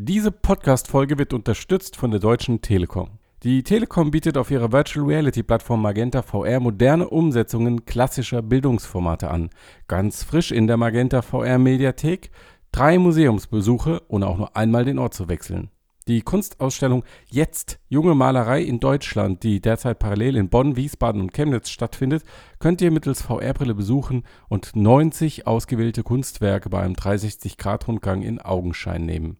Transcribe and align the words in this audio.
Diese 0.00 0.30
Podcast-Folge 0.30 1.18
wird 1.18 1.32
unterstützt 1.32 1.96
von 1.96 2.12
der 2.12 2.20
Deutschen 2.20 2.62
Telekom. 2.62 3.18
Die 3.42 3.64
Telekom 3.64 4.12
bietet 4.12 4.38
auf 4.38 4.52
ihrer 4.52 4.70
Virtual 4.70 5.04
Reality 5.04 5.42
Plattform 5.42 5.82
Magenta 5.82 6.22
VR 6.22 6.60
moderne 6.60 7.08
Umsetzungen 7.08 7.84
klassischer 7.84 8.40
Bildungsformate 8.40 9.28
an. 9.28 9.50
Ganz 9.88 10.22
frisch 10.22 10.52
in 10.52 10.68
der 10.68 10.76
Magenta 10.76 11.20
VR 11.20 11.58
Mediathek. 11.58 12.30
Drei 12.70 12.96
Museumsbesuche, 12.96 14.02
ohne 14.06 14.28
auch 14.28 14.38
nur 14.38 14.56
einmal 14.56 14.84
den 14.84 15.00
Ort 15.00 15.14
zu 15.14 15.28
wechseln. 15.28 15.68
Die 16.06 16.22
Kunstausstellung 16.22 17.02
Jetzt 17.28 17.80
junge 17.88 18.14
Malerei 18.14 18.62
in 18.62 18.78
Deutschland, 18.78 19.42
die 19.42 19.60
derzeit 19.60 19.98
parallel 19.98 20.36
in 20.36 20.48
Bonn, 20.48 20.76
Wiesbaden 20.76 21.20
und 21.20 21.32
Chemnitz 21.32 21.70
stattfindet, 21.70 22.22
könnt 22.60 22.80
ihr 22.82 22.92
mittels 22.92 23.22
VR-Brille 23.22 23.74
besuchen 23.74 24.22
und 24.48 24.76
90 24.76 25.48
ausgewählte 25.48 26.04
Kunstwerke 26.04 26.70
bei 26.70 26.82
einem 26.82 26.94
360-Grad-Rundgang 26.94 28.22
in 28.22 28.40
Augenschein 28.40 29.04
nehmen. 29.04 29.38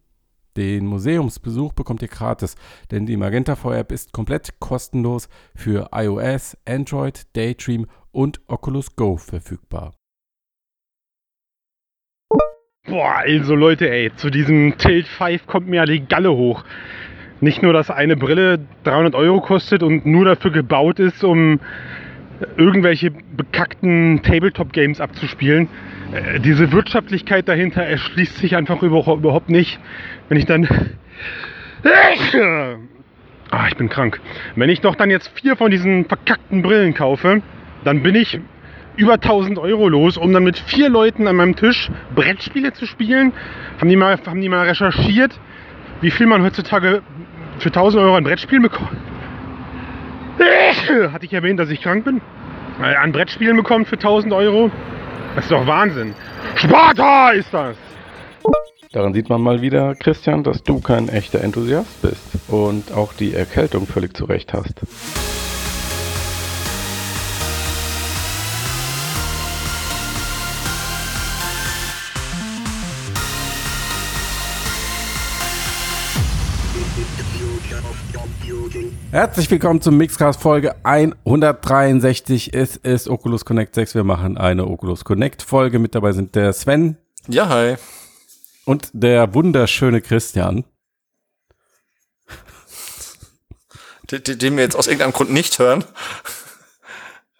Den 0.58 0.86
Museumsbesuch 0.86 1.72
bekommt 1.72 2.02
ihr 2.02 2.08
gratis, 2.08 2.56
denn 2.90 3.06
die 3.06 3.16
Magenta 3.16 3.54
VR-App 3.54 3.92
ist 3.92 4.12
komplett 4.12 4.58
kostenlos 4.58 5.28
für 5.54 5.90
iOS, 5.94 6.56
Android, 6.66 7.28
Daydream 7.36 7.86
und 8.10 8.40
Oculus 8.48 8.96
Go 8.96 9.18
verfügbar. 9.18 9.94
Boah, 12.88 13.18
also 13.18 13.54
Leute, 13.54 13.88
ey, 13.88 14.10
zu 14.16 14.30
diesem 14.30 14.76
Tilt 14.78 15.06
5 15.06 15.46
kommt 15.46 15.68
mir 15.68 15.76
ja 15.76 15.86
die 15.86 16.04
Galle 16.04 16.32
hoch. 16.32 16.64
Nicht 17.40 17.62
nur, 17.62 17.72
dass 17.72 17.88
eine 17.88 18.16
Brille 18.16 18.58
300 18.82 19.14
Euro 19.14 19.40
kostet 19.40 19.84
und 19.84 20.06
nur 20.06 20.24
dafür 20.24 20.50
gebaut 20.50 20.98
ist, 20.98 21.22
um 21.22 21.60
irgendwelche 22.56 23.10
bekackten 23.10 24.22
Tabletop-Games 24.22 25.00
abzuspielen. 25.00 25.68
Äh, 26.12 26.40
diese 26.40 26.72
Wirtschaftlichkeit 26.72 27.48
dahinter 27.48 27.82
erschließt 27.82 28.38
sich 28.38 28.56
einfach 28.56 28.82
überhaupt 28.82 29.50
nicht. 29.50 29.78
Wenn 30.28 30.38
ich 30.38 30.46
dann... 30.46 30.68
Ah, 33.50 33.66
ich 33.68 33.76
bin 33.76 33.88
krank. 33.88 34.20
Wenn 34.56 34.68
ich 34.68 34.82
doch 34.82 34.94
dann 34.94 35.08
jetzt 35.08 35.28
vier 35.28 35.56
von 35.56 35.70
diesen 35.70 36.04
verkackten 36.04 36.60
Brillen 36.60 36.92
kaufe, 36.92 37.40
dann 37.82 38.02
bin 38.02 38.14
ich 38.14 38.38
über 38.96 39.14
1000 39.14 39.58
Euro 39.58 39.88
los, 39.88 40.18
um 40.18 40.32
dann 40.32 40.44
mit 40.44 40.58
vier 40.58 40.90
Leuten 40.90 41.26
an 41.26 41.36
meinem 41.36 41.56
Tisch 41.56 41.90
Brettspiele 42.14 42.74
zu 42.74 42.84
spielen. 42.84 43.32
Haben 43.78 43.88
die 43.88 43.96
mal, 43.96 44.18
haben 44.26 44.40
die 44.42 44.48
mal 44.50 44.66
recherchiert, 44.66 45.38
wie 46.02 46.10
viel 46.10 46.26
man 46.26 46.42
heutzutage 46.42 47.02
für 47.58 47.68
1000 47.68 48.02
Euro 48.02 48.16
an 48.16 48.24
Brettspielen 48.24 48.62
bekommt? 48.62 48.90
Hatte 50.38 51.26
ich 51.26 51.32
erwähnt, 51.32 51.60
dass 51.60 51.70
ich 51.70 51.82
krank 51.82 52.04
bin? 52.04 52.20
Äh, 52.80 52.94
an 52.94 53.12
Brettspielen 53.12 53.56
bekommt 53.56 53.88
für 53.88 53.96
1000 53.96 54.32
Euro? 54.32 54.70
Das 55.34 55.44
ist 55.44 55.50
doch 55.50 55.66
Wahnsinn. 55.66 56.14
Sparta 56.54 57.30
ist 57.30 57.52
das! 57.52 57.76
Daran 58.92 59.12
sieht 59.12 59.28
man 59.28 59.42
mal 59.42 59.60
wieder, 59.60 59.94
Christian, 59.94 60.44
dass 60.44 60.62
du 60.62 60.80
kein 60.80 61.08
echter 61.08 61.42
Enthusiast 61.42 62.00
bist 62.00 62.22
und 62.48 62.90
auch 62.92 63.12
die 63.12 63.34
Erkältung 63.34 63.86
völlig 63.86 64.16
zurecht 64.16 64.54
hast. 64.54 64.80
Herzlich 79.10 79.50
willkommen 79.50 79.80
zum 79.80 79.96
Mixcast 79.96 80.42
Folge 80.42 80.74
163. 80.84 82.52
Es 82.52 82.76
ist 82.76 83.08
Oculus 83.08 83.44
Connect 83.44 83.74
6. 83.74 83.94
Wir 83.94 84.04
machen 84.04 84.36
eine 84.36 84.66
Oculus 84.66 85.04
Connect 85.04 85.42
Folge. 85.42 85.78
Mit 85.78 85.94
dabei 85.94 86.12
sind 86.12 86.34
der 86.34 86.52
Sven. 86.52 86.96
Ja, 87.28 87.48
hi. 87.48 87.76
Und 88.64 88.90
der 88.92 89.32
wunderschöne 89.32 90.00
Christian. 90.00 90.64
Den, 94.10 94.38
den 94.38 94.56
wir 94.56 94.64
jetzt 94.64 94.76
aus 94.76 94.86
irgendeinem 94.86 95.12
Grund 95.12 95.32
nicht 95.32 95.58
hören. 95.58 95.84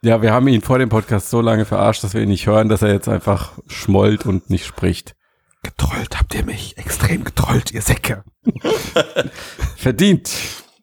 Ja, 0.00 0.22
wir 0.22 0.32
haben 0.32 0.48
ihn 0.48 0.62
vor 0.62 0.78
dem 0.78 0.88
Podcast 0.88 1.28
so 1.28 1.40
lange 1.40 1.64
verarscht, 1.64 2.05
dass 2.05 2.14
wir 2.14 2.22
ihn 2.22 2.28
nicht 2.28 2.46
hören, 2.46 2.68
dass 2.68 2.83
er 2.83 2.92
jetzt 2.92 3.08
einfach 3.08 3.52
schmollt 3.67 4.24
und 4.24 4.48
nicht 4.48 4.64
spricht. 4.64 5.14
Getrollt 5.62 6.18
habt 6.18 6.34
ihr 6.34 6.44
mich. 6.44 6.78
Extrem 6.78 7.24
getrollt, 7.24 7.72
ihr 7.72 7.83
Säcke. 7.83 8.24
Verdient. 9.77 10.30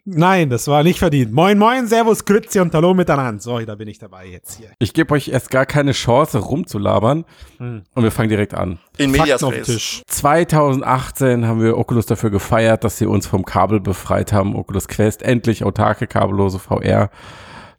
Nein, 0.07 0.51
das 0.51 0.67
war 0.67 0.83
nicht 0.83 0.99
verdient. 0.99 1.33
Moin, 1.33 1.57
moin, 1.57 1.87
Servus, 1.87 2.25
Grüezi 2.25 2.59
und 2.59 2.71
Hallo 2.75 2.93
miteinander. 2.93 3.41
So, 3.41 3.59
da 3.61 3.73
bin 3.73 3.87
ich 3.87 3.97
dabei 3.97 4.27
jetzt 4.27 4.59
hier. 4.59 4.69
Ich 4.77 4.93
gebe 4.93 5.11
euch 5.15 5.29
erst 5.29 5.49
gar 5.49 5.65
keine 5.65 5.93
Chance, 5.93 6.37
rumzulabern. 6.37 7.25
Hm. 7.57 7.81
Und 7.95 8.03
wir 8.03 8.11
fangen 8.11 8.29
direkt 8.29 8.53
an. 8.53 8.77
In 8.99 9.09
Medias 9.09 9.43
Res. 9.43 10.03
2018 10.05 11.47
haben 11.47 11.59
wir 11.59 11.75
Oculus 11.75 12.05
dafür 12.05 12.29
gefeiert, 12.29 12.83
dass 12.83 12.99
sie 12.99 13.07
uns 13.07 13.25
vom 13.25 13.45
Kabel 13.45 13.79
befreit 13.79 14.31
haben. 14.31 14.55
Oculus 14.55 14.87
Quest, 14.87 15.23
endlich 15.23 15.63
autarke, 15.63 16.05
kabellose 16.05 16.59
VR. 16.59 17.09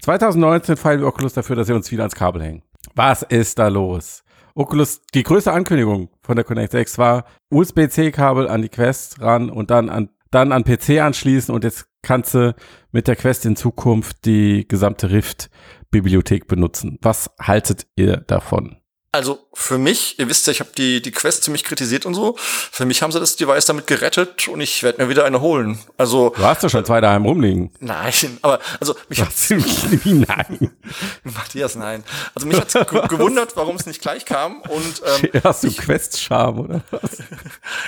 2019 0.03 0.77
feiern 0.77 1.01
wir 1.03 1.07
Oculus 1.07 1.35
dafür, 1.35 1.55
dass 1.55 1.69
sie 1.69 1.75
uns 1.75 1.93
wieder 1.93 2.03
ans 2.03 2.17
Kabel 2.17 2.43
hängen. 2.43 2.63
Was 2.97 3.23
ist 3.23 3.57
da 3.61 3.69
los? 3.69 4.25
Oculus, 4.57 5.01
die 5.15 5.23
größte 5.23 5.53
Ankündigung 5.53 6.09
von 6.23 6.35
der 6.35 6.45
Connect 6.45 6.73
6 6.73 6.99
war 6.99 7.25
USB-C-Kabel 7.51 8.49
an 8.49 8.63
die 8.63 8.69
Quest 8.69 9.21
ran 9.21 9.49
und 9.49 9.71
dann 9.71 9.89
an 9.89 10.09
dann 10.31 10.53
an 10.53 10.65
PC 10.65 11.01
anschließen 11.01 11.55
und 11.55 11.65
jetzt 11.65 11.87
kannst 12.07 12.35
du 12.35 12.55
mit 12.93 13.09
der 13.09 13.17
Quest 13.17 13.45
in 13.45 13.57
Zukunft 13.57 14.25
die 14.25 14.67
gesamte 14.69 15.11
Rift-Bibliothek 15.11 16.47
benutzen. 16.47 16.99
Was 17.03 17.31
haltet 17.41 17.87
ihr 17.97 18.19
davon? 18.19 18.77
Also 19.17 19.47
für 19.55 19.79
mich, 19.79 20.19
ihr 20.19 20.29
wisst 20.29 20.47
ja, 20.47 20.51
ich 20.51 20.61
habe 20.61 20.71
die, 20.77 21.01
die 21.01 21.11
Quest 21.11 21.45
ziemlich 21.45 21.65
kritisiert 21.65 22.05
und 22.05 22.15
so. 22.15 22.37
Für 22.39 22.85
mich 22.85 23.03
haben 23.03 23.11
sie 23.11 23.19
das 23.19 23.37
Device 23.37 23.65
damit 23.65 23.87
gerettet 23.87 24.47
und 24.49 24.61
ich 24.61 24.83
werde 24.83 25.03
mir 25.03 25.09
wieder 25.09 25.25
eine 25.25 25.41
holen. 25.41 25.79
Also 25.97 26.35
Du 26.37 26.43
hast 26.43 26.63
ja 26.63 26.69
schon 26.69 26.85
zwei 26.85 27.01
daheim 27.01 27.25
rumliegen. 27.25 27.71
Nein, 27.81 28.13
aber 28.43 28.61
also 28.79 28.95
mich 29.09 29.21
hat 29.23 29.29
nein. 30.05 30.71
Matthias, 31.25 31.75
nein. 31.77 32.05
Also 32.35 32.47
mich 32.47 32.61
hat 32.61 33.09
gewundert, 33.09 33.57
warum 33.57 33.77
es 33.77 33.87
nicht 33.87 34.03
gleich 34.03 34.27
kam 34.27 34.61
und 34.61 35.03
ähm, 35.23 35.41
hast 35.43 35.65
du 35.65 35.73
Quest-Charme 35.73 36.61
oder 36.61 36.83
was? 36.91 37.23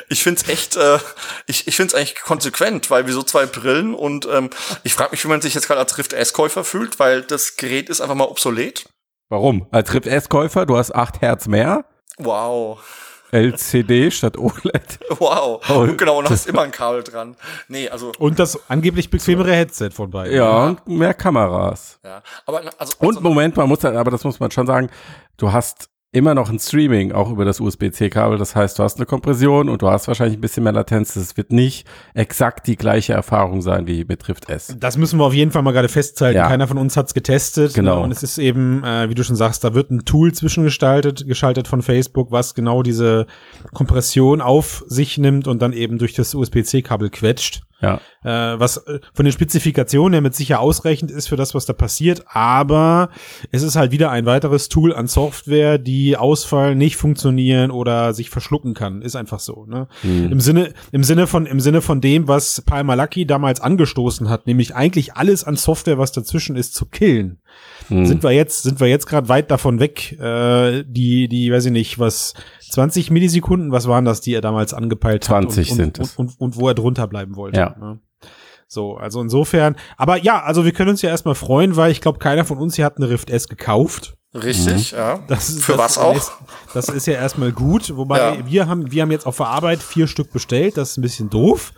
ich 0.08 0.22
finde 0.22 0.40
es 0.42 0.48
echt, 0.48 0.76
äh, 0.76 0.98
ich, 1.46 1.68
ich 1.68 1.76
finde 1.76 1.88
es 1.88 1.94
eigentlich 1.94 2.14
konsequent, 2.20 2.90
weil 2.90 3.06
wir 3.06 3.12
so 3.12 3.22
zwei 3.22 3.44
Brillen 3.44 3.94
und 3.94 4.26
ähm, 4.32 4.48
ich 4.82 4.94
frage 4.94 5.10
mich, 5.10 5.22
wie 5.24 5.28
man 5.28 5.42
sich 5.42 5.54
jetzt 5.54 5.66
gerade 5.66 5.80
als 5.80 5.98
Rift 5.98 6.14
S-Käufer 6.14 6.64
fühlt, 6.64 6.98
weil 6.98 7.22
das 7.22 7.56
Gerät 7.56 7.90
ist 7.90 8.00
einfach 8.00 8.14
mal 8.14 8.24
obsolet. 8.24 8.88
Warum? 9.28 9.66
Als 9.70 9.92
Rift 9.92 10.06
S-Käufer, 10.06 10.64
du 10.66 10.76
hast 10.76 10.94
8 10.94 11.20
Hertz 11.20 11.48
mehr. 11.48 11.84
Wow. 12.18 12.80
LCD 13.30 14.10
statt 14.10 14.38
OLED. 14.38 14.98
Wow. 15.18 15.60
Oh, 15.68 15.86
genau, 15.96 16.18
und 16.18 16.30
hast 16.30 16.46
immer 16.46 16.62
ein 16.62 16.70
Kabel 16.70 17.02
dran. 17.02 17.36
Nee, 17.68 17.88
also. 17.88 18.12
Und 18.18 18.38
das 18.38 18.58
angeblich 18.70 19.10
bequemere 19.10 19.52
Headset 19.52 19.90
von 19.90 20.10
beiden. 20.10 20.34
Ja, 20.34 20.44
ja. 20.44 20.66
und 20.68 20.86
mehr 20.88 21.12
Kameras. 21.12 22.00
Ja, 22.02 22.22
aber 22.46 22.62
also, 22.78 22.94
Und 23.00 23.08
also, 23.08 23.20
Moment, 23.20 23.56
man 23.56 23.68
muss, 23.68 23.84
aber 23.84 24.10
das 24.10 24.24
muss 24.24 24.40
man 24.40 24.50
schon 24.50 24.66
sagen, 24.66 24.88
du 25.36 25.52
hast 25.52 25.90
immer 26.10 26.34
noch 26.34 26.48
ein 26.48 26.58
Streaming, 26.58 27.12
auch 27.12 27.30
über 27.30 27.44
das 27.44 27.60
USB-C-Kabel. 27.60 28.38
Das 28.38 28.56
heißt, 28.56 28.78
du 28.78 28.82
hast 28.82 28.96
eine 28.96 29.04
Kompression 29.04 29.68
und 29.68 29.82
du 29.82 29.90
hast 29.90 30.08
wahrscheinlich 30.08 30.38
ein 30.38 30.40
bisschen 30.40 30.64
mehr 30.64 30.72
Latenz. 30.72 31.16
Es 31.16 31.36
wird 31.36 31.52
nicht 31.52 31.86
exakt 32.14 32.66
die 32.66 32.76
gleiche 32.76 33.12
Erfahrung 33.12 33.60
sein 33.60 33.86
wie 33.86 34.04
mit 34.06 34.26
Drift 34.26 34.48
S. 34.48 34.74
Das 34.78 34.96
müssen 34.96 35.18
wir 35.18 35.26
auf 35.26 35.34
jeden 35.34 35.50
Fall 35.50 35.62
mal 35.62 35.72
gerade 35.72 35.88
festhalten. 35.88 36.38
Ja. 36.38 36.48
Keiner 36.48 36.66
von 36.66 36.78
uns 36.78 36.96
hat's 36.96 37.12
getestet. 37.12 37.74
Genau. 37.74 37.96
Ne? 37.96 38.02
Und 38.04 38.10
es 38.10 38.22
ist 38.22 38.38
eben, 38.38 38.82
äh, 38.84 39.10
wie 39.10 39.14
du 39.14 39.22
schon 39.22 39.36
sagst, 39.36 39.64
da 39.64 39.74
wird 39.74 39.90
ein 39.90 40.06
Tool 40.06 40.32
zwischengestaltet, 40.32 41.26
geschaltet 41.26 41.68
von 41.68 41.82
Facebook, 41.82 42.32
was 42.32 42.54
genau 42.54 42.82
diese 42.82 43.26
Kompression 43.74 44.40
auf 44.40 44.84
sich 44.86 45.18
nimmt 45.18 45.46
und 45.46 45.60
dann 45.60 45.74
eben 45.74 45.98
durch 45.98 46.14
das 46.14 46.34
USB-C-Kabel 46.34 47.10
quetscht. 47.10 47.62
Ja. 47.80 48.00
Äh, 48.24 48.58
was 48.58 48.78
äh, 48.78 48.98
von 49.14 49.24
den 49.24 49.32
Spezifikationen 49.32 50.14
her 50.14 50.20
mit 50.20 50.34
sicher 50.34 50.58
ausreichend 50.60 51.10
ist 51.12 51.28
für 51.28 51.36
das, 51.36 51.54
was 51.54 51.64
da 51.64 51.72
passiert, 51.72 52.24
aber 52.26 53.10
es 53.52 53.62
ist 53.62 53.76
halt 53.76 53.92
wieder 53.92 54.10
ein 54.10 54.26
weiteres 54.26 54.68
Tool 54.68 54.92
an 54.92 55.06
Software, 55.06 55.78
die 55.78 56.16
ausfallen, 56.16 56.76
nicht 56.76 56.96
funktionieren 56.96 57.70
oder 57.70 58.14
sich 58.14 58.30
verschlucken 58.30 58.74
kann. 58.74 59.00
Ist 59.00 59.14
einfach 59.14 59.38
so. 59.38 59.64
Ne? 59.66 59.86
Mhm. 60.02 60.32
Im 60.32 60.40
Sinne, 60.40 60.72
im 60.90 61.04
Sinne 61.04 61.28
von, 61.28 61.46
im 61.46 61.60
Sinne 61.60 61.80
von 61.80 62.00
dem, 62.00 62.26
was 62.26 62.62
Palmer 62.62 62.96
Lucky 62.96 63.26
damals 63.26 63.60
angestoßen 63.60 64.28
hat, 64.28 64.48
nämlich 64.48 64.74
eigentlich 64.74 65.14
alles 65.14 65.44
an 65.44 65.54
Software, 65.54 65.98
was 65.98 66.10
dazwischen 66.10 66.56
ist, 66.56 66.74
zu 66.74 66.86
killen. 66.86 67.38
Mhm. 67.88 68.06
Sind 68.06 68.22
wir 68.24 68.32
jetzt, 68.32 68.64
sind 68.64 68.80
wir 68.80 68.88
jetzt 68.88 69.06
gerade 69.06 69.28
weit 69.28 69.50
davon 69.50 69.78
weg, 69.78 70.18
äh, 70.20 70.84
die, 70.86 71.28
die, 71.28 71.52
weiß 71.52 71.66
ich 71.66 71.72
nicht, 71.72 71.98
was 71.98 72.34
20 72.70 73.10
Millisekunden, 73.10 73.72
was 73.72 73.88
waren 73.88 74.04
das, 74.04 74.20
die 74.20 74.34
er 74.34 74.40
damals 74.40 74.74
angepeilt 74.74 75.24
20 75.24 75.48
hat? 75.48 75.54
20 75.54 75.74
sind 75.74 75.98
und, 75.98 76.06
es. 76.06 76.16
Und, 76.16 76.28
und, 76.28 76.40
und, 76.40 76.56
wo 76.56 76.68
er 76.68 76.74
drunter 76.74 77.06
bleiben 77.06 77.36
wollte. 77.36 77.58
Ja. 77.58 77.76
Ne? 77.78 78.00
So, 78.66 78.96
also 78.96 79.22
insofern, 79.22 79.76
aber 79.96 80.18
ja, 80.18 80.42
also 80.42 80.64
wir 80.64 80.72
können 80.72 80.90
uns 80.90 81.00
ja 81.00 81.08
erstmal 81.08 81.34
freuen, 81.34 81.76
weil 81.76 81.90
ich 81.90 82.02
glaube, 82.02 82.18
keiner 82.18 82.44
von 82.44 82.58
uns 82.58 82.76
hier 82.76 82.84
hat 82.84 82.98
eine 82.98 83.08
Rift 83.08 83.30
S 83.30 83.48
gekauft. 83.48 84.18
Richtig, 84.34 84.92
mhm. 84.92 84.98
ja. 84.98 85.18
Das 85.26 85.48
ist, 85.48 85.64
Für 85.64 85.72
das 85.72 85.96
was 85.96 85.98
auch? 85.98 86.14
Ist, 86.14 86.32
das 86.74 86.90
ist 86.90 87.06
ja 87.06 87.14
erstmal 87.14 87.50
gut, 87.50 87.96
wobei 87.96 88.18
ja. 88.18 88.46
wir 88.46 88.68
haben 88.68 88.90
wir 88.92 89.02
haben 89.02 89.10
jetzt 89.10 89.26
auf 89.26 89.38
der 89.38 89.46
Arbeit 89.46 89.82
vier 89.82 90.06
Stück 90.06 90.32
bestellt, 90.32 90.76
das 90.76 90.90
ist 90.90 90.98
ein 90.98 91.02
bisschen 91.02 91.30
doof. 91.30 91.72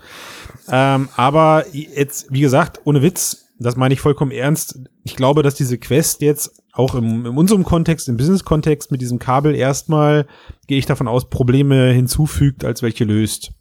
Ähm, 0.68 1.08
aber 1.16 1.64
jetzt, 1.72 2.26
wie 2.30 2.40
gesagt, 2.40 2.80
ohne 2.84 3.02
Witz, 3.02 3.50
das 3.60 3.76
meine 3.76 3.94
ich 3.94 4.00
vollkommen 4.00 4.32
ernst. 4.32 4.80
Ich 5.04 5.14
glaube, 5.14 5.44
dass 5.44 5.54
diese 5.54 5.78
Quest 5.78 6.22
jetzt 6.22 6.59
auch 6.80 6.94
im, 6.94 7.26
in 7.26 7.36
unserem 7.36 7.64
Kontext, 7.64 8.08
im 8.08 8.16
Business-Kontext 8.16 8.90
mit 8.90 9.00
diesem 9.00 9.18
Kabel 9.18 9.54
erstmal, 9.54 10.26
gehe 10.66 10.78
ich 10.78 10.86
davon 10.86 11.08
aus, 11.08 11.28
Probleme 11.28 11.92
hinzufügt, 11.92 12.64
als 12.64 12.82
welche 12.82 13.04
löst. 13.04 13.52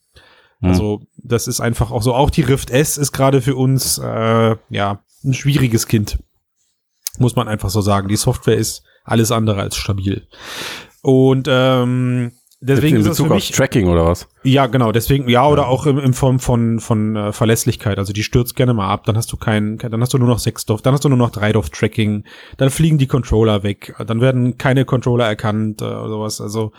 Hm. 0.61 0.69
Also 0.69 1.01
das 1.17 1.47
ist 1.47 1.59
einfach 1.59 1.91
auch 1.91 2.01
so. 2.01 2.15
Auch 2.15 2.29
die 2.29 2.41
Rift 2.41 2.71
S 2.71 2.97
ist 2.97 3.11
gerade 3.11 3.41
für 3.41 3.55
uns 3.55 3.97
äh, 3.97 4.55
ja 4.69 5.03
ein 5.23 5.33
schwieriges 5.33 5.87
Kind, 5.87 6.17
muss 7.17 7.35
man 7.35 7.47
einfach 7.47 7.69
so 7.69 7.81
sagen. 7.81 8.07
Die 8.07 8.15
Software 8.15 8.57
ist 8.57 8.83
alles 9.03 9.31
andere 9.31 9.61
als 9.61 9.75
stabil. 9.75 10.27
Und 11.01 11.47
ähm, 11.49 12.31
deswegen 12.61 12.95
in 12.95 13.01
ist 13.01 13.07
das 13.07 13.17
für 13.17 13.23
Bezug 13.23 13.31
auf 13.31 13.35
mich 13.35 13.51
Tracking 13.51 13.87
oder 13.87 14.05
was? 14.05 14.27
ja, 14.43 14.67
genau, 14.67 14.91
deswegen, 14.91 15.29
ja, 15.29 15.47
oder 15.47 15.67
auch 15.67 15.85
im, 15.85 15.97
in 15.99 16.13
Form 16.13 16.39
von, 16.39 16.79
von 16.79 17.15
äh, 17.15 17.31
Verlässlichkeit. 17.31 17.97
Also 17.97 18.13
die 18.13 18.23
stürzt 18.23 18.55
gerne 18.55 18.73
mal 18.73 18.87
ab, 18.89 19.05
dann 19.05 19.15
hast 19.17 19.31
du 19.31 19.37
kein, 19.37 19.77
kein- 19.77 19.91
dann 19.91 20.01
hast 20.01 20.13
du 20.13 20.17
nur 20.17 20.27
noch 20.27 20.39
sechs 20.39 20.65
Dorf, 20.65 20.81
dann 20.81 20.93
hast 20.93 21.03
du 21.05 21.09
nur 21.09 21.17
noch 21.17 21.29
drei 21.31 21.51
Dorf 21.51 21.69
Tracking, 21.69 22.23
dann 22.57 22.69
fliegen 22.69 22.97
die 22.97 23.07
Controller 23.07 23.63
weg, 23.63 23.95
dann 24.05 24.21
werden 24.21 24.57
keine 24.57 24.85
Controller 24.85 25.25
erkannt 25.25 25.81
äh, 25.81 25.85
oder 25.85 26.09
sowas. 26.09 26.41
Also, 26.41 26.71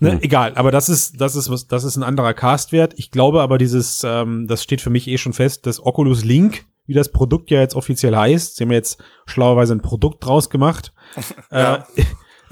ne, 0.00 0.12
Hm. 0.12 0.18
egal, 0.22 0.52
aber 0.56 0.70
das 0.70 0.88
ist, 0.88 1.20
das 1.20 1.36
ist 1.36 1.50
was, 1.50 1.66
das 1.66 1.84
ist 1.84 1.96
ein 1.96 2.02
anderer 2.02 2.34
Castwert. 2.34 2.94
Ich 2.96 3.10
glaube 3.10 3.40
aber 3.42 3.58
dieses, 3.58 4.02
ähm, 4.04 4.46
das 4.48 4.62
steht 4.62 4.80
für 4.80 4.90
mich 4.90 5.08
eh 5.08 5.18
schon 5.18 5.32
fest, 5.32 5.66
das 5.66 5.84
Oculus 5.84 6.24
Link, 6.24 6.64
wie 6.86 6.94
das 6.94 7.10
Produkt 7.12 7.50
ja 7.50 7.60
jetzt 7.60 7.76
offiziell 7.76 8.16
heißt, 8.16 8.56
sie 8.56 8.64
haben 8.64 8.70
ja 8.72 8.76
jetzt 8.78 9.02
schlauerweise 9.26 9.72
ein 9.72 9.82
Produkt 9.82 10.24
draus 10.26 10.50
gemacht, 10.50 10.92
Ja. 11.52 11.86
äh, 11.96 12.02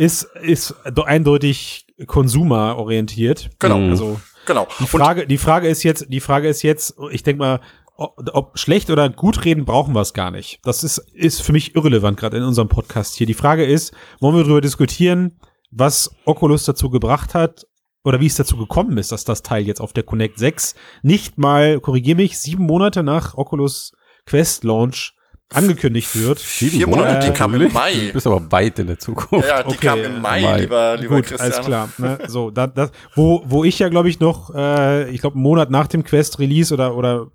ist, 0.00 0.22
ist 0.40 0.74
eindeutig 1.04 1.86
konsumerorientiert. 2.06 3.50
Genau. 3.58 3.78
Mhm. 3.78 3.90
Also, 3.90 4.20
Genau. 4.46 4.66
die 4.80 4.86
Frage, 4.86 5.26
die 5.26 5.36
Frage 5.36 5.68
ist 5.68 5.82
jetzt, 5.82 6.06
die 6.08 6.20
Frage 6.20 6.48
ist 6.48 6.62
jetzt, 6.62 6.94
ich 7.10 7.22
denke 7.22 7.40
mal, 7.40 7.60
ob, 7.96 8.18
ob 8.32 8.58
schlecht 8.58 8.88
oder 8.88 9.10
gut 9.10 9.44
reden 9.44 9.66
brauchen 9.66 9.94
wir 9.94 10.00
es 10.00 10.14
gar 10.14 10.30
nicht. 10.30 10.58
Das 10.64 10.82
ist, 10.82 10.98
ist 11.12 11.42
für 11.42 11.52
mich 11.52 11.76
irrelevant, 11.76 12.18
gerade 12.18 12.38
in 12.38 12.42
unserem 12.42 12.68
Podcast 12.68 13.16
hier. 13.16 13.26
Die 13.26 13.34
Frage 13.34 13.66
ist, 13.66 13.92
wollen 14.20 14.34
wir 14.34 14.42
darüber 14.42 14.62
diskutieren, 14.62 15.38
was 15.70 16.10
Oculus 16.24 16.64
dazu 16.64 16.88
gebracht 16.88 17.34
hat 17.34 17.66
oder 18.02 18.20
wie 18.20 18.26
es 18.26 18.36
dazu 18.36 18.56
gekommen 18.56 18.96
ist, 18.96 19.12
dass 19.12 19.24
das 19.24 19.42
Teil 19.42 19.66
jetzt 19.66 19.82
auf 19.82 19.92
der 19.92 20.04
Connect 20.04 20.38
6 20.38 20.74
nicht 21.02 21.36
mal, 21.36 21.78
korrigier 21.78 22.16
mich, 22.16 22.38
sieben 22.38 22.64
Monate 22.64 23.02
nach 23.02 23.34
Oculus 23.34 23.92
Quest 24.24 24.64
Launch 24.64 25.12
angekündigt 25.52 26.14
wird. 26.16 26.38
Vier 26.38 26.86
Monate, 26.86 27.26
die 27.26 27.32
kam 27.32 27.54
im? 27.54 27.72
Mai. 27.72 27.92
Du 28.08 28.12
bist 28.12 28.26
aber 28.26 28.50
weit 28.52 28.78
in 28.78 28.86
der 28.86 28.98
Zukunft. 28.98 29.48
Ja, 29.48 29.62
die 29.62 29.68
Okay, 29.70 29.86
kam 29.86 29.98
im 29.98 30.20
Mai, 30.20 30.42
Mai. 30.42 30.60
lieber, 30.60 30.96
lieber 30.96 31.16
Gut, 31.16 31.26
Christian. 31.26 31.52
alles 31.52 31.66
klar. 31.66 31.88
Ne? 31.98 32.18
So, 32.28 32.50
da, 32.50 32.66
das, 32.66 32.90
wo, 33.14 33.42
wo 33.46 33.64
ich 33.64 33.78
ja, 33.78 33.88
glaube 33.88 34.08
ich, 34.08 34.20
noch, 34.20 34.54
äh, 34.54 35.10
ich 35.10 35.20
glaube, 35.20 35.34
einen 35.34 35.42
Monat 35.42 35.70
nach 35.70 35.86
dem 35.88 36.04
Quest-Release 36.04 36.72
oder, 36.72 36.94
oder 36.96 37.26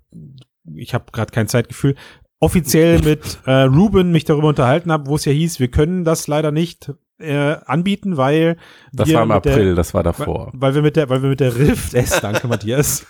ich 0.74 0.94
habe 0.94 1.04
gerade 1.12 1.30
kein 1.32 1.48
Zeitgefühl, 1.48 1.94
offiziell 2.40 3.00
mit 3.00 3.38
äh, 3.46 3.62
Ruben 3.62 4.12
mich 4.12 4.24
darüber 4.24 4.48
unterhalten 4.48 4.92
habe, 4.92 5.06
wo 5.06 5.16
es 5.16 5.24
ja 5.24 5.32
hieß, 5.32 5.60
wir 5.60 5.68
können 5.68 6.04
das 6.04 6.26
leider 6.26 6.52
nicht 6.52 6.92
äh, 7.18 7.56
anbieten, 7.64 8.16
weil 8.16 8.56
Das 8.92 9.08
wir 9.08 9.16
war 9.16 9.22
im 9.22 9.28
mit 9.30 9.44
der- 9.44 9.52
April, 9.52 9.74
das 9.74 9.94
war 9.94 10.04
weil, 10.04 10.12
davor. 10.12 10.50
weil 10.54 10.74
wir 10.74 10.82
mit 10.82 10.96
der, 10.96 11.08
weil 11.08 11.22
wir 11.22 11.30
mit 11.30 11.40
der 11.40 11.56
Rift 11.56 11.94
S, 11.94 12.18
danke 12.22 12.46
Matthias, 12.48 13.06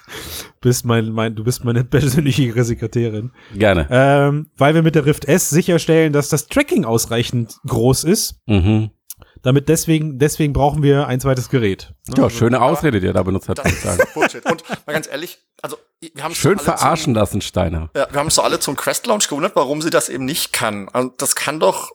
bist 0.60 0.84
mein, 0.84 1.10
mein, 1.10 1.34
du 1.34 1.42
bist 1.44 1.64
meine 1.64 1.84
persönliche 1.84 2.64
Sekretärin, 2.64 3.32
Gerne. 3.54 3.86
ähm, 3.90 4.50
weil 4.56 4.74
wir 4.74 4.82
mit 4.82 4.94
der 4.94 5.06
Rift 5.06 5.24
S 5.24 5.50
sicherstellen, 5.50 6.12
dass 6.12 6.28
das 6.28 6.46
Tracking 6.48 6.84
ausreichend 6.84 7.56
groß 7.66 8.04
ist, 8.04 8.40
Mhm. 8.46 8.90
damit 9.42 9.68
deswegen, 9.68 10.18
deswegen 10.18 10.52
brauchen 10.52 10.82
wir 10.82 11.06
ein 11.08 11.20
zweites 11.20 11.48
Gerät. 11.48 11.92
Ja, 12.16 12.30
schöne 12.30 12.60
Ausrede, 12.62 13.00
die 13.00 13.06
er 13.06 13.12
da 13.12 13.22
benutzt 13.22 13.48
hat, 13.48 13.58
Das 13.58 13.64
würde 13.66 13.76
ich 13.76 13.82
sagen. 13.82 14.00
ist 14.02 14.14
Bullshit. 14.14 14.44
Und 14.50 14.62
mal 14.86 14.92
ganz 14.92 15.08
ehrlich, 15.08 15.38
also 15.62 15.76
wir 16.00 16.22
haben 16.22 16.34
Schön 16.34 16.58
verarschen 16.58 17.14
lassen, 17.14 17.40
Steiner. 17.40 17.90
Ja, 17.96 18.06
wir 18.10 18.18
haben 18.20 18.26
uns 18.26 18.34
so 18.36 18.42
alle 18.42 18.60
zum 18.60 18.76
Quest 18.76 19.06
Launch 19.06 19.28
gewundert, 19.28 19.56
warum 19.56 19.82
sie 19.82 19.90
das 19.90 20.08
eben 20.08 20.24
nicht 20.26 20.52
kann. 20.52 20.88
Also 20.92 21.10
das 21.16 21.34
kann 21.34 21.58
doch, 21.58 21.90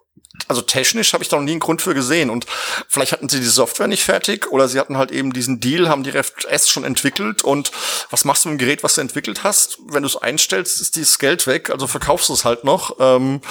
also 0.48 0.62
technisch 0.62 1.14
habe 1.14 1.24
ich 1.24 1.30
da 1.30 1.38
noch 1.38 1.44
nie 1.44 1.52
einen 1.52 1.60
Grund 1.60 1.82
für 1.82 1.94
gesehen. 1.94 2.30
Und 2.30 2.46
vielleicht 2.88 3.12
hatten 3.12 3.30
sie 3.30 3.40
die 3.40 3.46
Software 3.46 3.88
nicht 3.88 4.04
fertig 4.04 4.52
oder 4.52 4.68
sie 4.68 4.80
hatten 4.80 4.98
halt 4.98 5.12
eben 5.12 5.34
diesen 5.34 5.60
Deal, 5.60 5.90
haben 5.90 6.04
die 6.04 6.10
Reft 6.10 6.46
S 6.46 6.70
schon 6.70 6.84
entwickelt. 6.84 7.44
Und 7.44 7.72
was 8.10 8.26
machst 8.26 8.46
du 8.46 8.50
mit 8.50 8.60
dem 8.60 8.66
Gerät, 8.66 8.84
was 8.84 8.96
du 8.96 9.02
entwickelt 9.02 9.44
hast? 9.44 9.80
Wenn 9.90 10.04
du 10.04 10.08
es 10.08 10.16
einstellst, 10.16 10.82
ist 10.82 10.96
dieses 10.96 11.20
Geld 11.20 11.48
weg, 11.48 11.70
also 11.70 11.88
verkaufst 11.88 12.30
du 12.30 12.34
es 12.34 12.46
halt 12.46 12.64
noch. 12.64 12.98
Ähm, 13.00 13.42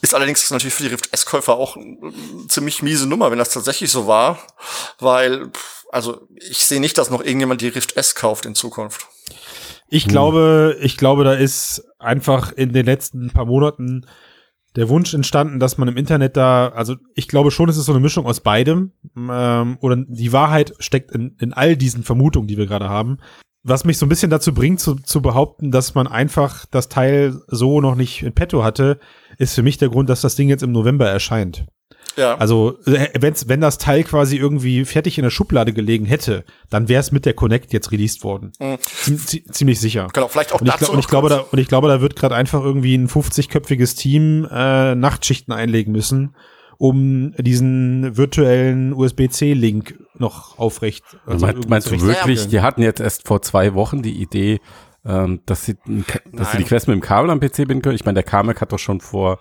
ist 0.00 0.14
allerdings 0.14 0.48
natürlich 0.50 0.74
für 0.74 0.84
die 0.84 0.90
Rift 0.90 1.12
S-Käufer 1.12 1.54
auch 1.54 1.76
eine 1.76 1.98
ziemlich 2.48 2.82
miese 2.82 3.08
Nummer, 3.08 3.30
wenn 3.30 3.38
das 3.38 3.50
tatsächlich 3.50 3.90
so 3.90 4.06
war. 4.06 4.38
Weil, 5.00 5.50
also 5.90 6.28
ich 6.36 6.64
sehe 6.64 6.80
nicht, 6.80 6.98
dass 6.98 7.10
noch 7.10 7.20
irgendjemand 7.20 7.60
die 7.60 7.68
Rift 7.68 7.96
S 7.96 8.14
kauft 8.14 8.46
in 8.46 8.54
Zukunft. 8.54 9.06
Ich 9.90 10.06
glaube, 10.06 10.76
ich 10.82 10.98
glaube, 10.98 11.24
da 11.24 11.32
ist 11.32 11.82
einfach 11.98 12.52
in 12.52 12.72
den 12.72 12.84
letzten 12.84 13.30
paar 13.30 13.46
Monaten 13.46 14.06
der 14.78 14.88
Wunsch 14.88 15.12
entstanden, 15.14 15.58
dass 15.58 15.78
man 15.78 15.88
im 15.88 15.96
Internet 15.96 16.36
da, 16.36 16.68
also 16.68 16.96
ich 17.14 17.28
glaube 17.28 17.50
schon, 17.50 17.68
es 17.68 17.76
ist 17.76 17.86
so 17.86 17.92
eine 17.92 18.00
Mischung 18.00 18.26
aus 18.26 18.40
beidem. 18.40 18.92
Ähm, 19.16 19.78
oder 19.80 19.96
die 19.96 20.32
Wahrheit 20.32 20.74
steckt 20.78 21.10
in, 21.10 21.36
in 21.40 21.52
all 21.52 21.76
diesen 21.76 22.04
Vermutungen, 22.04 22.48
die 22.48 22.56
wir 22.56 22.66
gerade 22.66 22.88
haben. 22.88 23.18
Was 23.64 23.84
mich 23.84 23.98
so 23.98 24.06
ein 24.06 24.08
bisschen 24.08 24.30
dazu 24.30 24.54
bringt, 24.54 24.80
zu, 24.80 24.94
zu 24.94 25.20
behaupten, 25.20 25.70
dass 25.70 25.94
man 25.94 26.06
einfach 26.06 26.64
das 26.66 26.88
Teil 26.88 27.40
so 27.48 27.80
noch 27.80 27.96
nicht 27.96 28.22
in 28.22 28.32
petto 28.32 28.62
hatte, 28.62 28.98
ist 29.36 29.54
für 29.54 29.62
mich 29.62 29.78
der 29.78 29.88
Grund, 29.88 30.08
dass 30.08 30.20
das 30.20 30.36
Ding 30.36 30.48
jetzt 30.48 30.62
im 30.62 30.72
November 30.72 31.08
erscheint. 31.08 31.66
Ja. 32.18 32.34
Also, 32.36 32.78
äh, 32.86 33.08
wenn's, 33.18 33.48
wenn 33.48 33.60
das 33.60 33.78
Teil 33.78 34.02
quasi 34.04 34.36
irgendwie 34.36 34.84
fertig 34.84 35.16
in 35.18 35.22
der 35.22 35.30
Schublade 35.30 35.72
gelegen 35.72 36.04
hätte, 36.04 36.44
dann 36.68 36.88
wäre 36.88 37.00
es 37.00 37.12
mit 37.12 37.24
der 37.24 37.32
Connect 37.34 37.72
jetzt 37.72 37.92
released 37.92 38.24
worden. 38.24 38.52
Mhm. 38.58 38.74
Ziem- 38.80 39.18
zie- 39.26 39.44
ziemlich 39.50 39.80
sicher. 39.80 40.08
Genau, 40.12 40.28
vielleicht 40.28 40.52
auch 40.52 40.60
Und 40.60 40.66
ich, 40.66 40.74
dazu 40.74 40.92
und 40.92 40.98
ich 40.98 41.06
glaube, 41.08 41.28
da, 41.28 41.38
und 41.50 41.58
ich 41.58 41.68
glaube, 41.68 41.88
da 41.88 42.00
wird 42.00 42.16
gerade 42.16 42.34
einfach 42.34 42.62
irgendwie 42.62 42.94
ein 42.96 43.08
50-köpfiges 43.08 43.96
Team 43.96 44.46
äh, 44.50 44.94
Nachtschichten 44.94 45.52
einlegen 45.54 45.92
müssen, 45.92 46.34
um 46.76 47.32
diesen 47.38 48.16
virtuellen 48.16 48.92
USB-C-Link 48.92 49.98
noch 50.18 50.58
aufrecht. 50.58 51.04
also 51.26 51.46
irgendwie 51.46 51.68
meinst 51.68 51.90
du 51.90 52.00
wirklich, 52.00 52.48
die 52.48 52.60
hatten 52.60 52.82
jetzt 52.82 53.00
erst 53.00 53.26
vor 53.26 53.42
zwei 53.42 53.74
Wochen 53.74 54.02
die 54.02 54.20
Idee, 54.20 54.60
ähm, 55.04 55.40
dass, 55.46 55.64
sie, 55.64 55.76
dass 56.32 56.52
sie 56.52 56.58
die 56.58 56.64
Quest 56.64 56.88
mit 56.88 56.94
dem 56.94 57.00
Kabel 57.00 57.30
am 57.30 57.40
PC 57.40 57.66
binden 57.68 57.82
können? 57.82 57.94
Ich 57.94 58.04
meine, 58.04 58.14
der 58.14 58.22
Kamek 58.24 58.60
hat 58.60 58.72
doch 58.72 58.78
schon 58.78 59.00
vor, 59.00 59.38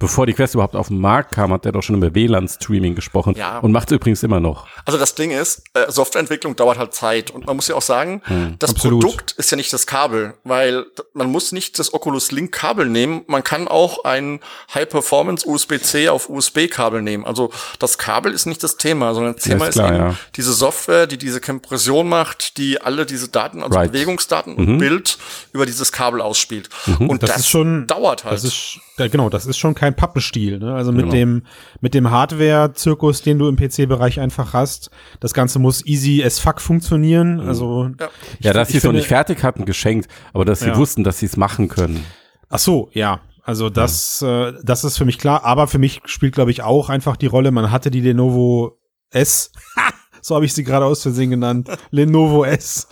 bevor 0.00 0.26
die 0.26 0.32
Quest 0.32 0.54
überhaupt 0.54 0.74
auf 0.74 0.88
den 0.88 0.98
Markt 0.98 1.32
kam, 1.32 1.52
hat 1.52 1.64
der 1.64 1.70
doch 1.70 1.82
schon 1.82 1.94
über 1.96 2.12
WLAN-Streaming 2.12 2.96
gesprochen 2.96 3.34
Ja. 3.36 3.58
und 3.60 3.70
macht 3.70 3.92
es 3.92 3.94
übrigens 3.96 4.22
immer 4.24 4.40
noch. 4.40 4.66
Also 4.84 4.98
das 4.98 5.14
Ding 5.14 5.30
ist, 5.30 5.62
äh, 5.74 5.88
Softwareentwicklung 5.92 6.56
dauert 6.56 6.78
halt 6.78 6.92
Zeit 6.94 7.30
und 7.30 7.46
man 7.46 7.54
muss 7.54 7.68
ja 7.68 7.76
auch 7.76 7.82
sagen, 7.82 8.22
das 8.58 8.70
absolut. 8.70 9.02
Produkt 9.02 9.32
ist 9.32 9.50
ja 9.52 9.56
nicht 9.56 9.72
das 9.72 9.86
Kabel, 9.86 10.34
weil 10.42 10.86
man 11.14 11.30
muss 11.30 11.52
nicht 11.52 11.78
das 11.78 11.94
Oculus 11.94 12.32
Link 12.32 12.50
Kabel 12.50 12.86
nehmen, 12.88 13.22
man 13.28 13.44
kann 13.44 13.68
auch 13.68 14.04
ein 14.04 14.40
High 14.74 14.88
Performance 14.88 15.46
USB-C 15.46 16.08
auf 16.08 16.28
USB 16.28 16.66
Kabel 16.68 17.02
nehmen. 17.02 17.24
Also 17.24 17.52
das 17.78 17.98
Kabel 17.98 18.32
ist 18.32 18.46
nicht 18.46 18.62
das 18.64 18.76
Thema, 18.78 19.14
sondern 19.14 19.34
das 19.36 19.44
Ja, 19.44 19.52
Thema 19.52 19.64
ist 19.66 19.68
ist, 19.70 19.74
klar, 19.76 19.94
eben 19.94 20.04
ja. 20.10 20.16
diese 20.34 20.52
Software, 20.54 21.06
die 21.06 21.18
diese 21.18 21.40
Kompression 21.40 22.08
macht, 22.08 22.56
die 22.56 22.80
alle 22.80 23.06
diese 23.06 23.28
Daten, 23.28 23.62
also 23.62 23.78
Right. 23.78 23.92
Bewegungsdaten 23.92 24.54
und 24.54 24.78
Bild 24.78 25.18
über 25.52 25.66
dieses 25.66 25.92
Kabel 25.92 26.20
ausspielt. 26.22 26.68
Und 26.98 27.22
Das, 27.22 27.30
das, 27.30 27.40
ist 27.40 27.48
schon 27.48 27.86
dauert 27.86 28.24
halt. 28.24 28.34
Das 28.34 28.44
ist 28.44 28.78
genau, 28.96 29.28
das 29.28 29.46
ist 29.46 29.58
schon 29.58 29.74
kein 29.74 29.89
Pappenstiel. 29.94 30.58
Ne? 30.58 30.74
Also 30.74 30.92
mit 30.92 31.02
Genau. 31.02 31.12
dem 31.12 31.42
mit 31.80 31.94
dem 31.94 32.10
Hardware-Zirkus, 32.10 33.22
den 33.22 33.38
du 33.38 33.48
im 33.48 33.56
PC-Bereich 33.56 34.20
einfach 34.20 34.52
hast, 34.52 34.90
das 35.20 35.34
Ganze 35.34 35.58
muss 35.58 35.84
easy 35.86 36.22
as 36.24 36.38
fuck 36.38 36.60
funktionieren. 36.60 37.40
Also 37.40 37.90
Ja. 37.98 38.08
Ja, 38.40 38.52
dass 38.52 38.68
ich 38.68 38.72
sie 38.72 38.78
es 38.78 38.84
noch 38.84 38.92
nicht 38.92 39.08
fertig 39.08 39.42
hatten, 39.42 39.64
geschenkt, 39.64 40.08
aber 40.32 40.44
dass 40.44 40.60
sie 40.60 40.68
Ja. 40.68 40.76
wussten, 40.76 41.04
dass 41.04 41.18
sie 41.18 41.26
es 41.26 41.36
machen 41.36 41.68
können. 41.68 42.04
Ach 42.48 42.58
so, 42.58 42.90
ja. 42.92 43.20
Also 43.42 43.70
das, 43.70 44.22
äh, 44.22 44.52
das 44.62 44.84
ist 44.84 44.98
für 44.98 45.04
mich 45.04 45.18
klar. 45.18 45.44
Aber 45.44 45.66
für 45.66 45.78
mich 45.78 46.02
spielt, 46.04 46.34
glaube 46.34 46.50
ich, 46.50 46.62
auch 46.62 46.88
einfach 46.90 47.16
die 47.16 47.26
Rolle. 47.26 47.50
Man 47.50 47.70
hatte 47.70 47.90
die 47.90 48.00
Lenovo 48.00 48.78
S. 49.10 49.52
So 50.22 50.34
habe 50.34 50.44
ich 50.44 50.52
sie 50.52 50.64
gerade 50.64 50.84
aus 50.84 51.00
Versehen 51.00 51.30
genannt. 51.30 51.70
Lenovo 51.90 52.44
S. 52.44 52.88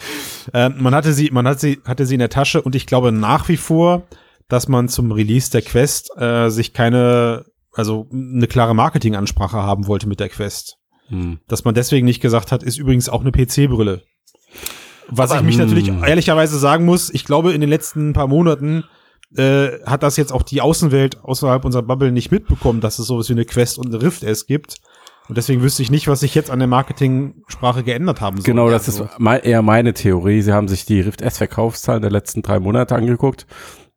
Ähm, 0.54 0.76
man 0.78 0.94
hatte 0.94 1.12
sie, 1.12 1.28
man 1.30 1.46
hat 1.46 1.60
sie, 1.60 1.78
hatte 1.84 2.06
sie 2.06 2.14
in 2.14 2.20
der 2.20 2.30
Tasche 2.30 2.62
und 2.62 2.74
ich 2.74 2.86
glaube 2.86 3.12
nach 3.12 3.50
wie 3.50 3.58
vor, 3.58 4.04
dass 4.48 4.68
man 4.68 4.88
zum 4.88 5.12
Release 5.12 5.50
der 5.50 5.62
Quest 5.62 6.10
äh, 6.16 6.48
sich 6.48 6.72
keine, 6.72 7.44
also 7.72 8.08
eine 8.12 8.46
klare 8.46 8.74
Marketingansprache 8.74 9.56
haben 9.58 9.86
wollte 9.86 10.08
mit 10.08 10.20
der 10.20 10.28
Quest. 10.28 10.76
Hm. 11.08 11.38
Dass 11.48 11.64
man 11.64 11.74
deswegen 11.74 12.06
nicht 12.06 12.20
gesagt 12.20 12.52
hat, 12.52 12.62
ist 12.62 12.78
übrigens 12.78 13.08
auch 13.08 13.20
eine 13.22 13.32
PC-Brille. 13.32 14.02
Was 15.08 15.30
Aber, 15.30 15.40
ich 15.40 15.46
mich 15.46 15.58
hm. 15.58 15.64
natürlich 15.64 15.88
ehrlicherweise 15.88 16.58
sagen 16.58 16.84
muss, 16.84 17.10
ich 17.10 17.24
glaube, 17.24 17.52
in 17.52 17.60
den 17.60 17.70
letzten 17.70 18.12
paar 18.12 18.26
Monaten 18.26 18.84
äh, 19.36 19.78
hat 19.84 20.02
das 20.02 20.16
jetzt 20.16 20.32
auch 20.32 20.42
die 20.42 20.60
Außenwelt 20.60 21.22
außerhalb 21.22 21.64
unserer 21.64 21.82
Bubble 21.82 22.12
nicht 22.12 22.30
mitbekommen, 22.30 22.80
dass 22.80 22.98
es 22.98 23.06
sowas 23.06 23.28
wie 23.28 23.34
eine 23.34 23.44
Quest 23.44 23.78
und 23.78 23.86
eine 23.88 24.02
Rift 24.02 24.22
S 24.22 24.46
gibt. 24.46 24.76
Und 25.28 25.36
deswegen 25.36 25.60
wüsste 25.62 25.82
ich 25.82 25.90
nicht, 25.90 26.08
was 26.08 26.20
sich 26.20 26.34
jetzt 26.34 26.50
an 26.50 26.58
der 26.58 26.68
Marketing-Sprache 26.68 27.84
geändert 27.84 28.22
haben 28.22 28.38
soll. 28.38 28.44
Genau, 28.44 28.70
das 28.70 28.88
Also, 28.88 29.04
ist 29.04 29.18
mei- 29.18 29.40
eher 29.40 29.60
meine 29.60 29.92
Theorie. 29.92 30.40
Sie 30.40 30.54
haben 30.54 30.68
sich 30.68 30.86
die 30.86 31.00
Rift 31.02 31.20
S-Verkaufszahlen 31.20 32.00
der 32.00 32.10
letzten 32.10 32.40
drei 32.40 32.58
Monate 32.60 32.94
angeguckt, 32.94 33.46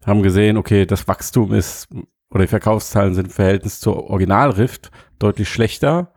haben 0.05 0.23
gesehen, 0.23 0.57
okay, 0.57 0.85
das 0.85 1.07
Wachstum 1.07 1.53
ist, 1.53 1.87
oder 2.29 2.43
die 2.43 2.47
Verkaufszahlen 2.47 3.13
sind 3.13 3.25
im 3.25 3.31
Verhältnis 3.31 3.79
zur 3.79 4.09
Original-Rift 4.09 4.91
deutlich 5.19 5.49
schlechter. 5.49 6.13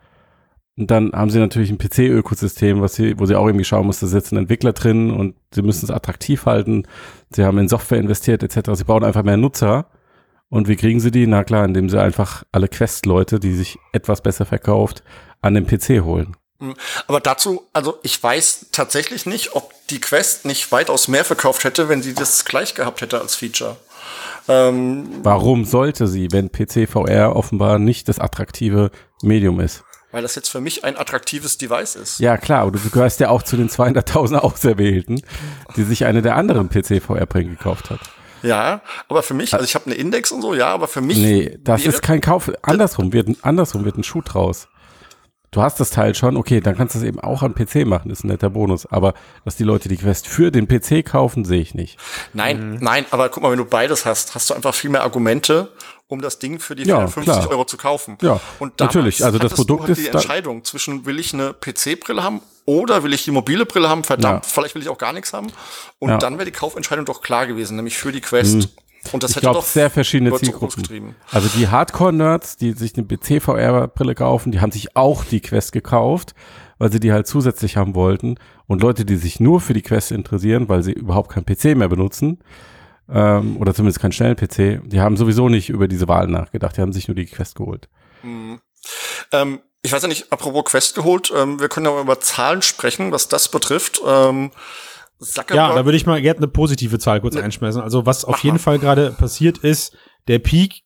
Und 0.76 0.90
dann 0.90 1.12
haben 1.12 1.30
sie 1.30 1.38
natürlich 1.38 1.70
ein 1.70 1.78
PC-Ökosystem, 1.78 2.80
was 2.80 2.94
sie, 2.94 3.18
wo 3.18 3.26
sie 3.26 3.36
auch 3.36 3.46
irgendwie 3.46 3.64
schauen 3.64 3.86
muss, 3.86 4.00
da 4.00 4.06
sitzen 4.06 4.36
Entwickler 4.36 4.72
drin 4.72 5.10
und 5.10 5.36
sie 5.52 5.62
müssen 5.62 5.84
es 5.84 5.90
attraktiv 5.90 6.46
halten. 6.46 6.86
Sie 7.30 7.44
haben 7.44 7.58
in 7.58 7.68
Software 7.68 7.98
investiert, 7.98 8.42
etc. 8.42 8.70
Sie 8.74 8.84
brauchen 8.84 9.04
einfach 9.04 9.22
mehr 9.22 9.36
Nutzer. 9.36 9.86
Und 10.48 10.68
wie 10.68 10.76
kriegen 10.76 11.00
sie 11.00 11.10
die? 11.10 11.26
Na 11.26 11.44
klar, 11.44 11.64
indem 11.64 11.88
sie 11.88 12.00
einfach 12.00 12.44
alle 12.52 12.68
Quest-Leute, 12.68 13.38
die 13.38 13.54
sich 13.54 13.78
etwas 13.92 14.20
besser 14.20 14.46
verkauft, 14.46 15.02
an 15.40 15.54
den 15.54 15.66
PC 15.66 16.04
holen. 16.04 16.36
Aber 17.06 17.20
dazu, 17.20 17.62
also 17.72 17.98
ich 18.02 18.22
weiß 18.22 18.68
tatsächlich 18.72 19.26
nicht, 19.26 19.54
ob 19.54 19.73
die 19.90 20.00
Quest 20.00 20.44
nicht 20.44 20.72
weitaus 20.72 21.08
mehr 21.08 21.24
verkauft 21.24 21.64
hätte, 21.64 21.88
wenn 21.88 22.02
sie 22.02 22.14
das 22.14 22.44
gleich 22.44 22.74
gehabt 22.74 23.00
hätte 23.00 23.20
als 23.20 23.34
Feature. 23.34 23.76
Ähm, 24.48 25.06
Warum 25.22 25.64
sollte 25.64 26.06
sie, 26.06 26.28
wenn 26.32 26.50
PC 26.50 26.88
VR 26.88 27.34
offenbar 27.36 27.78
nicht 27.78 28.08
das 28.08 28.18
attraktive 28.18 28.90
Medium 29.22 29.60
ist? 29.60 29.84
Weil 30.12 30.22
das 30.22 30.34
jetzt 30.36 30.48
für 30.48 30.60
mich 30.60 30.84
ein 30.84 30.96
attraktives 30.96 31.58
Device 31.58 31.96
ist. 31.96 32.20
Ja, 32.20 32.36
klar, 32.36 32.60
aber 32.60 32.72
du 32.72 32.78
gehörst 32.90 33.20
ja 33.20 33.30
auch 33.30 33.42
zu 33.42 33.56
den 33.56 33.68
200.000 33.68 34.36
Auserwählten, 34.38 35.22
die 35.76 35.82
sich 35.82 36.04
eine 36.04 36.22
der 36.22 36.36
anderen 36.36 36.68
PC 36.68 37.02
VR-Brillen 37.02 37.50
gekauft 37.50 37.90
hat. 37.90 38.00
Ja, 38.42 38.82
aber 39.08 39.22
für 39.22 39.34
mich, 39.34 39.54
also 39.54 39.64
ich 39.64 39.74
habe 39.74 39.86
eine 39.86 39.94
Index 39.94 40.30
und 40.30 40.42
so, 40.42 40.54
ja, 40.54 40.68
aber 40.68 40.86
für 40.86 41.00
mich. 41.00 41.16
Nee, 41.16 41.58
das 41.62 41.84
ist 41.86 42.02
kein 42.02 42.20
Kauf. 42.20 42.52
Andersrum 42.62 43.12
wird, 43.12 43.28
andersrum 43.42 43.86
wird 43.86 43.96
ein 43.96 44.04
Schuh 44.04 44.20
draus 44.20 44.68
du 45.54 45.62
hast 45.62 45.78
das 45.80 45.90
Teil 45.90 46.14
schon, 46.14 46.36
okay, 46.36 46.60
dann 46.60 46.76
kannst 46.76 46.94
du 46.94 46.98
es 46.98 47.04
eben 47.04 47.20
auch 47.20 47.42
am 47.42 47.54
PC 47.54 47.86
machen, 47.86 48.10
ist 48.10 48.24
ein 48.24 48.28
netter 48.28 48.50
Bonus. 48.50 48.86
Aber 48.86 49.14
dass 49.44 49.56
die 49.56 49.64
Leute 49.64 49.88
die 49.88 49.96
Quest 49.96 50.26
für 50.26 50.50
den 50.50 50.66
PC 50.66 51.04
kaufen, 51.04 51.44
sehe 51.44 51.60
ich 51.60 51.74
nicht. 51.74 51.98
Nein, 52.32 52.72
mhm. 52.72 52.78
nein, 52.80 53.06
aber 53.10 53.28
guck 53.28 53.42
mal, 53.42 53.50
wenn 53.50 53.58
du 53.58 53.64
beides 53.64 54.04
hast, 54.04 54.34
hast 54.34 54.50
du 54.50 54.54
einfach 54.54 54.74
viel 54.74 54.90
mehr 54.90 55.02
Argumente, 55.02 55.68
um 56.08 56.20
das 56.20 56.38
Ding 56.38 56.58
für 56.58 56.74
die 56.74 56.84
450 56.84 57.34
ja, 57.34 57.50
Euro 57.50 57.64
zu 57.64 57.76
kaufen. 57.76 58.18
Ja, 58.20 58.40
und 58.58 58.78
natürlich. 58.80 59.24
Also 59.24 59.38
das 59.38 59.54
Produkt 59.54 59.88
ist 59.88 60.02
die 60.02 60.08
Entscheidung 60.08 60.64
zwischen 60.64 61.06
will 61.06 61.18
ich 61.18 61.32
eine 61.32 61.54
PC-Brille 61.54 62.22
haben 62.22 62.42
oder 62.66 63.02
will 63.02 63.12
ich 63.12 63.24
die 63.24 63.30
mobile 63.30 63.66
Brille 63.66 63.88
haben? 63.88 64.04
Verdammt, 64.04 64.44
ja. 64.44 64.50
vielleicht 64.50 64.74
will 64.74 64.82
ich 64.82 64.88
auch 64.88 64.98
gar 64.98 65.12
nichts 65.12 65.32
haben. 65.32 65.48
Und 65.98 66.10
ja. 66.10 66.18
dann 66.18 66.34
wäre 66.34 66.46
die 66.46 66.52
Kaufentscheidung 66.52 67.04
doch 67.04 67.22
klar 67.22 67.46
gewesen, 67.46 67.76
nämlich 67.76 67.96
für 67.96 68.12
die 68.12 68.20
Quest. 68.20 68.54
Mhm. 68.56 68.68
Und 69.12 69.22
das 69.22 69.32
ich 69.32 69.40
glaube, 69.40 69.62
sehr 69.62 69.90
verschiedene 69.90 70.34
Zielgruppen. 70.34 71.14
Also 71.30 71.48
die 71.56 71.68
Hardcore-Nerds, 71.68 72.56
die 72.56 72.72
sich 72.72 72.92
eine 72.96 73.06
PC-VR-Brille 73.06 74.14
kaufen, 74.14 74.52
die 74.52 74.60
haben 74.60 74.72
sich 74.72 74.96
auch 74.96 75.24
die 75.24 75.40
Quest 75.40 75.72
gekauft, 75.72 76.34
weil 76.78 76.90
sie 76.90 77.00
die 77.00 77.12
halt 77.12 77.26
zusätzlich 77.26 77.76
haben 77.76 77.94
wollten. 77.94 78.36
Und 78.66 78.82
Leute, 78.82 79.04
die 79.04 79.16
sich 79.16 79.40
nur 79.40 79.60
für 79.60 79.74
die 79.74 79.82
Quest 79.82 80.10
interessieren, 80.10 80.68
weil 80.68 80.82
sie 80.82 80.92
überhaupt 80.92 81.30
keinen 81.30 81.46
PC 81.46 81.76
mehr 81.76 81.88
benutzen, 81.88 82.38
ähm, 83.08 83.58
oder 83.58 83.74
zumindest 83.74 84.00
keinen 84.00 84.12
schnellen 84.12 84.36
PC, 84.36 84.80
die 84.88 85.00
haben 85.00 85.16
sowieso 85.16 85.48
nicht 85.48 85.68
über 85.68 85.88
diese 85.88 86.08
Wahl 86.08 86.26
nachgedacht. 86.26 86.76
Die 86.76 86.80
haben 86.80 86.92
sich 86.92 87.08
nur 87.08 87.14
die 87.14 87.26
Quest 87.26 87.56
geholt. 87.56 87.88
Mhm. 88.22 88.60
Ähm, 89.32 89.60
ich 89.82 89.92
weiß 89.92 90.02
ja 90.02 90.08
nicht, 90.08 90.32
apropos 90.32 90.64
Quest 90.64 90.94
geholt, 90.94 91.32
ähm, 91.36 91.60
wir 91.60 91.68
können 91.68 91.86
ja 91.86 92.00
über 92.00 92.18
Zahlen 92.20 92.62
sprechen, 92.62 93.12
was 93.12 93.28
das 93.28 93.48
betrifft. 93.48 94.00
Ähm, 94.06 94.50
Zuckerberg. 95.20 95.70
Ja, 95.70 95.74
da 95.74 95.84
würde 95.84 95.96
ich 95.96 96.06
mal 96.06 96.20
gerne 96.20 96.38
eine 96.38 96.48
positive 96.48 96.98
Zahl 96.98 97.20
kurz 97.20 97.34
ne. 97.34 97.42
einschmeißen. 97.42 97.80
Also 97.80 98.06
was 98.06 98.24
auf 98.24 98.38
jeden 98.40 98.56
mal. 98.56 98.60
Fall 98.60 98.78
gerade 98.78 99.10
passiert 99.10 99.58
ist, 99.58 99.96
der 100.28 100.38
Peak 100.38 100.82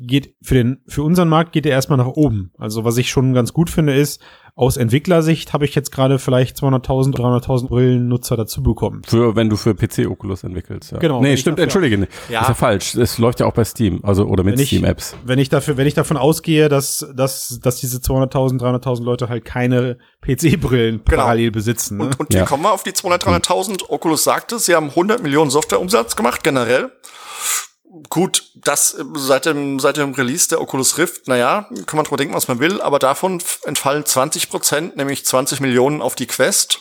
geht 0.00 0.34
für 0.42 0.54
den 0.54 0.82
für 0.86 1.02
unseren 1.02 1.28
Markt 1.28 1.52
geht 1.52 1.64
er 1.66 1.72
erstmal 1.72 1.98
nach 1.98 2.06
oben. 2.06 2.52
Also 2.58 2.84
was 2.84 2.96
ich 2.98 3.10
schon 3.10 3.32
ganz 3.32 3.52
gut 3.52 3.70
finde 3.70 3.94
ist, 3.94 4.20
aus 4.54 4.76
Entwicklersicht 4.76 5.52
habe 5.52 5.64
ich 5.64 5.74
jetzt 5.74 5.90
gerade 5.90 6.18
vielleicht 6.18 6.58
200.000, 6.58 7.14
300.000 7.14 7.68
Brillennutzer 7.68 8.36
dazu 8.36 8.62
bekommen. 8.62 9.02
Für 9.06 9.36
wenn 9.36 9.48
du 9.48 9.56
für 9.56 9.74
PC 9.74 10.06
Oculus 10.06 10.44
entwickelst, 10.44 10.92
ja. 10.92 10.98
Genau. 10.98 11.22
Nee, 11.22 11.36
stimmt, 11.38 11.58
entschuldige. 11.58 12.08
Ja. 12.28 12.42
Ist 12.42 12.48
ja 12.48 12.54
falsch. 12.54 12.94
Es 12.94 13.16
läuft 13.16 13.40
ja 13.40 13.46
auch 13.46 13.54
bei 13.54 13.64
Steam, 13.64 14.00
also 14.02 14.26
oder 14.26 14.44
mit 14.44 14.60
Steam 14.60 14.84
Apps. 14.84 15.16
Wenn 15.24 15.38
ich 15.38 15.48
dafür 15.48 15.76
wenn 15.76 15.86
ich 15.86 15.94
davon 15.94 16.18
ausgehe, 16.18 16.68
dass 16.68 17.06
dass 17.14 17.58
dass 17.62 17.76
diese 17.76 17.98
200.000, 17.98 18.60
300.000 18.60 19.02
Leute 19.02 19.28
halt 19.28 19.44
keine 19.44 19.96
PC 20.20 20.60
Brillen 20.60 21.02
genau. 21.04 21.22
parallel 21.22 21.52
besitzen, 21.52 21.96
ne? 21.96 22.04
Und, 22.04 22.20
und 22.20 22.34
ja. 22.34 22.44
kommen 22.44 22.64
wir 22.64 22.72
auf 22.72 22.82
die 22.82 22.92
200, 22.92 23.24
300.000. 23.24 23.88
Oculus 23.88 24.24
sagte, 24.24 24.58
sie 24.58 24.74
haben 24.74 24.90
100 24.90 25.22
Millionen 25.22 25.50
Softwareumsatz 25.50 26.16
gemacht 26.16 26.44
generell. 26.44 26.90
Gut, 28.08 28.52
das 28.54 28.94
äh, 28.94 29.04
seit 29.16 29.46
dem, 29.46 29.80
seit 29.80 29.96
dem 29.96 30.14
Release 30.14 30.48
der 30.48 30.60
Oculus 30.60 30.96
Rift, 30.96 31.26
naja, 31.26 31.68
kann 31.86 31.96
man 31.96 32.04
drüber 32.04 32.18
denken, 32.18 32.34
was 32.34 32.46
man 32.46 32.60
will, 32.60 32.80
aber 32.80 33.00
davon 33.00 33.42
entfallen 33.64 34.06
20 34.06 34.48
Prozent, 34.48 34.96
nämlich 34.96 35.26
20 35.26 35.60
Millionen 35.60 36.00
auf 36.00 36.14
die 36.14 36.26
Quest. 36.26 36.80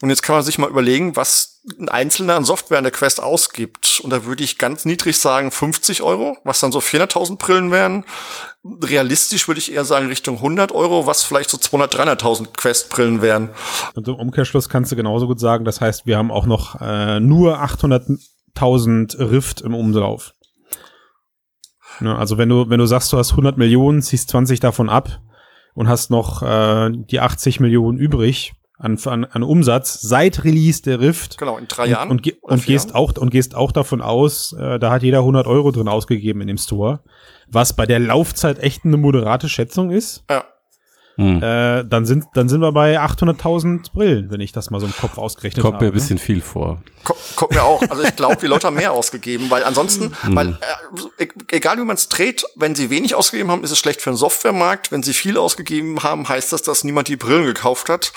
Und 0.00 0.10
jetzt 0.10 0.22
kann 0.22 0.36
man 0.36 0.44
sich 0.44 0.58
mal 0.58 0.70
überlegen, 0.70 1.16
was 1.16 1.60
ein 1.80 1.88
Einzelner 1.88 2.36
an 2.36 2.44
Software 2.44 2.78
in 2.78 2.84
der 2.84 2.92
Quest 2.92 3.20
ausgibt. 3.20 4.00
Und 4.04 4.10
da 4.10 4.24
würde 4.24 4.44
ich 4.44 4.58
ganz 4.58 4.84
niedrig 4.84 5.18
sagen 5.18 5.50
50 5.50 6.02
Euro, 6.02 6.36
was 6.44 6.60
dann 6.60 6.70
so 6.70 6.78
400.000 6.78 7.36
Brillen 7.36 7.72
wären. 7.72 8.04
Realistisch 8.64 9.48
würde 9.48 9.58
ich 9.58 9.72
eher 9.72 9.84
sagen 9.84 10.06
Richtung 10.06 10.36
100 10.36 10.70
Euro, 10.70 11.06
was 11.06 11.24
vielleicht 11.24 11.50
so 11.50 11.58
200, 11.58 11.96
300.000 11.96 12.48
Quest-Brillen 12.56 13.22
wären. 13.22 13.50
Und 13.94 14.06
im 14.06 14.14
Umkehrschluss 14.14 14.68
kannst 14.68 14.92
du 14.92 14.96
genauso 14.96 15.26
gut 15.26 15.40
sagen, 15.40 15.64
das 15.64 15.80
heißt, 15.80 16.06
wir 16.06 16.16
haben 16.16 16.30
auch 16.30 16.46
noch 16.46 16.80
äh, 16.80 17.18
nur 17.18 17.60
800 17.60 18.08
1000 18.54 19.18
Rift 19.18 19.60
im 19.60 19.74
Umlauf. 19.74 20.34
Ne, 22.00 22.16
also 22.16 22.38
wenn 22.38 22.48
du, 22.48 22.68
wenn 22.70 22.78
du 22.78 22.86
sagst, 22.86 23.12
du 23.12 23.18
hast 23.18 23.32
100 23.32 23.58
Millionen, 23.58 24.02
ziehst 24.02 24.30
20 24.30 24.60
davon 24.60 24.88
ab 24.88 25.20
und 25.74 25.88
hast 25.88 26.10
noch 26.10 26.42
äh, 26.42 26.90
die 26.92 27.20
80 27.20 27.60
Millionen 27.60 27.98
übrig 27.98 28.52
an, 28.78 28.98
an, 29.04 29.24
an 29.24 29.42
Umsatz 29.42 30.00
seit 30.00 30.44
Release 30.44 30.82
der 30.82 31.00
Rift. 31.00 31.38
Genau, 31.38 31.58
in 31.58 31.66
drei 31.66 31.86
Jahren. 31.86 32.10
Und, 32.10 32.26
und, 32.26 32.42
und 32.42 32.66
gehst 32.66 32.90
Jahren. 32.90 32.96
auch, 32.96 33.12
und 33.16 33.30
gehst 33.30 33.54
auch 33.54 33.72
davon 33.72 34.00
aus, 34.00 34.52
äh, 34.52 34.78
da 34.78 34.90
hat 34.90 35.02
jeder 35.02 35.18
100 35.18 35.46
Euro 35.46 35.72
drin 35.72 35.88
ausgegeben 35.88 36.40
in 36.40 36.46
dem 36.46 36.58
Store. 36.58 37.00
Was 37.48 37.72
bei 37.74 37.86
der 37.86 37.98
Laufzeit 37.98 38.58
echt 38.60 38.84
eine 38.84 38.96
moderate 38.96 39.48
Schätzung 39.48 39.90
ist. 39.90 40.24
Ja. 40.30 40.44
Hm. 41.18 41.42
Äh, 41.42 41.84
dann 41.84 42.06
sind 42.06 42.26
dann 42.34 42.48
sind 42.48 42.60
wir 42.60 42.70
bei 42.70 43.00
800.000 43.00 43.92
Brillen, 43.92 44.30
wenn 44.30 44.40
ich 44.40 44.52
das 44.52 44.70
mal 44.70 44.78
so 44.78 44.86
im 44.86 44.94
Kopf 44.94 45.18
ausgerechnet 45.18 45.62
Kommt 45.62 45.74
habe. 45.74 45.86
Kommt 45.86 45.94
mir 45.94 45.98
ein 45.98 46.00
bisschen 46.00 46.14
ne? 46.14 46.22
viel 46.22 46.40
vor. 46.40 46.80
Kommt 47.34 47.50
mir 47.50 47.64
auch. 47.64 47.82
Also 47.90 48.04
ich 48.04 48.14
glaube, 48.14 48.36
die 48.36 48.46
Leute 48.46 48.68
haben 48.68 48.76
mehr 48.76 48.92
ausgegeben, 48.92 49.50
weil 49.50 49.64
ansonsten, 49.64 50.14
hm. 50.22 50.36
weil 50.36 50.58
äh, 51.18 51.24
e-, 51.24 51.28
egal 51.50 51.76
wie 51.78 51.84
man 51.84 51.96
es 51.96 52.08
dreht, 52.08 52.44
wenn 52.54 52.76
sie 52.76 52.88
wenig 52.90 53.16
ausgegeben 53.16 53.50
haben, 53.50 53.64
ist 53.64 53.72
es 53.72 53.80
schlecht 53.80 54.00
für 54.00 54.10
den 54.10 54.16
Softwaremarkt. 54.16 54.92
Wenn 54.92 55.02
sie 55.02 55.12
viel 55.12 55.38
ausgegeben 55.38 56.04
haben, 56.04 56.28
heißt 56.28 56.52
das, 56.52 56.62
dass 56.62 56.84
niemand 56.84 57.08
die 57.08 57.16
Brillen 57.16 57.46
gekauft 57.46 57.88
hat. 57.88 58.12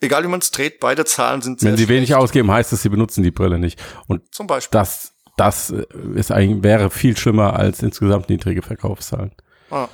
Egal 0.00 0.22
wie 0.22 0.28
man 0.28 0.38
es 0.38 0.52
dreht, 0.52 0.78
beide 0.78 1.04
Zahlen 1.04 1.42
sind 1.42 1.58
sehr 1.58 1.70
Wenn 1.70 1.76
sie 1.76 1.84
schlecht. 1.84 1.96
wenig 1.96 2.14
ausgeben, 2.14 2.52
heißt 2.52 2.72
es, 2.72 2.82
sie 2.82 2.90
benutzen 2.90 3.24
die 3.24 3.32
Brille 3.32 3.58
nicht. 3.58 3.82
Und 4.06 4.32
zum 4.32 4.46
Beispiel. 4.46 4.78
Das, 4.78 5.14
das 5.36 5.74
ist 6.14 6.30
eigentlich, 6.30 6.62
wäre 6.62 6.90
viel 6.90 7.16
schlimmer 7.16 7.54
als 7.54 7.82
insgesamt 7.82 8.28
niedrige 8.28 8.62
Verkaufszahlen. 8.62 9.32
Ah. 9.68 9.88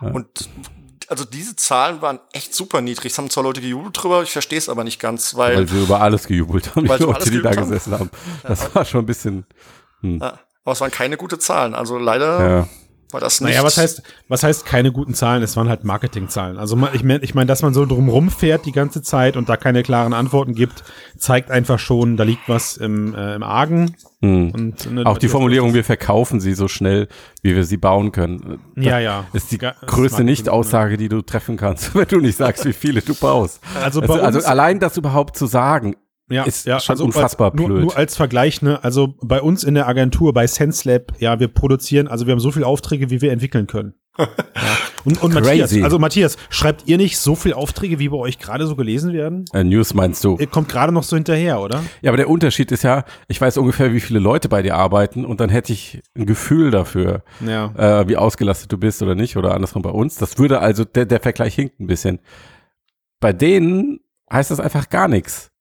Ja. 0.00 0.10
Und 0.10 0.48
also 1.08 1.24
diese 1.24 1.56
Zahlen 1.56 2.02
waren 2.02 2.20
echt 2.32 2.54
super 2.54 2.80
niedrig. 2.80 3.12
Es 3.12 3.18
haben 3.18 3.30
zwar 3.30 3.44
Leute 3.44 3.60
gejubelt 3.60 4.02
drüber, 4.02 4.22
ich 4.22 4.32
verstehe 4.32 4.58
es 4.58 4.68
aber 4.68 4.84
nicht 4.84 5.00
ganz, 5.00 5.34
weil. 5.36 5.56
Weil 5.56 5.68
sie 5.68 5.82
über 5.82 6.00
alles 6.00 6.26
gejubelt 6.26 6.74
haben, 6.74 6.84
die 6.84 7.02
Leute, 7.02 7.30
die 7.30 7.42
da 7.42 7.50
haben. 7.50 7.56
gesessen 7.56 7.92
haben. 7.92 8.10
Das 8.42 8.62
ja. 8.62 8.74
war 8.74 8.84
schon 8.84 9.02
ein 9.02 9.06
bisschen. 9.06 9.46
Hm. 10.00 10.20
Aber 10.20 10.72
es 10.72 10.80
waren 10.80 10.90
keine 10.90 11.16
gute 11.16 11.38
Zahlen. 11.38 11.74
Also 11.74 11.98
leider. 11.98 12.48
Ja 12.48 12.68
war 13.12 13.20
das 13.20 13.40
nicht. 13.40 13.50
Naja, 13.50 13.62
was 13.62 13.76
heißt, 13.76 14.02
was 14.28 14.42
heißt 14.42 14.66
keine 14.66 14.92
guten 14.92 15.14
Zahlen? 15.14 15.42
Es 15.42 15.56
waren 15.56 15.68
halt 15.68 15.84
Marketingzahlen. 15.84 16.58
Also 16.58 16.76
ich 16.92 17.04
meine, 17.04 17.22
ich 17.22 17.34
mein, 17.34 17.46
dass 17.46 17.62
man 17.62 17.72
so 17.72 17.86
drumrum 17.86 18.30
fährt 18.30 18.66
die 18.66 18.72
ganze 18.72 19.02
Zeit 19.02 19.36
und 19.36 19.48
da 19.48 19.56
keine 19.56 19.82
klaren 19.82 20.12
Antworten 20.12 20.54
gibt, 20.54 20.82
zeigt 21.16 21.50
einfach 21.50 21.78
schon, 21.78 22.16
da 22.16 22.24
liegt 22.24 22.48
was 22.48 22.76
im, 22.76 23.14
äh, 23.14 23.34
im 23.34 23.42
Argen. 23.42 23.94
Hm. 24.22 24.50
Und, 24.50 24.92
ne, 24.92 25.06
Auch 25.06 25.18
die 25.18 25.28
Formulierung, 25.28 25.74
wir 25.74 25.84
verkaufen 25.84 26.40
sie 26.40 26.54
so 26.54 26.68
schnell, 26.68 27.08
wie 27.42 27.54
wir 27.54 27.64
sie 27.64 27.76
bauen 27.76 28.12
können. 28.12 28.60
Ja, 28.76 28.98
ja. 28.98 29.26
Ist 29.32 29.52
die 29.52 29.58
das 29.58 29.74
größte 29.86 30.24
Nicht-Aussage, 30.24 30.96
die 30.96 31.08
du 31.08 31.22
treffen 31.22 31.56
kannst, 31.56 31.94
wenn 31.94 32.08
du 32.08 32.18
nicht 32.18 32.36
sagst, 32.36 32.64
wie 32.64 32.72
viele 32.72 33.02
du 33.02 33.14
baust. 33.14 33.60
Also, 33.80 34.00
also, 34.00 34.14
also 34.14 34.40
allein 34.40 34.80
das 34.80 34.96
überhaupt 34.96 35.36
zu 35.36 35.46
sagen, 35.46 35.96
ja, 36.28 36.44
ist 36.44 36.66
ja, 36.66 36.80
schon 36.80 36.94
also 36.94 37.04
unfassbar 37.04 37.50
als, 37.50 37.56
blöd. 37.56 37.68
Nur, 37.68 37.80
nur, 37.80 37.96
als 37.96 38.16
Vergleich, 38.16 38.60
ne, 38.62 38.82
also 38.82 39.14
bei 39.22 39.40
uns 39.40 39.62
in 39.62 39.74
der 39.74 39.86
Agentur, 39.86 40.32
bei 40.32 40.46
SenseLab, 40.46 41.12
ja, 41.18 41.38
wir 41.38 41.48
produzieren, 41.48 42.08
also 42.08 42.26
wir 42.26 42.32
haben 42.32 42.40
so 42.40 42.50
viele 42.50 42.66
Aufträge, 42.66 43.10
wie 43.10 43.20
wir 43.20 43.30
entwickeln 43.30 43.66
können. 43.66 43.94
ja. 44.18 44.26
Und, 45.04 45.22
und 45.22 45.34
Matthias, 45.34 45.72
also 45.82 45.98
Matthias, 46.00 46.36
schreibt 46.48 46.88
ihr 46.88 46.96
nicht 46.96 47.18
so 47.18 47.36
viele 47.36 47.56
Aufträge, 47.56 48.00
wie 48.00 48.08
bei 48.08 48.16
euch 48.16 48.38
gerade 48.38 48.66
so 48.66 48.74
gelesen 48.74 49.12
werden? 49.12 49.44
Äh, 49.52 49.62
News 49.62 49.94
meinst 49.94 50.24
du? 50.24 50.36
Ihr 50.40 50.48
kommt 50.48 50.68
gerade 50.68 50.90
noch 50.90 51.04
so 51.04 51.14
hinterher, 51.16 51.60
oder? 51.60 51.84
Ja, 52.02 52.10
aber 52.10 52.16
der 52.16 52.28
Unterschied 52.28 52.72
ist 52.72 52.82
ja, 52.82 53.04
ich 53.28 53.40
weiß 53.40 53.58
ungefähr, 53.58 53.92
wie 53.92 54.00
viele 54.00 54.18
Leute 54.18 54.48
bei 54.48 54.62
dir 54.62 54.74
arbeiten 54.74 55.24
und 55.24 55.40
dann 55.40 55.48
hätte 55.48 55.72
ich 55.72 56.02
ein 56.16 56.26
Gefühl 56.26 56.72
dafür, 56.72 57.22
ja. 57.46 57.72
äh, 57.76 58.08
wie 58.08 58.16
ausgelastet 58.16 58.72
du 58.72 58.78
bist 58.78 59.00
oder 59.02 59.14
nicht 59.14 59.36
oder 59.36 59.54
andersrum 59.54 59.82
bei 59.82 59.90
uns. 59.90 60.16
Das 60.16 60.38
würde 60.38 60.58
also, 60.58 60.84
der, 60.84 61.04
der 61.04 61.20
Vergleich 61.20 61.54
hinkt 61.54 61.78
ein 61.78 61.86
bisschen. 61.86 62.18
Bei 63.20 63.32
denen 63.32 64.00
heißt 64.32 64.50
das 64.50 64.58
einfach 64.58 64.88
gar 64.88 65.06
nichts. 65.08 65.52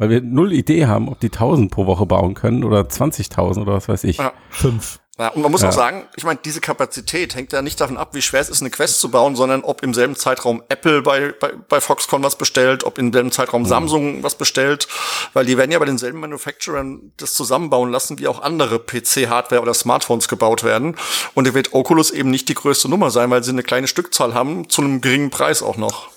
Weil 0.00 0.08
wir 0.08 0.22
null 0.22 0.54
Idee 0.54 0.86
haben, 0.86 1.10
ob 1.10 1.20
die 1.20 1.26
1000 1.26 1.70
pro 1.70 1.84
Woche 1.84 2.06
bauen 2.06 2.32
können 2.32 2.64
oder 2.64 2.80
20.000 2.80 3.60
oder 3.60 3.74
was 3.74 3.86
weiß 3.86 4.04
ich. 4.04 4.16
Ja. 4.16 4.32
Fünf. 4.48 4.98
Ja, 5.18 5.28
und 5.28 5.42
man 5.42 5.52
muss 5.52 5.60
ja. 5.60 5.68
auch 5.68 5.74
sagen, 5.74 6.08
ich 6.16 6.24
meine, 6.24 6.38
diese 6.42 6.62
Kapazität 6.62 7.34
hängt 7.34 7.52
ja 7.52 7.60
nicht 7.60 7.78
davon 7.78 7.98
ab, 7.98 8.14
wie 8.14 8.22
schwer 8.22 8.40
es 8.40 8.48
ist, 8.48 8.62
eine 8.62 8.70
Quest 8.70 8.98
zu 8.98 9.10
bauen, 9.10 9.36
sondern 9.36 9.60
ob 9.60 9.82
im 9.82 9.92
selben 9.92 10.16
Zeitraum 10.16 10.62
Apple 10.70 11.02
bei, 11.02 11.34
bei, 11.38 11.52
bei 11.68 11.82
Foxconn 11.82 12.22
was 12.22 12.36
bestellt, 12.36 12.84
ob 12.84 12.96
im 12.96 13.12
selben 13.12 13.30
Zeitraum 13.30 13.60
mhm. 13.60 13.66
Samsung 13.66 14.22
was 14.22 14.36
bestellt, 14.36 14.88
weil 15.34 15.44
die 15.44 15.58
werden 15.58 15.70
ja 15.70 15.78
bei 15.78 15.84
denselben 15.84 16.20
Manufacturern 16.20 17.12
das 17.18 17.34
zusammenbauen 17.34 17.90
lassen, 17.90 18.18
wie 18.18 18.28
auch 18.28 18.40
andere 18.40 18.78
PC-Hardware 18.78 19.60
oder 19.60 19.74
Smartphones 19.74 20.28
gebaut 20.28 20.64
werden. 20.64 20.96
Und 21.34 21.46
da 21.46 21.52
wird 21.52 21.74
Oculus 21.74 22.10
eben 22.10 22.30
nicht 22.30 22.48
die 22.48 22.54
größte 22.54 22.88
Nummer 22.88 23.10
sein, 23.10 23.28
weil 23.28 23.44
sie 23.44 23.50
eine 23.50 23.62
kleine 23.62 23.88
Stückzahl 23.88 24.32
haben, 24.32 24.70
zu 24.70 24.80
einem 24.80 25.02
geringen 25.02 25.28
Preis 25.28 25.62
auch 25.62 25.76
noch. 25.76 26.08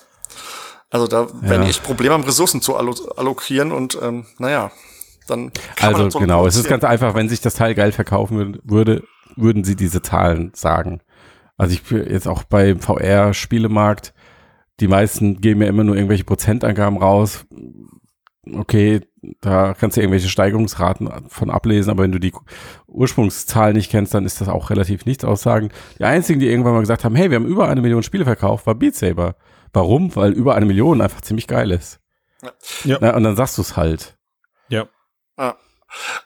Also 0.94 1.08
da 1.08 1.24
ja. 1.24 1.50
werden 1.50 1.66
echt 1.66 1.82
Probleme 1.82 2.14
haben, 2.14 2.24
Ressourcen 2.24 2.62
zu 2.62 2.76
allokieren 2.76 3.72
und 3.72 3.98
ähm, 4.00 4.28
naja, 4.38 4.72
dann 5.28 5.52
kann 5.76 5.96
Also 5.96 6.12
so 6.12 6.20
genau, 6.20 6.46
es 6.46 6.56
ist 6.56 6.68
ganz 6.68 6.84
einfach, 6.84 7.16
wenn 7.16 7.30
sich 7.30 7.42
das 7.42 7.56
Teil 7.56 7.74
geil 7.74 7.92
verkaufen 7.92 8.60
würde, 8.64 9.04
würden 9.36 9.64
sie 9.64 9.76
diese 9.76 10.04
Zahlen 10.04 10.52
sagen. 10.54 11.02
Also 11.58 11.74
ich 11.74 11.90
jetzt 11.90 12.28
auch 12.28 12.44
beim 12.44 12.80
VR-Spielemarkt, 12.80 14.14
die 14.80 14.88
meisten 14.88 15.42
geben 15.42 15.64
ja 15.64 15.68
immer 15.68 15.84
nur 15.84 15.96
irgendwelche 15.96 16.26
Prozentangaben 16.26 17.00
raus. 17.00 17.48
Okay, 18.54 19.02
da 19.42 19.74
kannst 19.74 19.98
du 19.98 20.02
irgendwelche 20.02 20.30
Steigerungsraten 20.30 21.10
von 21.28 21.50
ablesen, 21.50 21.90
aber 21.90 22.04
wenn 22.04 22.12
du 22.12 22.20
die 22.20 22.34
Ursprungszahl 22.86 23.74
nicht 23.74 23.90
kennst, 23.90 24.14
dann 24.14 24.26
ist 24.26 24.42
das 24.42 24.48
auch 24.48 24.70
relativ 24.70 25.08
nichts 25.08 25.26
aussagen. 25.26 25.70
Die 25.98 26.04
einzigen, 26.04 26.40
die 26.40 26.50
irgendwann 26.50 26.74
mal 26.74 26.82
gesagt 26.82 27.04
haben, 27.04 27.16
hey, 27.16 27.32
wir 27.32 27.38
haben 27.38 27.48
über 27.48 27.68
eine 27.68 27.82
Million 27.82 28.04
Spiele 28.04 28.26
verkauft, 28.26 28.68
war 28.68 28.76
Beat 28.76 28.94
Saber. 28.94 29.36
Warum? 29.74 30.16
Weil 30.16 30.32
über 30.32 30.56
eine 30.56 30.66
Million 30.66 31.02
einfach 31.02 31.22
ziemlich 31.22 31.48
geil 31.48 31.72
ist. 31.72 32.00
Ja. 32.84 32.98
Na, 33.02 33.16
und 33.16 33.24
dann 33.24 33.36
sagst 33.36 33.58
du 33.58 33.62
es 33.62 33.76
halt. 33.76 34.18
Ja. 34.70 34.88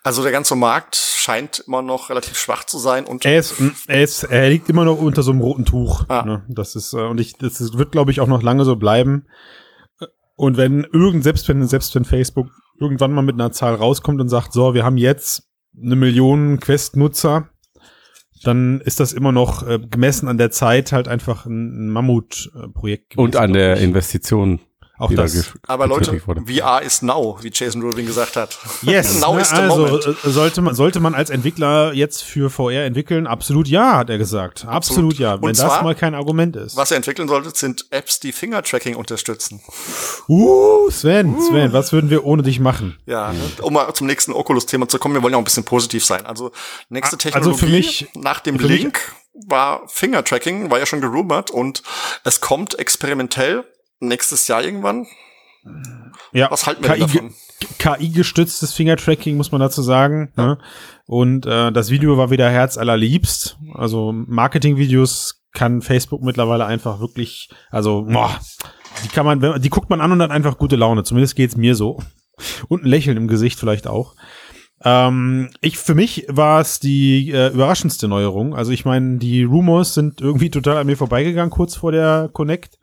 Also 0.04 0.24
der 0.24 0.32
ganze 0.32 0.56
Markt 0.56 0.96
scheint 0.96 1.60
immer 1.68 1.82
noch 1.82 2.10
relativ 2.10 2.38
schwach 2.38 2.63
zu 2.63 2.77
sein 2.77 3.06
und 3.06 3.25
Er 3.25 3.39
ist, 3.39 3.56
er 3.88 4.01
ist, 4.01 4.24
er 4.24 4.50
liegt 4.50 4.70
immer 4.70 4.86
noch 4.86 4.98
unter 5.00 5.24
so 5.24 5.32
einem 5.32 5.42
roten 5.42 5.66
Tuch. 5.66 6.06
Ah. 6.08 6.24
Ne? 6.24 6.46
Das 6.48 6.75
ist, 6.75 6.94
äh, 6.94 7.01
und 7.01 7.20
ich, 7.20 7.34
das 7.38 7.60
ist, 7.60 7.77
wird, 7.77 7.92
glaube 7.92 8.12
ich, 8.12 8.22
auch 8.22 8.27
noch 8.27 8.42
lange 8.42 8.63
so 8.63 8.75
bleiben. 8.75 9.27
Und 10.36 10.56
wenn 10.56 10.84
irgend, 10.86 11.24
selbst 11.24 11.50
wenn, 11.50 11.68
selbst 11.68 11.94
wenn 11.96 12.06
Facebook 12.06 12.48
irgendwann 12.80 13.12
mal 13.12 13.24
mit 13.24 13.36
einer 13.36 13.51
Zahl 13.51 13.75
rauskommt 13.75 14.22
und 14.22 14.30
sagt, 14.30 14.54
so, 14.54 14.74
wir 14.74 14.86
haben 14.86 14.98
jetzt 14.98 15.50
eine 15.75 15.96
Million 15.96 16.60
Quest-Nutzer, 16.60 17.50
dann 18.44 18.82
ist 18.82 19.00
das 19.00 19.13
immer 19.13 19.32
noch 19.32 19.67
äh, 19.67 19.79
gemessen 19.79 20.27
an 20.27 20.38
der 20.38 20.51
Zeit 20.51 20.91
halt 20.91 21.08
einfach 21.08 21.46
ein, 21.46 21.88
ein 21.88 21.89
Mammutprojekt. 21.89 23.17
Und 23.17 23.36
an 23.36 23.53
der. 23.53 23.77
Investition. 23.77 24.60
Auch 25.00 25.13
das. 25.13 25.54
aber 25.68 25.86
Leute. 25.88 26.20
VR 26.20 26.82
ist 26.82 27.04
now, 27.04 27.38
wie 27.42 27.51
Jason 27.54 27.82
Rubin 27.84 28.06
gesagt 28.08 28.36
hat. 28.36 28.58
Yes, 28.82 29.20
now 29.20 29.36
ne, 29.36 29.42
is 29.42 29.50
the 29.50 29.56
also 29.56 29.77
moment. 29.77 30.06
äh, 30.25 30.30
sollte 30.30 30.62
man 30.62 30.74
sollte 30.75 31.00
man 31.00 31.13
als 31.13 31.30
Entwickler 31.30 31.94
jetzt 31.94 32.24
für 32.24 32.50
VR 32.50 32.86
entwickeln? 32.86 33.27
Absolut 33.27 33.68
ja, 33.68 33.98
hat 33.98 34.10
er 34.10 34.18
gesagt. 34.18 34.66
Absolut, 34.66 34.75
Absolut. 34.75 35.20
ja, 35.20 35.34
wenn 35.42 35.50
Und 35.50 35.60
das 35.60 35.66
zwar- 35.66 35.84
mal 35.84 35.94
kein 35.96 36.16
Argument 36.16 36.56
ist. 36.56 36.75
Was 36.75 36.92
ihr 36.92 36.98
entwickeln 36.98 37.27
solltet, 37.27 37.58
sind 37.58 37.86
Apps, 37.92 38.20
die 38.20 38.32
Finger-Tracking 38.32 38.96
unterstützen. 38.96 39.62
Uh, 40.27 40.89
Sven, 40.89 41.39
Sven, 41.42 41.74
was 41.74 41.92
würden 41.94 42.10
wir 42.10 42.25
ohne 42.25 42.44
dich 42.44 42.60
machen? 42.60 42.98
Ja, 43.06 43.32
ne? 43.34 43.39
um 43.62 43.74
mal 43.74 43.94
zum 43.94 44.08
nächsten 44.08 44.32
Oculus-Thema 44.34 44.88
zu 44.88 45.00
kommen, 45.00 45.13
wir 45.16 45.22
wollen 45.24 45.34
ja 45.34 45.38
auch 45.38 45.42
ein 45.42 45.46
bisschen 45.46 45.63
positiv 45.66 46.06
sein. 46.06 46.25
Also 46.25 46.51
nächste 46.89 47.16
Ah, 47.16 47.20
Technologie 47.20 47.50
also 47.51 47.66
für 47.66 47.72
mich- 47.72 48.08
nach 48.16 48.39
dem 48.39 48.60
für 48.60 48.68
mich- 48.68 48.82
Link 48.84 49.00
war 49.48 49.88
Finger-Tracking, 49.88 50.72
war 50.72 50.80
ja 50.80 50.86
schon 50.86 51.01
gerumort 51.01 51.51
und 51.51 51.84
es 52.24 52.42
kommt 52.42 52.77
experimentell 52.80 53.63
nächstes 54.00 54.48
Jahr 54.48 54.63
irgendwann. 54.63 55.06
Ja, 56.32 56.50
Was 56.51 56.66
halten 56.66 56.84
wir 56.84 56.92
denn 56.92 57.00
davon? 57.01 57.34
KI-gestütztes 57.80 58.74
Fingertracking, 58.74 59.36
muss 59.36 59.51
man 59.51 59.60
dazu 59.62 59.82
sagen. 59.82 60.32
Ne? 60.38 60.58
Und 61.06 61.46
äh, 61.46 61.72
das 61.72 61.89
Video 61.89 62.18
war 62.18 62.30
wieder 62.32 62.50
herzallerliebst. 62.50 63.58
Also 63.74 64.12
Marketingvideos 64.13 65.44
kann 65.54 65.82
Facebook 65.82 66.22
mittlerweile 66.22 66.66
einfach 66.66 67.00
wirklich, 67.00 67.50
also 67.72 68.04
boah, 68.04 68.39
die 69.04 69.08
kann 69.10 69.25
man- 69.25 69.62
die 69.62 69.70
guckt 69.70 69.89
man 69.89 70.01
an 70.01 70.12
und 70.12 70.22
hat 70.22 70.32
einfach 70.32 70.58
gute 70.58 70.75
Laune. 70.75 71.04
Zumindest 71.04 71.36
geht's 71.36 71.58
mir 71.58 71.75
so. 71.75 72.00
Und 72.68 72.84
ein 72.84 72.88
Lächeln 72.88 73.18
im 73.18 73.27
Gesicht 73.27 73.60
vielleicht 73.60 73.88
auch. 73.88 74.16
Ähm, 74.84 75.50
ich, 75.62 75.77
für 75.80 75.96
mich 75.96 76.27
war 76.30 76.62
es 76.62 76.80
die 76.80 77.32
äh, 77.32 77.48
überraschendste 77.51 78.08
Neuerung. 78.08 78.56
Also 78.56 78.72
ich 78.72 78.86
meine, 78.86 79.18
die 79.18 79.44
Rumors 79.44 79.96
sind 79.96 80.22
irgendwie 80.22 80.51
total 80.51 80.77
an 80.77 80.86
mir 80.86 80.98
vorbeigegangen, 80.98 81.50
kurz 81.50 81.75
vor 81.75 81.92
der 81.92 82.30
Connect. 82.32 82.77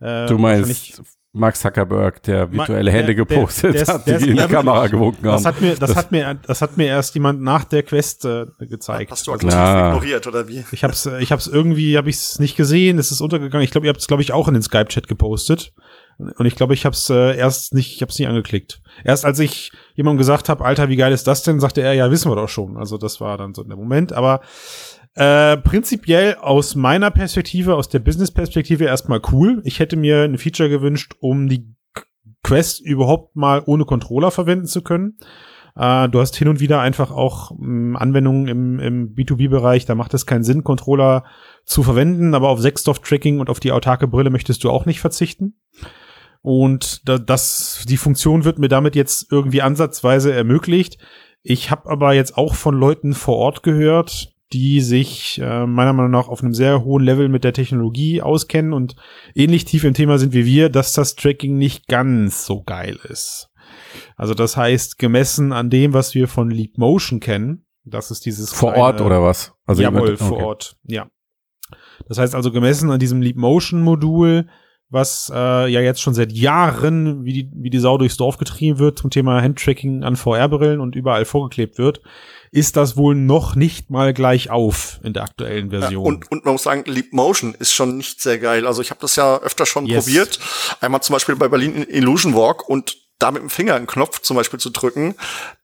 Äh, 0.00 0.26
Du 0.26 0.38
meinst 0.38 1.02
Mark 1.32 1.54
Zuckerberg, 1.56 2.20
der 2.24 2.50
virtuelle 2.50 2.90
Ma- 2.90 2.96
Hände 2.96 3.14
der- 3.14 3.24
der- 3.24 3.36
gepostet 3.36 3.74
der 3.74 3.82
ist- 3.82 3.88
hat, 3.88 4.06
der 4.06 4.18
die 4.18 4.24
ist- 4.24 4.30
in 4.30 4.36
die 4.36 4.52
Kamera 4.52 4.88
gewunken 4.88 5.26
haben. 5.28 5.34
Das 5.34 5.44
hat 5.44 5.60
mir, 5.60 5.76
das, 5.76 5.94
hat 5.94 6.10
mir, 6.10 6.34
das 6.44 6.60
hat 6.60 6.76
mir 6.76 6.86
erst 6.88 7.14
jemand 7.14 7.40
nach 7.40 7.62
der 7.62 7.84
Quest 7.84 8.24
äh, 8.24 8.46
gezeigt. 8.58 9.12
Hast 9.12 9.28
du 9.28 9.32
Also, 9.32 9.46
aktiv 9.46 9.56
Ja. 9.56 9.88
ignoriert 9.90 10.26
oder 10.26 10.48
wie? 10.48 10.64
ich 10.72 10.82
hab's, 10.82 11.06
ich 11.06 11.30
hab's 11.30 11.46
irgendwie, 11.46 11.96
hab 11.96 12.08
ich's 12.08 12.40
nicht 12.40 12.56
gesehen, 12.56 12.98
es 12.98 13.12
ist 13.12 13.20
untergegangen. 13.20 13.62
Ich 13.64 13.70
glaube, 13.70 13.86
ihr 13.86 13.90
habt 13.90 14.00
es, 14.00 14.08
glaube 14.08 14.22
ich, 14.24 14.32
auch 14.32 14.48
in 14.48 14.54
den 14.54 14.62
Skype-Chat 14.64 15.06
gepostet. 15.06 15.72
Und 16.18 16.44
ich 16.46 16.56
glaube, 16.56 16.74
ich 16.74 16.84
hab's 16.84 17.08
äh, 17.10 17.36
erst 17.36 17.72
nicht, 17.74 17.94
ich 17.94 18.02
hab's 18.02 18.18
nicht 18.18 18.28
angeklickt. 18.28 18.82
Erst 19.04 19.24
als 19.24 19.38
ich 19.38 19.70
jemandem 19.94 20.18
gesagt 20.18 20.48
habe, 20.48 20.64
Alter, 20.64 20.88
wie 20.88 20.96
geil 20.96 21.12
ist 21.12 21.26
das 21.28 21.44
denn, 21.44 21.60
sagte 21.60 21.80
er, 21.80 21.94
ja, 21.94 22.10
wissen 22.10 22.30
wir 22.30 22.36
doch 22.36 22.48
schon. 22.48 22.76
Also 22.76 22.98
das 22.98 23.20
war 23.20 23.38
dann 23.38 23.54
so 23.54 23.62
der 23.62 23.76
Moment. 23.76 24.12
Aber 24.12 24.40
äh, 25.14 25.56
prinzipiell 25.56 26.36
aus 26.36 26.74
meiner 26.74 27.10
Perspektive, 27.10 27.74
aus 27.74 27.88
der 27.88 27.98
Business-Perspektive 27.98 28.84
erstmal 28.84 29.20
cool. 29.32 29.60
Ich 29.64 29.78
hätte 29.80 29.96
mir 29.96 30.22
ein 30.22 30.38
Feature 30.38 30.68
gewünscht, 30.68 31.14
um 31.20 31.48
die 31.48 31.74
Quest 32.42 32.80
überhaupt 32.80 33.36
mal 33.36 33.62
ohne 33.66 33.84
Controller 33.84 34.30
verwenden 34.30 34.66
zu 34.66 34.82
können. 34.82 35.18
Äh, 35.76 36.08
du 36.08 36.20
hast 36.20 36.36
hin 36.36 36.48
und 36.48 36.60
wieder 36.60 36.80
einfach 36.80 37.10
auch 37.10 37.52
mh, 37.58 37.98
Anwendungen 37.98 38.48
im, 38.48 38.80
im 38.80 39.14
B2B-Bereich, 39.14 39.86
da 39.86 39.94
macht 39.94 40.14
es 40.14 40.26
keinen 40.26 40.44
Sinn, 40.44 40.64
Controller 40.64 41.24
zu 41.64 41.82
verwenden, 41.82 42.34
aber 42.34 42.48
auf 42.48 42.60
Sechsdorf-Tracking 42.60 43.40
und 43.40 43.50
auf 43.50 43.60
die 43.60 43.72
autarke 43.72 44.08
Brille 44.08 44.30
möchtest 44.30 44.64
du 44.64 44.70
auch 44.70 44.86
nicht 44.86 45.00
verzichten. 45.00 45.60
Und 46.42 47.08
da, 47.08 47.18
das, 47.18 47.84
die 47.88 47.98
Funktion 47.98 48.44
wird 48.44 48.58
mir 48.58 48.68
damit 48.68 48.96
jetzt 48.96 49.30
irgendwie 49.30 49.62
ansatzweise 49.62 50.32
ermöglicht. 50.32 50.98
Ich 51.42 51.70
habe 51.70 51.88
aber 51.90 52.14
jetzt 52.14 52.36
auch 52.36 52.54
von 52.54 52.74
Leuten 52.74 53.14
vor 53.14 53.36
Ort 53.36 53.62
gehört, 53.62 54.29
die 54.52 54.80
sich 54.80 55.40
äh, 55.42 55.66
meiner 55.66 55.92
Meinung 55.92 56.10
nach 56.10 56.28
auf 56.28 56.42
einem 56.42 56.54
sehr 56.54 56.84
hohen 56.84 57.04
Level 57.04 57.28
mit 57.28 57.44
der 57.44 57.52
Technologie 57.52 58.20
auskennen 58.20 58.72
und 58.72 58.96
ähnlich 59.34 59.64
tief 59.64 59.84
im 59.84 59.94
Thema 59.94 60.18
sind 60.18 60.32
wie 60.32 60.44
wir, 60.44 60.68
dass 60.68 60.92
das 60.92 61.14
Tracking 61.14 61.56
nicht 61.56 61.86
ganz 61.86 62.46
so 62.46 62.62
geil 62.62 62.98
ist. 63.08 63.48
Also 64.16 64.34
das 64.34 64.56
heißt, 64.56 64.98
gemessen 64.98 65.52
an 65.52 65.70
dem, 65.70 65.92
was 65.92 66.14
wir 66.14 66.26
von 66.28 66.50
Leap 66.50 66.78
Motion 66.78 67.20
kennen, 67.20 67.64
das 67.84 68.10
ist 68.10 68.26
dieses 68.26 68.52
Vor 68.52 68.72
kleine- 68.72 68.84
Ort 68.84 69.00
oder 69.00 69.22
was? 69.22 69.52
Also 69.66 69.82
Jawohl, 69.82 70.00
jemand- 70.02 70.18
vor 70.18 70.32
okay. 70.32 70.44
Ort, 70.44 70.76
ja. 70.84 71.08
Das 72.08 72.18
heißt 72.18 72.34
also 72.34 72.50
gemessen 72.50 72.90
an 72.90 72.98
diesem 72.98 73.22
Leap 73.22 73.36
Motion 73.36 73.82
Modul, 73.82 74.48
was 74.88 75.30
äh, 75.32 75.68
ja 75.70 75.80
jetzt 75.80 76.00
schon 76.02 76.14
seit 76.14 76.32
Jahren 76.32 77.24
wie 77.24 77.32
die, 77.32 77.50
wie 77.54 77.70
die 77.70 77.78
Sau 77.78 77.96
durchs 77.96 78.16
Dorf 78.16 78.38
getrieben 78.38 78.80
wird 78.80 78.98
zum 78.98 79.10
Thema 79.10 79.40
Handtracking 79.40 80.02
an 80.02 80.16
VR-Brillen 80.16 80.80
und 80.80 80.96
überall 80.96 81.24
vorgeklebt 81.24 81.78
wird, 81.78 82.00
ist 82.52 82.76
das 82.76 82.96
wohl 82.96 83.14
noch 83.14 83.54
nicht 83.54 83.90
mal 83.90 84.12
gleich 84.12 84.50
auf 84.50 84.98
in 85.04 85.12
der 85.12 85.22
aktuellen 85.22 85.70
Ja, 85.70 85.80
Version. 85.80 86.04
und, 86.04 86.30
und 86.32 86.44
man 86.44 86.52
muss 86.54 86.64
sagen, 86.64 86.82
Leap 86.86 87.12
Motion 87.12 87.54
ist 87.58 87.72
schon 87.72 87.96
nicht 87.96 88.20
sehr 88.20 88.38
geil. 88.38 88.66
Also 88.66 88.82
ich 88.82 88.90
habe 88.90 89.00
das 89.00 89.14
ja 89.16 89.38
öfter 89.38 89.66
schon 89.66 89.86
Yes. 89.86 90.04
probiert. 90.04 90.38
Einmal 90.80 91.00
zum 91.02 91.12
Beispiel 91.14 91.36
bei 91.36 91.48
Berlin 91.48 91.74
in 91.74 91.88
Illusion 91.88 92.34
Walk 92.34 92.68
und 92.68 92.96
da 93.20 93.30
mit 93.30 93.42
dem 93.42 93.50
Finger 93.50 93.74
einen 93.74 93.86
Knopf 93.86 94.20
zum 94.20 94.36
Beispiel 94.36 94.58
zu 94.58 94.70
drücken, 94.70 95.14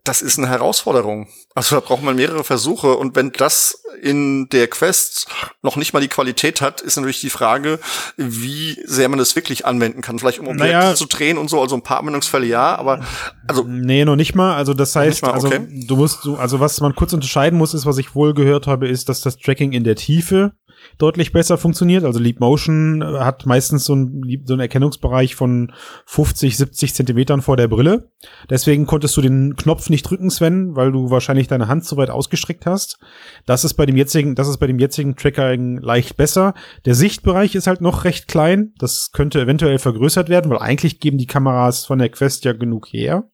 das 0.05 0.23
ist 0.23 0.39
eine 0.39 0.49
Herausforderung. 0.49 1.29
Also 1.55 1.75
da 1.75 1.81
braucht 1.81 2.03
man 2.03 2.15
mehrere 2.15 2.45
Versuche 2.45 2.97
und 2.97 3.17
wenn 3.17 3.33
das 3.33 3.83
in 4.03 4.49
der 4.51 4.69
Quest 4.69 5.27
noch 5.63 5.77
nicht 5.77 5.93
mal 5.93 6.01
die 6.01 6.09
Qualität 6.09 6.61
hat, 6.61 6.81
ist 6.81 6.97
natürlich 6.97 7.21
die 7.21 7.31
Frage, 7.31 7.81
wie 8.17 8.79
sehr 8.85 9.09
man 9.09 9.19
das 9.19 9.35
wirklich 9.35 9.67
anwenden 9.67 10.03
kann. 10.03 10.19
Vielleicht 10.19 10.39
um 10.39 10.47
Objekte 10.47 10.73
Naja. 10.73 10.95
zu 10.95 11.07
drehen 11.07 11.39
und 11.39 11.49
so, 11.49 11.61
also 11.61 11.75
ein 11.75 11.83
paar 11.83 11.99
Anwendungsfälle 11.99 12.47
ja, 12.47 12.77
aber 12.77 13.01
also 13.49 13.65
Nee, 13.67 14.05
noch 14.05 14.17
nicht 14.17 14.35
mal. 14.35 14.55
Also 14.55 14.75
das 14.75 14.95
heißt, 14.95 15.23
mal, 15.23 15.33
also 15.33 15.49
okay. 15.49 15.67
du 15.87 15.97
musst, 15.97 16.27
also 16.27 16.61
was 16.61 16.81
man 16.81 16.95
kurz 16.95 17.13
unterscheiden 17.13 17.59
muss, 17.59 17.75
ist, 17.75 17.87
was 17.87 17.99
ich 17.99 18.15
wohl 18.15 18.35
gehört 18.35 18.67
habe, 18.67 18.87
ist, 18.87 19.09
dass 19.09 19.23
das 19.23 19.39
Tracking 19.39 19.73
in 19.73 19.83
der 19.83 19.97
Tiefe 19.97 20.53
deutlich 20.99 21.33
besser 21.33 21.59
funktioniert. 21.59 22.05
Also 22.05 22.19
Leap 22.19 22.41
Motion 22.41 23.03
äh, 23.03 23.19
hat 23.21 23.47
meistens 23.47 23.85
so 23.85 23.93
einen, 23.93 24.43
so 24.45 24.55
einen 24.55 24.61
Erkennungsbereich 24.61 25.35
von 25.35 25.73
50, 26.07 26.57
70 26.57 26.95
Zentimetern 26.95 27.43
vor 27.43 27.57
der 27.57 27.69
Brille. 27.69 28.11
Deswegen 28.51 28.87
konntest 28.87 29.17
du 29.17 29.21
den 29.21 29.57
Knopf 29.57 29.91
nicht 29.91 30.03
drücken, 30.03 30.31
Sven, 30.31 30.77
weil 30.77 30.93
du 30.93 31.11
wahrscheinlich 31.11 31.49
deine 31.49 31.69
Hand 31.69 31.85
zu 31.85 31.97
weit 31.97 32.11
ausgestreckt 32.11 32.67
hast. 32.67 32.99
Das 33.47 33.65
ist 33.65 33.75
bei 33.75 33.87
dem 33.87 33.97
jetzigen, 33.97 34.35
das 34.35 34.49
ist 34.49 34.59
bei 34.59 34.67
dem 34.67 34.79
jetzigen 34.79 35.17
Tracking 35.17 35.79
leicht 35.79 36.17
besser. 36.17 36.55
Der 36.85 36.95
Sichtbereich 36.95 37.55
ist 37.55 37.67
halt 37.67 37.81
noch 37.81 38.05
recht 38.05 38.29
klein. 38.29 38.73
Das 38.79 39.13
könnte 39.13 39.41
eventuell 39.41 39.79
vergrößert 39.79 40.29
werden, 40.29 40.51
weil 40.51 40.59
eigentlich 40.59 41.01
geben 41.01 41.19
die 41.19 41.27
Kameras 41.27 41.87
von 41.87 41.99
der 41.99 42.09
Quest 42.09 42.45
ja 42.45 42.53
genug 42.53 42.87
her. 42.87 43.25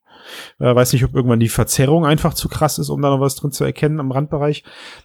Äh, 0.58 0.74
weiß 0.74 0.92
nicht, 0.92 1.04
ob 1.04 1.14
irgendwann 1.14 1.40
die 1.40 1.48
Verzerrung 1.48 2.06
einfach 2.06 2.34
zu 2.34 2.48
krass 2.48 2.78
ist, 2.78 2.88
um 2.88 3.00
da 3.02 3.10
noch 3.10 3.20
was 3.20 3.36
drin 3.36 3.52
zu 3.52 3.64
erkennen 3.64 4.00
am 4.00 4.12
Randbereich. 4.12 4.64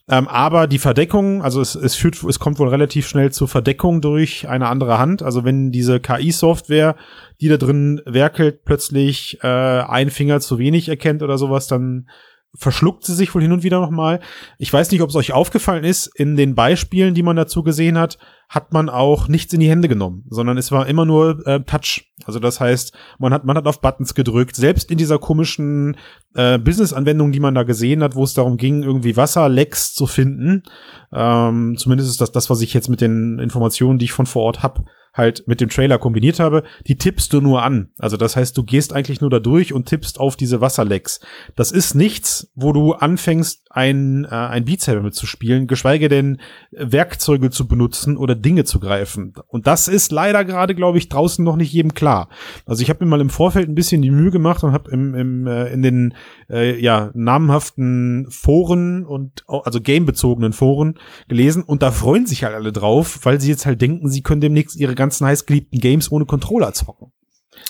Ähm, 0.10 0.28
aber 0.28 0.68
die 0.68 0.80
Verdeckung, 0.80 1.42
also 1.42 1.62
es, 1.62 1.76
es 1.76 1.96
führt, 1.96 2.24
es 2.24 2.40
kommt 2.40 2.60
wohl 2.60 2.70
relativ 2.70 3.08
schnell 3.08 3.32
zur 3.32 3.48
Verdeckung 3.48 4.02
durch 4.02 4.48
eine 4.48 4.68
andere 4.68 5.00
Hand. 5.00 5.24
Also 5.24 5.44
wenn 5.44 5.72
diese 5.72 6.00
KI-Software, 6.00 6.96
die 7.42 7.48
da 7.48 7.58
drin 7.58 8.02
werkelt, 8.06 8.66
plötzlich 8.66 9.40
äh, 9.44 9.48
ein 9.48 10.10
Finger 10.10 10.40
zu 10.40 10.58
wenig 10.58 10.90
erkennt 10.90 11.24
oder 11.24 11.38
sowas, 11.38 11.68
dann 11.68 12.08
verschluckt 12.58 13.06
sie 13.06 13.16
sich 13.16 13.34
wohl 13.34 13.42
hin 13.42 13.52
und 13.52 13.64
wieder 13.64 13.80
nochmal. 13.80 14.20
Ich 14.58 14.72
weiß 14.74 14.92
nicht, 14.92 15.02
ob 15.02 15.10
es 15.10 15.16
euch 15.16 15.32
aufgefallen 15.32 15.84
ist, 15.84 16.08
in 16.08 16.36
den 16.36 16.56
Beispielen, 16.56 17.14
die 17.14 17.24
man 17.24 17.36
dazu 17.36 17.64
gesehen 17.64 17.98
hat, 17.98 18.18
hat 18.50 18.72
man 18.72 18.90
auch 18.90 19.28
nichts 19.28 19.54
in 19.54 19.60
die 19.60 19.70
Hände 19.70 19.88
genommen, 19.88 20.24
sondern 20.30 20.58
es 20.58 20.72
war 20.72 20.88
immer 20.88 21.06
nur 21.06 21.46
äh, 21.46 21.60
Touch. 21.62 22.14
Also 22.26 22.40
das 22.40 22.60
heißt, 22.60 22.94
man 23.20 23.34
hat, 23.34 23.44
man 23.44 23.58
hat 23.58 23.68
auf 23.68 23.82
Buttons 23.82 24.16
gedrückt. 24.16 24.56
Selbst 24.56 24.90
in 24.90 24.98
dieser 24.98 25.20
komischen 25.20 25.98
äh, 26.34 26.58
Business-Anwendung, 26.58 27.32
die 27.32 27.42
man 27.42 27.56
da 27.56 27.64
gesehen 27.64 28.02
hat, 28.02 28.16
wo 28.16 28.24
es 28.24 28.34
darum 28.34 28.58
ging, 28.58 28.84
irgendwie 28.84 29.18
Wasserlecks 29.18 29.94
zu 29.94 30.08
finden. 30.08 30.64
Ähm, 31.12 31.76
zumindest 31.78 32.10
ist 32.10 32.22
das 32.22 32.32
das, 32.32 32.50
was 32.50 32.62
ich 32.62 32.74
jetzt 32.74 32.90
mit 32.90 33.02
den 33.02 33.38
Informationen, 33.40 34.00
die 34.00 34.06
ich 34.06 34.14
von 34.14 34.26
vor 34.26 34.44
Ort 34.44 34.64
hab, 34.64 34.86
halt 35.18 35.48
mit 35.48 35.62
dem 35.62 35.70
Trailer 35.70 35.98
kombiniert 35.98 36.40
habe, 36.40 36.64
die 36.88 36.98
tippst 36.98 37.34
du 37.34 37.42
nur 37.42 37.64
an. 37.64 37.90
Also 37.98 38.18
das 38.18 38.36
heißt, 38.36 38.58
du 38.58 38.64
gehst 38.64 38.94
eigentlich 38.94 39.22
nur 39.22 39.30
da 39.30 39.40
durch 39.40 39.74
und 39.74 39.88
tippst 39.88 40.20
auf 40.20 40.36
diese 40.36 40.62
Wasserlecks. 40.62 41.20
Das 41.56 41.72
ist 41.72 41.96
nichts, 41.96 42.52
wo 42.56 42.72
du 42.72 42.94
anfängst, 42.94 43.67
ein, 43.78 44.26
äh, 44.26 44.30
ein 44.30 44.66
Beat 44.66 44.82
Saber 44.82 45.04
mitzuspielen, 45.04 45.68
geschweige 45.68 46.10
denn 46.10 46.40
Werkzeuge 46.72 47.52
zu 47.52 47.68
benutzen 47.68 48.18
oder 48.18 48.34
Dinge 48.34 48.64
zu 48.64 48.80
greifen. 48.80 49.36
Und 49.48 49.68
das 49.68 49.88
ist 49.88 50.12
leider 50.12 50.44
gerade, 50.44 50.74
glaube 50.74 50.98
ich, 50.98 51.10
draußen 51.10 51.46
noch 51.46 51.56
nicht 51.56 51.72
jedem 51.72 51.94
klar. 51.94 52.30
Also 52.66 52.82
ich 52.82 52.90
habe 52.90 53.06
mir 53.06 53.12
mal 53.12 53.22
im 53.22 53.30
Vorfeld 53.30 53.70
ein 53.70 53.76
bisschen 53.76 54.02
die 54.02 54.10
Mühe 54.10 54.32
gemacht 54.32 54.64
und 54.64 54.74
habe 54.74 54.90
im, 54.90 55.14
im, 55.14 55.46
äh, 55.46 55.72
in 55.72 55.84
den 55.84 56.16
äh, 56.50 56.82
ja, 56.82 57.12
namenhaften 57.14 58.26
Foren 58.32 59.06
und 59.06 59.44
also 59.48 59.80
gamebezogenen 59.80 60.54
Foren 60.54 60.96
gelesen 61.28 61.62
und 61.62 61.84
da 61.84 61.92
freuen 61.92 62.26
sich 62.26 62.44
halt 62.44 62.56
alle 62.56 62.72
drauf, 62.72 63.20
weil 63.24 63.40
sie 63.40 63.50
jetzt 63.50 63.68
halt 63.68 63.80
denken, 63.80 64.10
sie 64.10 64.24
können 64.24 64.42
demnächst 64.42 64.76
ihre 64.76 64.96
ganzen 64.96 65.28
heißgeliebten 65.28 65.80
Games 65.80 66.12
ohne 66.12 66.26
Controller 66.26 66.74
zocken. 66.74 67.12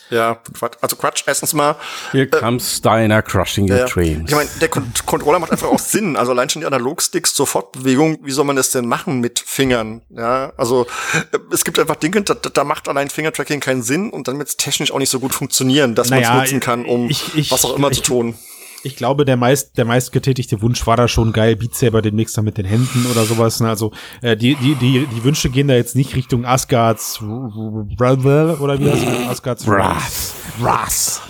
Ja, 0.10 0.36
Quatsch. 0.54 0.76
Also 0.82 0.96
Quatsch. 0.96 1.24
Erstens 1.28 1.54
mal, 1.54 1.76
Here 2.14 2.28
comes 2.28 2.78
Steiner 2.78 3.22
crushing 3.22 3.70
your 3.70 3.80
ja, 3.80 3.86
dreams. 3.86 4.30
ich 4.30 4.36
meine, 4.36 4.50
der 4.62 4.70
Con 4.70 4.92
Controller 5.06 5.40
macht 5.40 5.52
einfach 5.52 5.68
auch 5.68 5.80
Sinn. 5.94 6.16
Also 6.16 6.32
allein 6.32 6.50
schon 6.50 6.62
die 6.62 6.66
Analogsticks 6.66 7.34
zur 7.34 7.46
Fortbewegung, 7.46 8.20
wie 8.24 8.32
soll 8.32 8.46
man 8.46 8.56
das 8.56 8.70
denn 8.72 8.88
machen 8.88 9.20
mit 9.20 9.40
Fingern? 9.40 10.02
Ja, 10.10 10.54
also 10.56 10.88
äh, 11.34 11.38
es 11.52 11.66
gibt 11.66 11.78
einfach 11.78 11.98
Dinge, 11.98 12.22
da, 12.22 12.34
da 12.36 12.64
macht 12.64 12.88
allein 12.88 13.10
Fingertracking 13.10 13.60
keinen 13.60 13.82
Sinn 13.84 14.10
und 14.12 14.28
dann 14.30 14.38
wird 14.38 14.48
es 14.48 14.56
technisch 14.58 14.92
auch 14.94 15.00
nicht 15.00 15.10
so 15.10 15.20
gut 15.20 15.34
funktionieren, 15.34 15.94
dass 15.94 16.10
man 16.10 16.20
Naja, 16.22 16.36
es 16.38 16.52
nutzen 16.52 16.60
kann, 16.62 16.86
um 16.86 17.10
ich- 17.10 17.36
ich- 17.36 17.52
was 17.52 17.66
auch 17.66 17.76
immer 17.76 17.92
ich- 17.92 17.98
zu 17.98 18.04
tun. 18.04 18.36
Ich 18.84 18.96
glaube, 18.96 19.26
der 19.26 19.38
meist, 19.38 19.78
der 19.78 19.86
meistgetätigte 19.86 20.62
Wunsch 20.62 20.86
war 20.86 20.96
da 20.96 21.08
schon 21.08 21.34
geil, 21.34 21.56
Beat 21.56 21.76
Saber 21.76 22.02
demnächst 22.02 22.38
dann 22.38 22.46
mit 22.46 22.58
den 22.58 22.66
Händen 22.66 23.06
oder 23.12 23.26
sowas. 23.26 23.60
Ne? 23.60 23.68
Also 23.70 23.92
äh, 24.22 24.38
die, 24.38 24.56
die, 24.56 24.76
die, 24.76 25.08
die 25.08 25.24
Wünsche 25.24 25.50
gehen 25.50 25.68
da 25.68 25.74
jetzt 25.74 25.96
nicht 25.96 26.16
Richtung 26.16 26.46
Asgards 26.46 27.22
oder 27.22 28.80
wie 28.80 28.86
das? 28.86 29.30
Asgards 29.30 29.68
Wrath. 29.68 30.34
Wrath. 30.60 31.22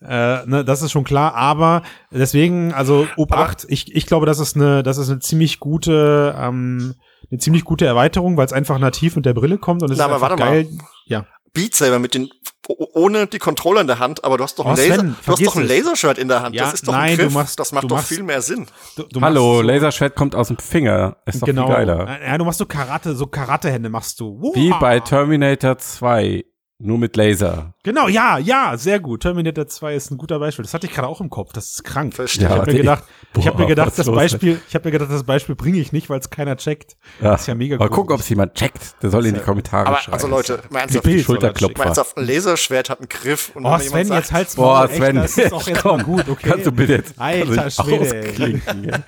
Äh, 0.00 0.46
ne, 0.46 0.64
das 0.64 0.82
ist 0.82 0.92
schon 0.92 1.04
klar, 1.04 1.34
aber 1.34 1.82
deswegen, 2.12 2.72
also 2.72 3.06
Obacht, 3.16 3.66
ich, 3.68 3.94
ich 3.94 4.06
glaube, 4.06 4.26
das 4.26 4.38
ist 4.38 4.54
eine, 4.54 4.84
das 4.84 4.96
ist 4.96 5.10
eine 5.10 5.18
ziemlich 5.18 5.58
gute, 5.58 6.36
ähm, 6.38 6.94
eine 7.30 7.38
ziemlich 7.40 7.64
gute 7.64 7.84
Erweiterung, 7.84 8.36
weil 8.36 8.46
es 8.46 8.52
einfach 8.52 8.78
nativ 8.78 9.16
mit 9.16 9.26
der 9.26 9.34
Brille 9.34 9.58
kommt 9.58 9.82
und 9.82 9.90
es 9.90 9.98
ist 9.98 10.04
einfach 10.04 10.20
warte 10.20 10.36
mal. 10.36 10.64
geil. 10.64 10.68
Ja. 11.06 11.26
Beat 11.60 11.74
Saber 11.74 11.98
mit 11.98 12.14
den 12.14 12.30
ohne 12.68 13.26
die 13.26 13.38
Controller 13.38 13.80
in 13.80 13.86
der 13.86 13.98
Hand, 13.98 14.24
aber 14.24 14.36
du 14.36 14.44
hast 14.44 14.58
doch 14.58 14.66
Oh, 14.66 14.68
ein 14.68 14.76
Sven, 14.76 14.88
Laser, 14.90 15.02
du 15.02 15.08
hast 15.16 15.24
vergiss 15.24 15.46
doch 15.46 15.56
ein 15.56 15.62
es. 15.64 15.68
Laserschwert 15.70 16.18
in 16.18 16.28
der 16.28 16.42
Hand. 16.42 16.54
Ja, 16.54 16.64
das 16.64 16.74
ist 16.74 16.86
doch 16.88 16.92
nein, 16.92 17.12
ein 17.12 17.16
du 17.16 17.22
Griff. 17.24 17.32
machst- 17.34 17.58
das 17.58 17.72
macht 17.72 17.84
du 17.84 17.88
doch 17.88 17.96
machst- 17.96 18.08
viel 18.08 18.22
mehr 18.22 18.42
Sinn. 18.42 18.66
Du, 18.96 19.04
du 19.04 19.20
Hallo, 19.22 19.56
so- 19.56 19.62
Laserschwert 19.62 20.14
kommt 20.14 20.34
aus 20.34 20.48
dem 20.48 20.58
Finger. 20.58 21.16
Ist 21.24 21.40
doch 21.40 21.46
Genau. 21.46 21.66
viel 21.66 21.76
geiler. 21.76 22.20
Ja, 22.26 22.36
du 22.36 22.44
machst 22.44 22.58
so 22.58 22.66
Karate, 22.66 23.14
so 23.16 23.26
Karatehände 23.26 23.88
machst 23.88 24.20
du. 24.20 24.52
Wie 24.54 24.70
Wow. 24.70 24.80
bei 24.80 25.00
Terminator 25.00 25.78
2, 25.78 26.44
nur 26.78 26.98
mit 26.98 27.16
Laser. 27.16 27.72
Genau, 27.84 28.06
ja, 28.06 28.36
ja, 28.36 28.76
sehr 28.76 29.00
gut. 29.00 29.22
Terminator 29.22 29.66
2 29.66 29.94
ist 29.94 30.10
ein 30.10 30.18
guter 30.18 30.38
Beispiel. 30.38 30.62
Das 30.64 30.74
hatte 30.74 30.86
ich 30.86 30.92
gerade 30.92 31.08
auch 31.08 31.22
im 31.22 31.30
Kopf. 31.30 31.52
Das 31.54 31.70
ist 31.70 31.84
krank. 31.84 32.14
Verstehe. 32.14 32.48
Ich 32.48 32.52
habe 32.52 32.70
mir 32.70 32.82
die- 32.82 32.88
gedacht, 33.34 33.38
ich 33.38 33.46
habe 33.46 33.56
Boah, 33.56 33.62
mir 33.62 33.68
gedacht, 33.68 33.92
das 33.98 34.06
Beispiel, 34.10 34.60
ich 34.68 34.74
habe 34.74 34.86
mir 34.88 34.92
gedacht, 34.92 35.10
das 35.12 35.22
Beispiel 35.24 35.54
bringe 35.54 35.78
ich 35.78 35.92
nicht, 35.92 36.08
weil 36.10 36.18
es 36.18 36.30
keiner 36.30 36.56
checkt. 36.56 36.96
Ja. 37.20 37.32
Das 37.32 37.42
ist 37.42 37.46
ja 37.46 37.54
mega 37.54 37.76
Mal 37.76 37.88
gut. 37.88 37.96
gucken, 37.96 38.14
ob 38.14 38.20
es 38.20 38.28
jemand 38.28 38.54
checkt. 38.54 38.96
Der 39.02 39.10
soll 39.10 39.26
in 39.26 39.34
die 39.34 39.40
Kommentare 39.40 39.86
Aber 39.86 39.98
schreiben. 39.98 40.14
also 40.14 40.26
Leute, 40.28 40.62
mal 40.70 40.80
ernsthaft, 40.80 41.04
soll 41.04 41.18
Schulterklopfer. 41.20 41.78
mal 41.78 41.84
ernsthaft, 41.84 42.16
ein 42.16 42.26
Laserschwert 42.26 42.90
hat 42.90 42.98
einen 43.00 43.08
Griff. 43.08 43.52
Und 43.54 43.64
Oh, 43.66 43.72
wenn 43.72 43.80
Sven, 43.80 43.88
jemand 43.88 44.06
sagt, 44.08 44.20
jetzt 44.22 44.32
halt's 44.32 44.56
Boah, 44.56 44.84
echt, 44.86 44.94
Sven, 44.96 45.16
das 45.16 45.38
ist 45.38 45.52
auch 45.52 45.66
jetzt 45.68 45.82
komm, 45.82 45.96
mal 45.98 46.04
gut, 46.04 46.28
okay? 46.28 46.48
kannst 46.48 46.66
du 46.66 46.72
bitte 46.72 46.92
jetzt 46.94 47.14
Alter 47.18 47.62
also 47.64 47.82
Schwede, 47.84 48.60
ja? 48.82 48.98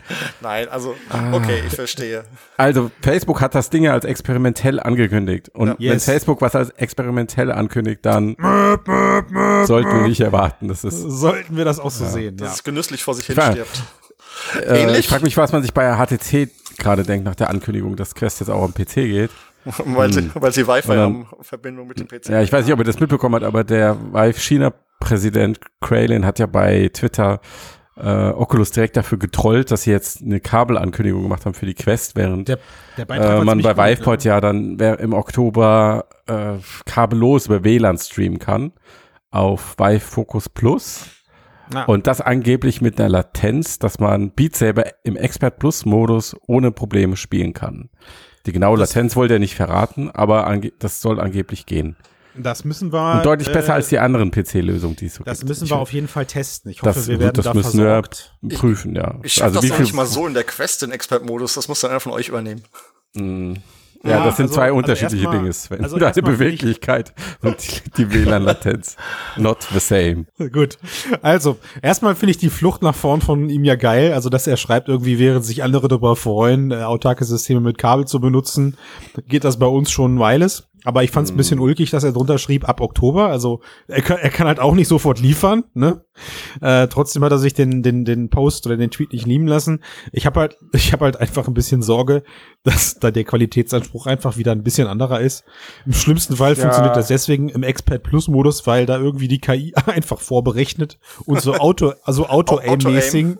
Nein, 0.40 0.68
also, 0.68 0.94
Ah. 1.08 1.32
okay, 1.32 1.62
ich 1.66 1.74
verstehe. 1.74 2.24
Also, 2.56 2.90
Facebook 3.02 3.40
hat 3.40 3.54
das 3.54 3.70
Ding 3.70 3.84
ja 3.84 3.92
als 3.92 4.04
experimentell 4.04 4.78
angekündigt. 4.80 5.48
Und 5.54 5.68
Ja. 5.68 5.74
wenn 5.78 5.86
Yes. 5.94 6.04
Facebook 6.04 6.40
was 6.40 6.54
als 6.54 6.70
experimentell 6.70 7.50
ankündigt, 7.50 8.04
dann 8.04 8.36
sollten 9.64 9.90
wir 10.00 10.08
nicht 10.08 10.20
erwarten. 10.20 10.68
Das 10.68 10.84
ist, 10.84 11.00
Sollten 11.00 11.56
wir 11.56 11.64
das 11.64 11.78
auch 11.80 11.90
so 11.90 12.04
sehen, 12.06 12.36
Dass 12.36 12.54
es 12.56 12.64
genüsslich 12.64 13.02
vor 13.02 13.14
sich 13.14 13.26
hin 13.26 13.34
Klar. 13.34 13.56
Äh, 14.56 14.82
Ähnlich? 14.82 15.00
ich 15.00 15.08
frage 15.08 15.24
mich, 15.24 15.36
was 15.36 15.52
man 15.52 15.62
sich 15.62 15.74
bei 15.74 15.94
HTC 15.94 16.48
gerade 16.78 17.02
denkt 17.02 17.24
nach 17.24 17.34
der 17.34 17.50
Ankündigung, 17.50 17.96
dass 17.96 18.14
Quest 18.14 18.40
jetzt 18.40 18.48
auch 18.48 18.62
am 18.62 18.72
PC 18.74 18.94
geht. 18.94 19.30
weil, 19.64 20.12
sie, 20.12 20.30
weil 20.34 20.52
sie 20.52 20.66
Wi-Fi 20.66 20.96
haben, 20.96 21.26
Verbindung 21.42 21.86
mit 21.86 22.00
dem 22.00 22.08
PC. 22.08 22.30
Ja, 22.30 22.40
ich 22.40 22.50
weiß 22.50 22.64
nicht, 22.64 22.72
ob 22.72 22.80
ihr 22.80 22.84
das 22.84 22.98
mitbekommen 22.98 23.34
habt, 23.34 23.44
aber 23.44 23.62
der 23.62 23.96
Vive-China-Präsident 24.12 25.60
Kraylin 25.80 26.24
hat 26.24 26.38
ja 26.38 26.46
bei 26.46 26.90
Twitter 26.92 27.40
äh, 27.96 28.30
Oculus 28.30 28.70
direkt 28.70 28.96
dafür 28.96 29.18
getrollt, 29.18 29.70
dass 29.70 29.82
sie 29.82 29.90
jetzt 29.90 30.22
eine 30.22 30.40
Kabelankündigung 30.40 31.22
gemacht 31.22 31.44
haben 31.44 31.54
für 31.54 31.66
die 31.66 31.74
Quest, 31.74 32.16
während 32.16 32.48
Der, 32.48 32.58
der 32.96 33.10
äh, 33.10 33.44
man 33.44 33.60
bei? 33.60 33.76
Viveport 33.76 34.24
ja 34.24 34.40
dann 34.40 34.80
wer 34.80 34.98
im 35.00 35.12
Oktober 35.12 36.06
äh, 36.26 36.54
kabellos 36.86 37.46
über 37.46 37.62
WLAN 37.62 37.98
streamen 37.98 38.38
kann 38.38 38.72
auf 39.30 39.78
Vive 39.78 40.00
Focus 40.00 40.48
Plus. 40.48 41.04
Ah. 41.74 41.84
Und 41.84 42.06
das 42.06 42.20
angeblich 42.20 42.80
mit 42.80 42.98
einer 43.00 43.08
Latenz, 43.08 43.78
dass 43.78 43.98
man 43.98 44.30
Beat 44.32 44.56
Saber 44.56 44.84
im 45.04 45.16
Expert 45.16 45.58
Plus 45.58 45.84
Modus 45.84 46.34
ohne 46.46 46.72
Probleme 46.72 47.16
spielen 47.16 47.52
kann. 47.52 47.90
Die 48.46 48.52
genaue 48.52 48.78
Latenz 48.78 49.16
wollte 49.16 49.34
er 49.34 49.38
nicht 49.40 49.54
verraten, 49.54 50.10
aber 50.10 50.58
das 50.78 51.00
soll 51.00 51.20
angeblich 51.20 51.66
gehen. 51.66 51.96
Das 52.36 52.64
müssen 52.64 52.92
wir. 52.92 53.16
Und 53.16 53.26
deutlich 53.26 53.52
besser 53.52 53.70
äh, 53.70 53.76
als 53.76 53.88
die 53.88 53.98
anderen 53.98 54.30
PC-Lösungen, 54.30 54.94
die 54.96 55.06
es 55.06 55.16
so 55.16 55.24
Das 55.24 55.40
gibt. 55.40 55.48
müssen 55.48 55.64
Ich 55.64 55.70
wir 55.70 55.76
will- 55.76 55.82
auf 55.82 55.92
jeden 55.92 56.08
Fall 56.08 56.26
testen. 56.26 56.70
Ich 56.70 56.80
hoffe, 56.82 56.94
das, 56.94 57.08
wir 57.08 57.18
werden 57.18 57.34
das 57.34 57.44
da 57.44 57.54
müssen 57.54 57.70
versorgt. 57.80 58.36
wir 58.40 58.56
prüfen, 58.56 58.94
ja. 58.94 59.16
Ich 59.24 59.34
schaff 59.34 59.44
also 59.46 59.56
das 59.56 59.64
wie 59.64 59.70
viel 59.74 59.84
nicht 59.84 59.94
mal 59.94 60.06
so 60.06 60.26
in 60.26 60.34
der 60.34 60.44
Quest, 60.44 60.82
den 60.82 60.92
Expert-Modus. 60.92 61.54
Das 61.54 61.66
muss 61.68 61.80
dann 61.80 61.90
einer 61.90 62.00
von 62.00 62.12
euch 62.12 62.28
übernehmen. 62.28 62.62
Ja, 64.02 64.10
Ja, 64.12 64.24
das 64.24 64.36
sind 64.38 64.44
also- 64.46 64.54
zwei 64.54 64.64
also 64.66 64.76
unterschiedliche 64.76 65.24
erstmal- 65.24 65.38
Dinge, 65.40 65.52
Sven. 65.52 65.82
also 65.84 65.98
Deine 65.98 66.22
Beweglichkeit 66.22 67.12
und 67.42 67.56
die, 67.98 68.04
die 68.04 68.12
WLAN-Latenz. 68.14 68.96
Not 69.36 69.66
the 69.72 69.78
same. 69.78 70.24
Gut. 70.52 70.78
Also, 71.20 71.58
erstmal 71.82 72.14
finde 72.14 72.30
ich 72.30 72.38
die 72.38 72.48
Flucht 72.48 72.80
nach 72.82 72.94
vorn 72.94 73.20
von 73.20 73.50
ihm 73.50 73.64
ja 73.64 73.74
geil. 73.76 74.12
Also, 74.14 74.30
dass 74.30 74.46
er 74.46 74.56
schreibt, 74.56 74.88
irgendwie 74.88 75.18
während 75.18 75.44
sich 75.44 75.62
andere 75.62 75.88
darüber 75.88 76.16
freuen, 76.16 76.70
äh, 76.70 76.76
autarke 76.82 77.24
Systeme 77.26 77.60
mit 77.60 77.76
Kabel 77.78 78.06
zu 78.06 78.20
benutzen, 78.20 78.76
geht 79.28 79.44
das 79.44 79.58
bei 79.58 79.66
uns 79.66 79.90
schon 79.90 80.14
ein 80.14 80.18
Weiles. 80.18 80.66
Aber 80.84 81.04
ich 81.04 81.10
fand 81.10 81.26
es 81.26 81.32
ein 81.32 81.36
bisschen 81.36 81.60
ulkig, 81.60 81.90
dass 81.90 82.04
er 82.04 82.12
drunter 82.12 82.38
schrieb, 82.38 82.68
ab 82.68 82.80
Oktober. 82.80 83.28
Also, 83.28 83.60
er 83.88 84.02
kann, 84.02 84.18
er 84.18 84.30
kann 84.30 84.46
halt 84.46 84.60
auch 84.60 84.74
nicht 84.74 84.88
sofort 84.88 85.20
liefern, 85.20 85.64
ne? 85.74 86.04
Äh, 86.60 86.88
trotzdem 86.88 87.24
hat 87.24 87.32
er 87.32 87.38
sich 87.38 87.54
den, 87.54 87.82
den, 87.82 88.04
den 88.04 88.30
Post 88.30 88.66
oder 88.66 88.76
den 88.76 88.90
Tweet 88.90 89.12
nicht 89.12 89.26
lieben 89.26 89.46
lassen. 89.46 89.82
Ich 90.12 90.26
habe 90.26 90.40
halt, 90.40 90.56
ich 90.72 90.92
habe 90.92 91.04
halt 91.04 91.18
einfach 91.18 91.46
ein 91.48 91.54
bisschen 91.54 91.82
Sorge, 91.82 92.22
dass 92.62 92.98
da 92.98 93.10
der 93.10 93.24
Qualitätsanspruch 93.24 94.06
einfach 94.06 94.36
wieder 94.36 94.52
ein 94.52 94.62
bisschen 94.62 94.86
anderer 94.86 95.20
ist. 95.20 95.44
Im 95.86 95.92
schlimmsten 95.92 96.36
Fall 96.36 96.56
funktioniert 96.56 96.96
das 96.96 97.08
deswegen 97.08 97.48
im 97.48 97.62
Expert 97.62 98.02
Plus 98.02 98.28
Modus, 98.28 98.66
weil 98.66 98.86
da 98.86 98.98
irgendwie 98.98 99.28
die 99.28 99.40
KI 99.40 99.74
einfach 99.86 100.20
vorberechnet 100.20 100.98
und 101.26 101.40
so 101.40 101.54
Auto, 101.54 101.92
also 102.04 102.26
Auto-Aim-mäßig. 102.28 103.36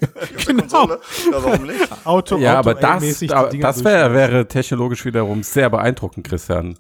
genau. 0.47 0.89
Ja, 0.89 0.99
warum 1.43 1.67
nicht? 1.67 2.07
Auto, 2.07 2.39
Ja, 2.39 2.59
aber 2.59 2.75
das, 2.75 3.23
aber 3.31 3.51
das 3.51 3.85
wär, 3.85 4.09
durchführen. 4.09 4.15
wäre 4.15 4.49
technologisch 4.49 5.05
wiederum 5.05 5.43
sehr 5.43 5.71
beeindruckend, 5.71 6.27
Christian. 6.27 6.77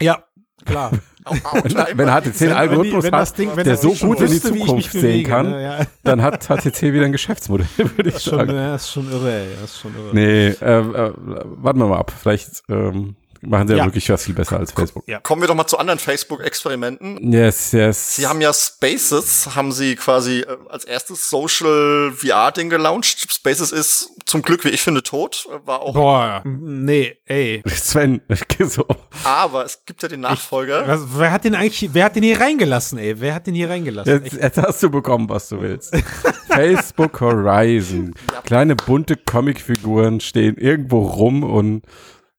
Ja, 0.00 0.24
klar. 0.64 0.90
Wenn 1.94 2.08
HTC 2.10 2.42
einen 2.42 2.52
Algorithmus 2.52 3.04
wenn 3.04 3.12
hat, 3.14 3.38
Ding- 3.38 3.50
wenn 3.54 3.64
der 3.64 3.78
so 3.78 3.94
schon 3.94 4.10
gut 4.10 4.20
in 4.20 4.26
die 4.26 4.36
ich 4.36 4.42
Zukunft 4.42 4.92
sehen 4.92 5.26
kann, 5.26 5.50
ne, 5.52 5.62
ja. 5.62 5.78
dann 6.02 6.20
hat 6.20 6.44
HTC 6.48 6.92
wieder 6.92 7.06
ein 7.06 7.12
Geschäftsmodell, 7.12 7.66
würde 7.78 8.10
ich 8.10 8.14
Das 8.14 8.16
ist 8.16 8.24
schon, 8.24 8.38
sagen. 8.40 8.54
ja, 8.54 8.72
das 8.72 8.82
ist 8.84 8.90
schon 8.92 9.10
irre, 9.10 9.32
ey. 9.32 9.48
Das 9.58 9.70
ist 9.70 9.80
schon 9.80 9.94
irre. 9.96 10.10
Nee, 10.12 10.48
äh, 10.48 10.52
äh, 10.80 11.12
warten 11.16 11.78
wir 11.78 11.86
mal 11.86 11.96
ab. 11.98 12.12
Vielleicht 12.20 12.62
ähm, 12.68 13.16
machen 13.46 13.68
sie 13.68 13.74
ja, 13.74 13.78
Ja. 13.80 13.84
wirklich 13.86 14.08
was 14.10 14.24
viel 14.24 14.34
besser 14.34 14.58
als 14.58 14.72
Facebook. 14.72 15.04
Ja. 15.06 15.20
Kommen 15.20 15.42
wir 15.42 15.48
doch 15.48 15.54
mal 15.54 15.66
zu 15.66 15.78
anderen 15.78 15.98
Facebook-Experimenten. 15.98 17.32
Yes, 17.32 17.72
yes. 17.72 18.16
Sie 18.16 18.26
haben 18.26 18.40
ja 18.40 18.52
Spaces, 18.52 19.54
haben 19.54 19.72
sie 19.72 19.96
quasi 19.96 20.40
äh, 20.40 20.56
als 20.68 20.84
erstes 20.84 21.28
Social 21.30 22.12
VR-Ding 22.12 22.70
gelauncht. 22.70 23.26
Spaces 23.32 23.72
ist 23.72 24.10
zum 24.26 24.42
Glück, 24.42 24.64
wie 24.64 24.70
ich 24.70 24.80
finde, 24.82 25.02
tot. 25.02 25.46
War 25.64 25.80
auch, 25.80 25.94
Boah, 25.94 26.42
nee, 26.44 27.16
ey. 27.26 27.62
Sven, 27.66 28.20
ich 28.28 28.46
geh 28.48 28.64
so. 28.64 28.86
aber 29.24 29.64
es 29.64 29.84
gibt 29.84 30.02
ja 30.02 30.08
den 30.08 30.20
Nachfolger. 30.20 30.86
Was, 30.86 31.00
wer 31.16 31.30
hat 31.30 31.44
den 31.44 31.54
eigentlich, 31.54 31.90
wer 31.92 32.04
hat 32.06 32.16
den 32.16 32.22
hier 32.22 32.40
reingelassen, 32.40 32.98
ey? 32.98 33.20
Wer 33.20 33.34
hat 33.34 33.46
den 33.46 33.54
hier 33.54 33.68
reingelassen? 33.70 34.24
Jetzt, 34.24 34.32
jetzt 34.40 34.58
hast 34.58 34.82
du 34.82 34.90
bekommen, 34.90 35.28
was 35.28 35.48
du 35.48 35.60
willst. 35.60 35.94
Facebook 36.48 37.20
Horizon. 37.20 38.14
Kleine 38.44 38.76
bunte 38.76 39.16
Comicfiguren 39.16 40.20
stehen 40.20 40.56
irgendwo 40.56 41.02
rum 41.02 41.42
und 41.42 41.82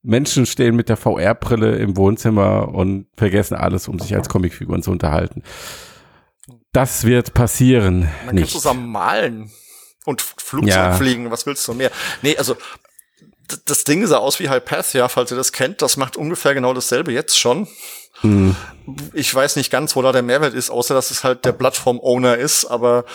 Menschen 0.05 0.45
stehen 0.45 0.75
mit 0.75 0.87
der 0.89 0.97
VR-Brille 0.97 1.75
im 1.77 1.97
Wohnzimmer 1.97 2.69
und 2.73 3.07
vergessen 3.17 3.55
alles, 3.55 3.87
um 3.87 3.99
sich 3.99 4.15
als 4.15 4.29
Comicfiguren 4.29 4.83
zu 4.83 4.91
unterhalten. 4.91 5.41
Das 6.71 7.05
wird 7.05 7.33
passieren. 7.33 8.01
Man 8.01 8.25
kann 8.27 8.35
nicht. 8.35 8.51
zusammen 8.51 8.89
malen 8.91 9.51
und 10.05 10.21
Flugzeug 10.21 10.73
Ja. 10.73 10.93
fliegen. 10.93 11.31
Was 11.31 11.45
willst 11.45 11.67
du 11.67 11.73
mehr? 11.73 11.89
Nee, 12.21 12.37
also 12.37 12.55
das 13.65 13.83
Ding 13.83 14.05
sah 14.05 14.17
aus 14.17 14.39
wie 14.39 14.49
Hypatia, 14.49 15.07
falls 15.07 15.31
ihr 15.31 15.37
das 15.37 15.51
kennt. 15.51 15.81
Das 15.81 15.97
macht 15.97 16.17
ungefähr 16.17 16.53
genau 16.53 16.73
dasselbe 16.73 17.11
jetzt 17.11 17.39
schon. 17.39 17.67
Hm. 18.21 18.55
Ich 19.13 19.33
weiß 19.33 19.55
nicht 19.55 19.71
ganz, 19.71 19.95
wo 19.95 20.01
da 20.01 20.11
der 20.11 20.21
Mehrwert 20.23 20.53
ist, 20.53 20.69
außer 20.69 20.93
dass 20.93 21.11
es 21.11 21.23
halt 21.23 21.45
der 21.45 21.51
Plattform-Owner 21.51 22.37
ist, 22.37 22.65
aber 22.65 23.05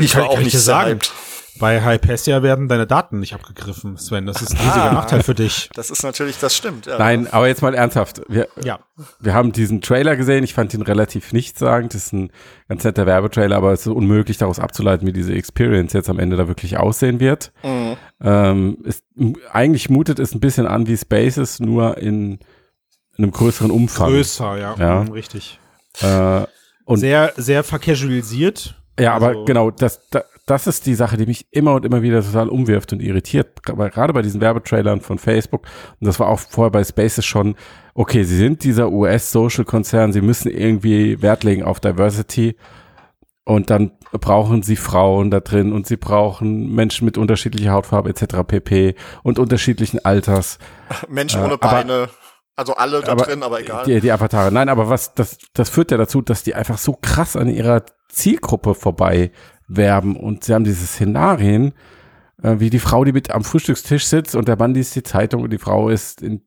ich 0.00 0.14
war 0.14 0.22
Kann- 0.22 0.30
auch 0.30 0.34
kann 0.34 0.40
ich 0.40 0.46
nicht 0.46 0.52
sehr 0.54 0.60
sagen. 0.62 0.90
hyped. 0.92 1.12
Bei 1.58 1.84
Hypatia 1.84 2.42
werden 2.42 2.68
deine 2.68 2.86
Daten 2.86 3.20
nicht 3.20 3.34
abgegriffen, 3.34 3.96
Sven. 3.96 4.26
Das 4.26 4.40
ist 4.42 4.52
ein 4.52 4.56
riesiger 4.58 4.90
Ah. 4.90 4.92
Nachteil 4.92 5.22
für 5.22 5.34
dich. 5.34 5.68
Das 5.74 5.90
ist 5.90 6.02
natürlich, 6.02 6.38
das 6.38 6.56
stimmt. 6.56 6.86
Ja. 6.86 6.98
Nein, 6.98 7.26
aber 7.32 7.48
jetzt 7.48 7.62
mal 7.62 7.74
ernsthaft. 7.74 8.22
Wir, 8.28 8.48
Ja. 8.62 8.78
wir 9.20 9.34
haben 9.34 9.52
diesen 9.52 9.80
Trailer 9.80 10.16
gesehen. 10.16 10.44
Ich 10.44 10.54
fand 10.54 10.72
ihn 10.74 10.82
relativ 10.82 11.32
nichtssagend. 11.32 11.94
Das 11.94 12.06
ist 12.06 12.12
ein 12.12 12.30
ganz 12.68 12.84
netter 12.84 13.06
Werbetrailer, 13.06 13.56
aber 13.56 13.72
es 13.72 13.80
ist 13.80 13.86
unmöglich 13.88 14.38
daraus 14.38 14.58
abzuleiten, 14.58 15.06
wie 15.06 15.12
diese 15.12 15.32
Experience 15.34 15.92
jetzt 15.92 16.08
am 16.10 16.18
Ende 16.18 16.36
da 16.36 16.48
wirklich 16.48 16.76
aussehen 16.78 17.20
wird. 17.20 17.52
Ähm, 18.20 18.78
ist, 18.84 19.04
eigentlich 19.52 19.90
mutet 19.90 20.18
es 20.18 20.34
ein 20.34 20.40
bisschen 20.40 20.66
an 20.66 20.86
wie 20.86 20.96
Spaces, 20.96 21.60
nur 21.60 21.98
in, 21.98 22.38
in 23.16 23.24
einem 23.24 23.30
größeren 23.32 23.70
Umfang. 23.70 24.08
Größer, 24.10 24.56
ja, 24.58 24.74
Ja. 24.78 25.02
Mhm, 25.04 25.12
richtig. 25.12 25.58
Äh, 26.00 26.42
und 26.84 26.98
sehr, 26.98 27.32
sehr 27.36 27.64
vercasualisiert. 27.64 28.74
Ja, 28.98 29.14
aber 29.14 29.28
Also- 29.28 29.44
genau, 29.44 29.70
das, 29.70 30.00
das, 30.10 30.24
das 30.50 30.66
ist 30.66 30.86
die 30.86 30.94
Sache, 30.94 31.16
die 31.16 31.26
mich 31.26 31.46
immer 31.50 31.74
und 31.74 31.84
immer 31.84 32.02
wieder 32.02 32.22
total 32.22 32.48
umwirft 32.48 32.92
und 32.92 33.00
irritiert. 33.02 33.62
Gerade 33.62 34.12
bei 34.12 34.22
diesen 34.22 34.40
Werbetrailern 34.40 35.00
von 35.00 35.18
Facebook. 35.18 35.66
Und 36.00 36.06
das 36.06 36.18
war 36.20 36.28
auch 36.28 36.40
vorher 36.40 36.70
bei 36.70 36.82
Spaces 36.84 37.24
schon, 37.24 37.54
okay, 37.94 38.24
sie 38.24 38.36
sind 38.36 38.64
dieser 38.64 38.90
US-Social-Konzern, 38.90 40.12
sie 40.12 40.20
müssen 40.20 40.50
irgendwie 40.50 41.20
Wert 41.22 41.44
legen 41.44 41.62
auf 41.62 41.80
Diversity. 41.80 42.56
Und 43.44 43.70
dann 43.70 43.92
brauchen 44.12 44.62
sie 44.62 44.76
Frauen 44.76 45.30
da 45.30 45.40
drin 45.40 45.72
und 45.72 45.86
sie 45.86 45.96
brauchen 45.96 46.74
Menschen 46.74 47.06
mit 47.06 47.16
unterschiedlicher 47.16 47.72
Hautfarbe 47.72 48.10
etc. 48.10 48.36
pp. 48.46 48.94
und 49.22 49.38
unterschiedlichen 49.38 50.04
Alters. 50.04 50.58
Menschen 51.08 51.40
Äh, 51.40 51.44
ohne 51.44 51.54
aber- 51.54 51.68
Beine. 51.70 52.08
Also 52.56 52.74
alle 52.74 53.00
da 53.02 53.12
aber 53.12 53.24
drin, 53.24 53.44
aber 53.44 53.60
egal. 53.60 53.84
Die, 53.84 54.00
die 54.00 54.10
Avatare. 54.10 54.50
Nein, 54.50 54.68
aber 54.68 54.88
was, 54.90 55.14
das, 55.14 55.38
das 55.54 55.70
führt 55.70 55.92
ja 55.92 55.96
dazu, 55.96 56.22
dass 56.22 56.42
die 56.42 56.56
einfach 56.56 56.76
so 56.76 56.92
krass 57.00 57.36
an 57.36 57.48
ihrer 57.48 57.84
Zielgruppe 58.08 58.74
vorbei 58.74 59.30
werben 59.68 60.16
und 60.16 60.44
sie 60.44 60.54
haben 60.54 60.64
diese 60.64 60.86
Szenarien, 60.86 61.72
äh, 62.42 62.56
wie 62.58 62.70
die 62.70 62.78
Frau, 62.78 63.04
die 63.04 63.12
mit 63.12 63.30
am 63.30 63.44
Frühstückstisch 63.44 64.06
sitzt 64.06 64.34
und 64.34 64.48
der 64.48 64.56
Mann 64.58 64.74
liest 64.74 64.94
die 64.96 65.02
Zeitung 65.02 65.42
und 65.42 65.50
die 65.50 65.58
Frau 65.58 65.88
ist 65.88 66.22
in, 66.22 66.42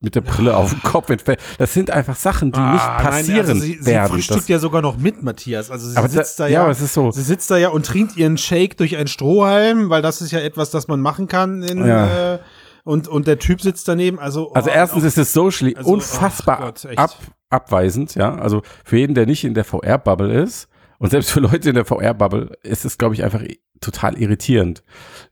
mit 0.00 0.14
der 0.14 0.20
Brille 0.20 0.56
auf 0.56 0.70
dem 0.70 0.82
Kopf. 0.82 1.10
Das 1.58 1.72
sind 1.74 1.90
einfach 1.90 2.16
Sachen, 2.16 2.52
die 2.52 2.60
nicht 2.60 2.82
Ah, 2.82 3.00
nein, 3.02 3.12
passieren 3.12 3.46
also 3.48 3.54
sie, 3.60 3.78
sie 3.80 3.86
werden. 3.86 4.12
frühstückt 4.12 4.40
Das, 4.42 4.48
ja 4.48 4.58
sogar 4.58 4.82
noch 4.82 4.98
mit, 4.98 5.22
Matthias. 5.22 5.70
Also 5.70 5.88
sie 5.88 5.96
aber 5.96 6.08
sitzt 6.08 6.38
da, 6.38 6.44
da 6.44 6.50
ja, 6.50 6.64
ja, 6.64 6.70
es 6.70 6.80
ist 6.80 6.94
so. 6.94 7.10
sie 7.10 7.22
sitzt 7.22 7.50
da 7.50 7.56
ja 7.56 7.68
und 7.70 7.86
trinkt 7.86 8.16
ihren 8.16 8.36
Shake 8.38 8.76
durch 8.76 8.96
einen 8.96 9.08
Strohhalm, 9.08 9.88
weil 9.90 10.02
das 10.02 10.20
ist 10.20 10.32
ja 10.32 10.40
etwas, 10.40 10.70
das 10.70 10.86
man 10.88 11.00
machen 11.00 11.28
kann. 11.28 11.62
In, 11.62 11.84
Ja. 11.86 12.34
äh, 12.34 12.38
und, 12.84 13.08
und 13.08 13.26
der 13.26 13.38
Typ 13.40 13.60
sitzt 13.62 13.88
daneben. 13.88 14.18
Also, 14.20 14.52
Also 14.52 14.70
oh, 14.70 14.72
erstens 14.72 15.02
auch- 15.02 15.06
ist 15.08 15.18
es 15.18 15.32
socially 15.32 15.74
Also, 15.76 15.90
unfassbar 15.92 16.58
ach 16.60 16.64
Gott, 16.82 16.98
ab, 16.98 17.16
abweisend, 17.50 18.14
ja. 18.14 18.34
Also 18.36 18.62
für 18.84 18.98
jeden, 18.98 19.14
der 19.14 19.26
nicht 19.26 19.44
in 19.44 19.54
der 19.54 19.64
VR-Bubble 19.64 20.32
ist 20.42 20.68
und 20.98 21.10
selbst 21.10 21.30
für 21.30 21.40
Leute 21.40 21.68
in 21.68 21.74
der 21.74 21.84
VR-Bubble 21.84 22.56
ist 22.62 22.84
es, 22.84 22.98
glaube 22.98 23.14
ich, 23.14 23.24
einfach 23.24 23.42
total 23.80 24.18
irritierend. 24.18 24.82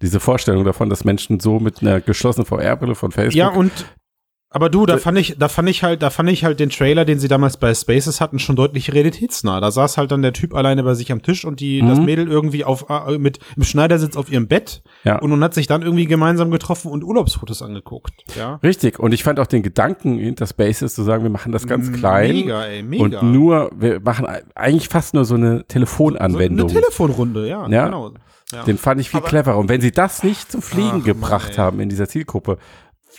Diese 0.02 0.20
Vorstellung 0.20 0.64
davon, 0.64 0.90
dass 0.90 1.04
Menschen 1.04 1.40
so 1.40 1.58
mit 1.58 1.82
einer 1.82 2.00
geschlossenen 2.00 2.46
VR-Brille 2.46 2.94
von 2.94 3.12
Facebook. 3.12 3.36
Ja, 3.36 3.48
und 3.48 3.72
aber 4.54 4.70
du, 4.70 4.86
da 4.86 4.94
Da- 4.94 4.98
fand 5.00 5.18
ich, 5.18 5.36
da 5.38 5.48
fand 5.48 5.68
ich 5.68 5.82
halt, 5.82 6.02
da 6.02 6.08
fand 6.08 6.30
ich 6.30 6.44
halt 6.44 6.58
den 6.60 6.70
Trailer, 6.70 7.04
den 7.04 7.18
sie 7.18 7.28
damals 7.28 7.58
bei 7.58 7.74
Spaces 7.74 8.20
hatten, 8.22 8.38
schon 8.38 8.56
deutlich 8.56 8.92
realitätsnah. 8.94 9.60
Da 9.60 9.70
saß 9.70 9.98
halt 9.98 10.10
dann 10.12 10.22
der 10.22 10.32
Typ 10.32 10.54
alleine 10.54 10.82
bei 10.84 10.94
sich 10.94 11.12
am 11.12 11.20
Tisch 11.22 11.44
und 11.44 11.60
die, 11.60 11.80
das 11.80 11.98
Mhm. 11.98 12.04
Mädel 12.06 12.28
irgendwie 12.28 12.64
auf 12.64 12.86
äh, 12.88 13.18
mit 13.18 13.40
im 13.56 13.64
Schneidersitz 13.64 14.16
auf 14.16 14.32
ihrem 14.32 14.46
Bett 14.48 14.82
Ja. 15.04 15.18
und 15.18 15.28
man 15.30 15.42
hat 15.44 15.52
sich 15.52 15.66
dann 15.66 15.82
irgendwie 15.82 16.06
gemeinsam 16.06 16.50
getroffen 16.50 16.90
und 16.90 17.04
Urlaubsfotos 17.04 17.60
angeguckt. 17.60 18.12
Ja. 18.38 18.60
Richtig. 18.62 18.98
Und 18.98 19.12
ich 19.12 19.22
fand 19.24 19.38
auch 19.40 19.46
den 19.46 19.62
Gedanken 19.62 20.18
hinter 20.18 20.46
Spaces 20.46 20.94
zu 20.94 21.02
sagen, 21.02 21.22
wir 21.22 21.30
machen 21.30 21.52
das 21.52 21.66
ganz 21.66 21.92
klein. 21.92 22.32
Mega, 22.34 22.64
ey, 22.64 22.82
mega. 22.82 23.20
Und 23.20 23.32
nur, 23.32 23.70
wir 23.76 24.00
machen 24.00 24.26
eigentlich 24.54 24.88
fast 24.88 25.12
nur 25.14 25.24
so 25.24 25.34
eine 25.34 25.44
so 25.44 25.50
eine 25.52 25.66
Telefonanwendung. 25.66 26.68
Telefonrunde, 26.68 27.48
ja, 27.48 27.66
Ja. 27.68 27.86
genau. 27.86 28.12
Ja. 28.52 28.62
Den 28.62 28.78
fand 28.78 29.00
ich 29.00 29.10
viel 29.10 29.18
Aber- 29.18 29.28
cleverer. 29.28 29.58
Und 29.58 29.68
wenn 29.68 29.80
sie 29.80 29.90
das 29.90 30.22
nicht 30.22 30.52
zum 30.52 30.62
Fliegen 30.62 30.86
Ach, 30.88 30.92
Mann, 30.94 31.02
gebracht 31.04 31.50
ey. 31.50 31.56
haben 31.56 31.80
in 31.80 31.88
dieser 31.88 32.08
Zielgruppe, 32.08 32.58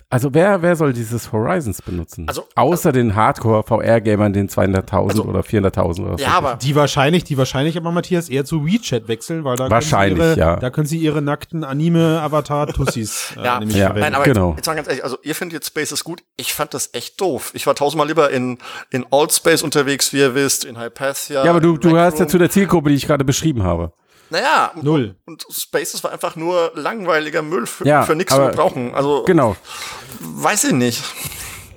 also 0.10 0.34
wer, 0.34 0.62
wer 0.62 0.76
soll 0.76 0.94
dieses 0.94 1.32
Horizons 1.32 1.82
benutzen? 1.82 2.26
Also- 2.28 2.46
Außer 2.56 2.92
den 2.92 3.16
Hardcore-VR-Gamern, 3.16 4.34
den 4.34 4.50
200.000 4.50 5.10
Also- 5.12 5.24
oder 5.26 5.44
400.000 5.44 6.06
oder 6.08 6.18
so. 6.18 6.24
ja, 6.24 6.32
aber 6.32 6.56
Die 6.56 6.76
wahrscheinlich, 6.76 7.24
die 7.24 7.38
wahrscheinlich 7.38 7.78
aber 7.78 7.92
Matthias 7.92 8.30
eher 8.30 8.46
zu 8.46 8.66
WeChat 8.66 9.08
wechseln, 9.08 9.44
weil 9.44 9.56
da 9.56 9.70
Wahrscheinlich, 9.70 10.18
können 10.20 10.34
sie 10.36 10.40
ihre, 10.40 10.50
ja. 10.50 10.56
da 10.58 10.70
können 10.70 10.88
sie 10.88 10.98
ihre 10.98 11.22
nackten 11.22 11.64
Anime-Avatar-Tussis 11.64 13.34
äh, 13.38 13.44
Ja, 13.44 13.60
nämlich 13.60 13.78
Ja, 13.78 13.88
verwenden. 13.88 14.02
Nein, 14.12 14.16
aber 14.16 14.24
Genau. 14.26 14.50
jetzt, 14.50 14.58
jetzt 14.58 14.68
mal 14.68 14.76
ganz 14.76 14.88
ehrlich, 14.88 15.04
also 15.04 15.18
ihr 15.24 15.36
findet 15.36 15.54
jetzt 15.54 15.68
Spaces 15.68 16.04
gut. 16.04 16.24
Ich 16.38 16.54
fand 16.54 16.74
das 16.74 16.90
echt 16.94 17.20
doof. 17.22 17.52
Ich 17.54 17.68
war 17.68 17.76
tausendmal 17.76 18.08
lieber 18.08 18.30
in, 18.32 18.58
in 18.92 19.06
Old 19.12 19.32
Space 19.34 19.64
unterwegs, 19.64 20.14
wie 20.14 20.18
ihr 20.20 20.36
wisst, 20.36 20.66
in 20.66 20.80
Hypathia. 20.80 21.44
Ja, 21.44 21.50
aber 21.52 21.62
du, 21.62 21.78
du 21.78 21.90
Rec 21.90 21.98
hörst 21.98 22.20
ja 22.20 22.28
zu 22.28 22.38
der 22.38 22.50
Zielgruppe, 22.50 22.90
die 22.90 22.96
ich 22.96 23.06
gerade 23.08 23.24
beschrieben 23.26 23.64
habe. 23.64 23.94
Naja, 24.30 24.72
Null. 24.82 25.16
und 25.26 25.46
Spaces 25.52 26.04
war 26.04 26.12
einfach 26.12 26.36
nur 26.36 26.72
langweiliger 26.76 27.42
Müll 27.42 27.66
für, 27.68 27.86
Ja, 27.88 28.04
für 28.04 28.16
nichts 28.16 28.34
zu 28.34 28.40
brauchen. 28.54 28.94
Also, 28.96 29.24
Genau. 29.24 29.56
weiß 30.20 30.66
ich 30.66 30.72
nicht. 30.74 31.04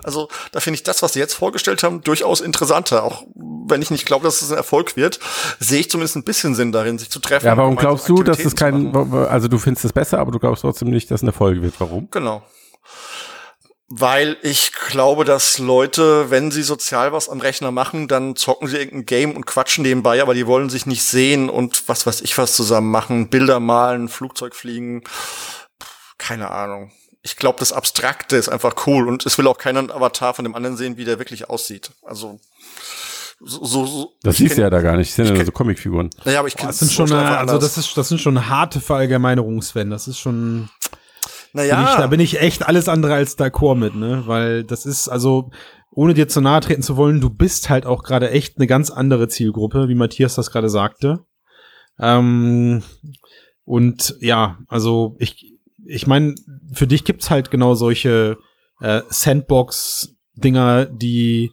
Also, 0.05 0.29
da 0.53 0.61
finde 0.61 0.77
ich 0.77 0.83
das, 0.85 1.03
was 1.03 1.13
sie 1.13 1.19
jetzt 1.19 1.35
vorgestellt 1.35 1.83
haben, 1.83 2.01
durchaus 2.03 2.41
interessanter. 2.41 3.03
Auch 3.05 3.25
wenn 3.35 3.83
ich 3.83 3.91
nicht 3.91 4.07
glaube, 4.07 4.25
dass 4.25 4.41
es 4.41 4.51
ein 4.51 4.57
Erfolg 4.57 4.97
wird, 4.97 5.19
sehe 5.61 5.81
ich 5.81 5.91
zumindest 5.91 6.17
ein 6.17 6.25
bisschen 6.25 6.55
Sinn 6.55 6.73
darin, 6.73 6.99
sich 6.99 7.11
zu 7.11 7.19
treffen. 7.21 7.45
Ja, 7.47 7.57
warum 7.59 7.77
glaubst 7.77 8.09
du, 8.09 8.23
dass 8.23 8.39
es 8.43 8.55
kein, 8.57 8.97
also 8.97 9.49
du 9.49 9.59
findest 9.59 9.85
es 9.85 9.93
besser, 9.93 10.19
aber 10.19 10.31
du 10.33 10.39
glaubst 10.39 10.63
trotzdem 10.63 10.89
nicht, 10.89 11.11
dass 11.11 11.19
es 11.21 11.25
ein 11.25 11.29
Erfolg 11.29 11.61
wird. 11.61 11.75
Warum? 11.79 12.09
Genau. 12.11 12.43
Weil 13.91 14.37
ich 14.43 14.73
glaube, 14.73 15.25
dass 15.25 15.59
Leute, 15.59 16.31
wenn 16.31 16.51
sie 16.51 16.63
sozial 16.63 17.13
was 17.13 17.31
am 17.31 17.41
Rechner 17.41 17.71
machen, 17.71 18.07
dann 18.07 18.37
zocken 18.37 18.69
sie 18.69 18.77
irgendein 18.77 19.07
Game 19.07 19.35
und 19.35 19.47
quatschen 19.47 19.83
nebenbei, 19.83 20.21
aber 20.21 20.35
die 20.35 20.47
wollen 20.47 20.69
sich 20.69 20.85
nicht 20.85 21.03
sehen 21.03 21.49
und 21.49 21.89
was 21.89 22.07
weiß 22.07 22.21
ich 22.21 22.37
was 22.37 22.55
zusammen 22.55 22.91
machen, 22.91 23.31
Bilder 23.31 23.61
malen, 23.61 24.09
Flugzeug 24.09 24.55
fliegen, 24.55 25.05
keine 26.19 26.51
Ahnung. 26.51 26.93
Ich 27.23 27.37
glaube, 27.37 27.61
das 27.61 27.73
Abstrakte 27.73 28.37
ist 28.37 28.51
einfach 28.51 28.87
cool 28.87 29.09
und 29.09 29.25
es 29.25 29.39
will 29.39 29.47
auch 29.47 29.59
keiner 29.59 29.79
einen 29.79 29.91
Avatar 29.91 30.35
von 30.35 30.45
dem 30.45 30.55
anderen 30.55 30.77
sehen, 30.77 30.99
wie 30.99 31.05
der 31.07 31.19
wirklich 31.19 31.49
aussieht. 31.49 31.91
Also 32.03 32.39
so, 33.41 33.65
so, 33.65 33.87
so 33.87 34.13
Das 34.23 34.37
siehst 34.37 34.59
du 34.59 34.63
ja 34.63 34.71
da 34.71 34.81
gar 34.81 34.97
nicht. 34.97 35.17
Das 35.17 35.27
sind 35.27 35.37
ja 35.37 35.45
so 35.45 35.53
Comicfiguren. 35.53 36.11
Naja, 36.25 36.41
aber 36.41 36.49
ich 36.49 36.57
kenne 36.57 36.69
Das 36.69 36.81
sind 36.81 36.93
schon, 36.93 37.13
also 37.13 37.59
das 37.59 37.79
ist, 37.79 37.97
das 37.97 38.09
sind 38.09 38.21
schon 38.21 38.49
harte 38.49 38.81
Verallgemeinerungen, 38.81 39.63
Sven. 39.63 39.91
Das 39.91 40.09
ist 40.09 40.19
schon, 40.19 40.69
naja, 41.53 41.77
bin 41.77 41.85
ich, 41.85 41.97
da 41.97 42.07
bin 42.07 42.21
ich 42.21 42.41
echt 42.41 42.67
alles 42.67 42.89
andere 42.89 43.15
als 43.15 43.39
d'accord 43.39 43.77
mit, 43.77 43.95
ne? 43.95 44.25
Weil 44.27 44.65
das 44.65 44.87
ist, 44.87 45.09
also, 45.09 45.51
ohne 45.91 46.15
dir 46.15 46.29
zu 46.29 46.41
nahe 46.41 46.61
treten 46.61 46.83
zu 46.83 46.97
wollen, 46.97 47.21
du 47.21 47.31
bist 47.31 47.71
halt 47.71 47.87
auch 47.87 48.03
gerade 48.03 48.31
echt 48.31 48.57
eine 48.57 48.67
ganz 48.67 48.91
andere 48.91 49.29
Zielgruppe, 49.29 49.89
wie 49.89 49.95
Matthias 49.95 50.35
das 50.35 50.51
gerade 50.51 50.69
sagte. 50.69 51.25
Ähm, 51.99 52.83
und 53.65 54.17
ja, 54.21 54.59
also 54.69 55.17
ich, 55.19 55.59
ich 55.85 56.07
meine, 56.07 56.35
für 56.73 56.87
dich 56.87 57.05
gibt's 57.05 57.31
halt 57.31 57.51
genau 57.51 57.75
solche 57.75 58.39
äh, 58.81 59.03
Sandbox-Dinger, 59.09 60.87
die 60.87 61.51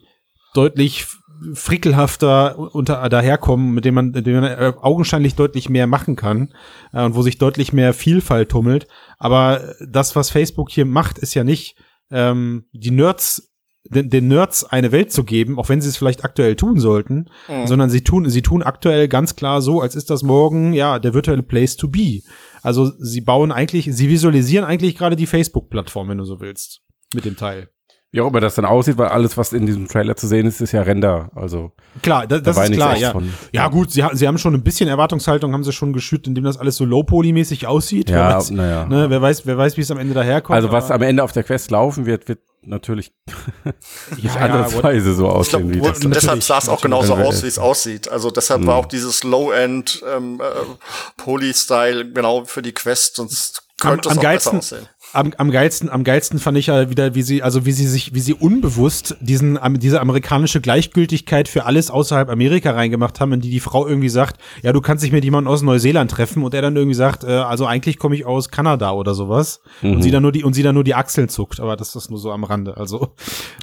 deutlich 0.54 1.06
frickelhafter 1.54 2.58
unter 2.74 3.08
daherkommen, 3.08 3.72
mit 3.74 3.84
denen 3.84 3.94
man, 3.94 4.10
mit 4.10 4.26
denen 4.26 4.40
man 4.40 4.50
äh, 4.52 4.72
augenscheinlich 4.80 5.34
deutlich 5.34 5.68
mehr 5.68 5.86
machen 5.86 6.16
kann 6.16 6.52
äh, 6.92 7.04
und 7.04 7.14
wo 7.14 7.22
sich 7.22 7.38
deutlich 7.38 7.72
mehr 7.72 7.92
Vielfalt 7.92 8.50
tummelt. 8.50 8.86
Aber 9.18 9.74
das, 9.86 10.16
was 10.16 10.30
Facebook 10.30 10.70
hier 10.70 10.86
macht, 10.86 11.18
ist 11.18 11.34
ja 11.34 11.44
nicht 11.44 11.76
ähm, 12.10 12.66
die 12.72 12.90
Nerds 12.90 13.52
den, 13.88 14.10
den 14.10 14.26
Nerds 14.28 14.64
eine 14.64 14.90
Welt 14.90 15.12
zu 15.12 15.22
geben, 15.22 15.58
auch 15.60 15.68
wenn 15.68 15.80
sie 15.80 15.88
es 15.88 15.96
vielleicht 15.96 16.24
aktuell 16.24 16.56
tun 16.56 16.80
sollten, 16.80 17.26
Mhm. 17.48 17.66
sondern 17.68 17.88
sie 17.90 18.02
tun, 18.02 18.28
sie 18.28 18.42
tun 18.42 18.62
aktuell 18.62 19.06
ganz 19.06 19.36
klar 19.36 19.62
so, 19.62 19.80
als 19.80 19.94
ist 19.94 20.10
das 20.10 20.24
morgen, 20.24 20.72
ja, 20.72 20.98
der 20.98 21.14
virtuelle 21.14 21.44
Place 21.44 21.76
to 21.76 21.88
be. 21.88 22.22
Also 22.62 22.90
sie 22.98 23.20
bauen 23.20 23.52
eigentlich, 23.52 23.88
sie 23.92 24.08
visualisieren 24.08 24.64
eigentlich 24.64 24.96
gerade 24.96 25.14
die 25.14 25.26
Facebook-Plattform, 25.26 26.08
wenn 26.08 26.18
du 26.18 26.24
so 26.24 26.40
willst, 26.40 26.80
mit 27.14 27.24
dem 27.24 27.36
Teil. 27.36 27.68
Wie 28.16 28.22
auch 28.22 28.28
immer 28.28 28.40
das 28.40 28.54
dann 28.54 28.64
aussieht, 28.64 28.96
weil 28.96 29.08
alles, 29.08 29.36
was 29.36 29.52
in 29.52 29.66
diesem 29.66 29.88
Trailer 29.88 30.16
zu 30.16 30.26
sehen 30.26 30.46
ist, 30.46 30.62
ist 30.62 30.72
ja 30.72 30.80
Render. 30.80 31.28
Also 31.34 31.72
Klar, 32.02 32.26
da, 32.26 32.38
das 32.38 32.56
war 32.56 32.64
ist 32.64 32.72
klar, 32.72 32.96
ja. 32.96 33.12
von- 33.12 33.30
Ja 33.52 33.68
gut, 33.68 33.90
sie, 33.90 34.02
sie 34.14 34.26
haben 34.26 34.38
schon 34.38 34.54
ein 34.54 34.62
bisschen 34.62 34.88
Erwartungshaltung, 34.88 35.52
haben 35.52 35.64
sie 35.64 35.72
schon 35.72 35.92
geschürt, 35.92 36.26
indem 36.26 36.44
das 36.44 36.56
alles 36.56 36.76
so 36.76 36.86
low-poly-mäßig 36.86 37.66
aussieht. 37.66 38.08
wer 38.08 38.16
ja, 38.16 38.36
weiß, 38.38 38.52
naja. 38.52 38.86
ne, 38.86 39.10
wer 39.10 39.20
weiß, 39.20 39.44
wer 39.44 39.58
weiß, 39.58 39.76
wie 39.76 39.82
es 39.82 39.90
am 39.90 39.98
Ende 39.98 40.14
daherkommt. 40.14 40.56
Also 40.56 40.72
was 40.72 40.90
am 40.90 41.02
Ende 41.02 41.22
auf 41.22 41.32
der 41.32 41.42
Quest 41.44 41.70
laufen 41.70 42.06
wird, 42.06 42.26
wird 42.26 42.38
natürlich 42.62 43.12
nicht 44.16 44.34
ja, 44.34 44.40
ansatzweise 44.40 45.12
so 45.14 45.28
aussehen 45.28 45.68
wie 45.68 45.78
glaub, 45.80 45.92
das. 45.92 46.02
und 46.02 46.14
deshalb 46.14 46.42
sah 46.42 46.56
es 46.56 46.70
auch 46.70 46.80
genauso 46.80 47.16
aus, 47.16 47.42
wie 47.42 47.48
es 47.48 47.58
aussieht. 47.58 48.08
Also 48.10 48.30
deshalb 48.30 48.64
war 48.66 48.76
auch 48.76 48.86
dieses 48.86 49.24
Low-End 49.24 50.02
ähm, 50.10 50.40
äh, 50.40 51.22
Poly-Style 51.22 52.12
genau 52.12 52.44
für 52.46 52.62
die 52.62 52.72
Quest, 52.72 53.16
sonst 53.16 53.62
könnte 53.78 54.08
es 54.08 54.12
am 54.12 54.18
auch 54.18 54.22
geilsten, 54.22 54.58
besser 54.58 54.76
aussehen. 54.76 54.88
Am, 55.12 55.32
am 55.38 55.50
geilsten, 55.50 55.88
am 55.88 56.04
geilsten 56.04 56.38
fand 56.38 56.58
ich 56.58 56.66
ja 56.66 56.90
wieder, 56.90 57.14
wie 57.14 57.22
sie, 57.22 57.42
also 57.42 57.64
wie 57.64 57.72
sie 57.72 57.86
sich, 57.86 58.14
wie 58.14 58.20
sie 58.20 58.34
unbewusst 58.34 59.16
diesen, 59.20 59.58
diese 59.78 60.00
amerikanische 60.00 60.60
Gleichgültigkeit 60.60 61.48
für 61.48 61.64
alles 61.64 61.90
außerhalb 61.90 62.28
Amerika 62.28 62.72
reingemacht 62.72 63.20
haben, 63.20 63.32
in 63.32 63.40
die 63.40 63.50
die 63.50 63.60
Frau 63.60 63.86
irgendwie 63.86 64.08
sagt, 64.08 64.40
ja, 64.62 64.72
du 64.72 64.80
kannst 64.80 65.04
dich 65.04 65.12
mit 65.12 65.24
jemandem 65.24 65.52
aus 65.52 65.62
Neuseeland 65.62 66.10
treffen 66.10 66.42
und 66.42 66.52
er 66.54 66.62
dann 66.62 66.76
irgendwie 66.76 66.94
sagt, 66.94 67.24
äh, 67.24 67.28
also 67.28 67.66
eigentlich 67.66 67.98
komme 67.98 68.14
ich 68.14 68.26
aus 68.26 68.50
Kanada 68.50 68.92
oder 68.92 69.14
sowas 69.14 69.60
und 69.82 70.02
sie 70.02 70.10
dann 70.10 70.22
nur 70.22 70.32
die, 70.32 70.44
und 70.44 70.52
sie 70.54 70.62
dann 70.62 70.74
nur 70.74 70.84
die 70.84 70.94
Achseln 70.94 71.28
zuckt, 71.28 71.60
aber 71.60 71.76
das 71.76 71.96
ist 71.96 72.10
nur 72.10 72.18
so 72.18 72.30
am 72.32 72.44
Rande, 72.44 72.76
also, 72.76 73.14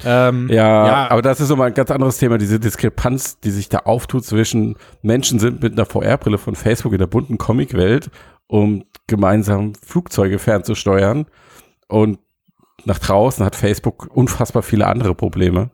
ähm, 0.04 0.48
Ja, 0.50 0.86
Ja. 0.86 1.10
aber 1.10 1.22
das 1.22 1.40
ist 1.40 1.48
nochmal 1.50 1.68
ein 1.68 1.74
ganz 1.74 1.90
anderes 1.90 2.18
Thema, 2.18 2.38
diese 2.38 2.58
Diskrepanz, 2.58 3.38
die 3.40 3.50
sich 3.50 3.68
da 3.68 3.78
auftut 3.80 4.24
zwischen 4.24 4.76
Menschen 5.02 5.38
sind 5.38 5.62
mit 5.62 5.74
einer 5.74 5.86
VR-Brille 5.86 6.38
von 6.38 6.54
Facebook 6.56 6.92
in 6.92 6.98
der 6.98 7.06
bunten 7.06 7.38
Comicwelt, 7.38 8.10
um 8.46 8.84
gemeinsam 9.06 9.74
Flugzeuge 9.74 10.38
fernzusteuern. 10.38 11.26
Und 11.88 12.18
nach 12.84 12.98
draußen 12.98 13.44
hat 13.44 13.56
Facebook 13.56 14.08
unfassbar 14.14 14.62
viele 14.62 14.86
andere 14.86 15.14
Probleme, 15.14 15.70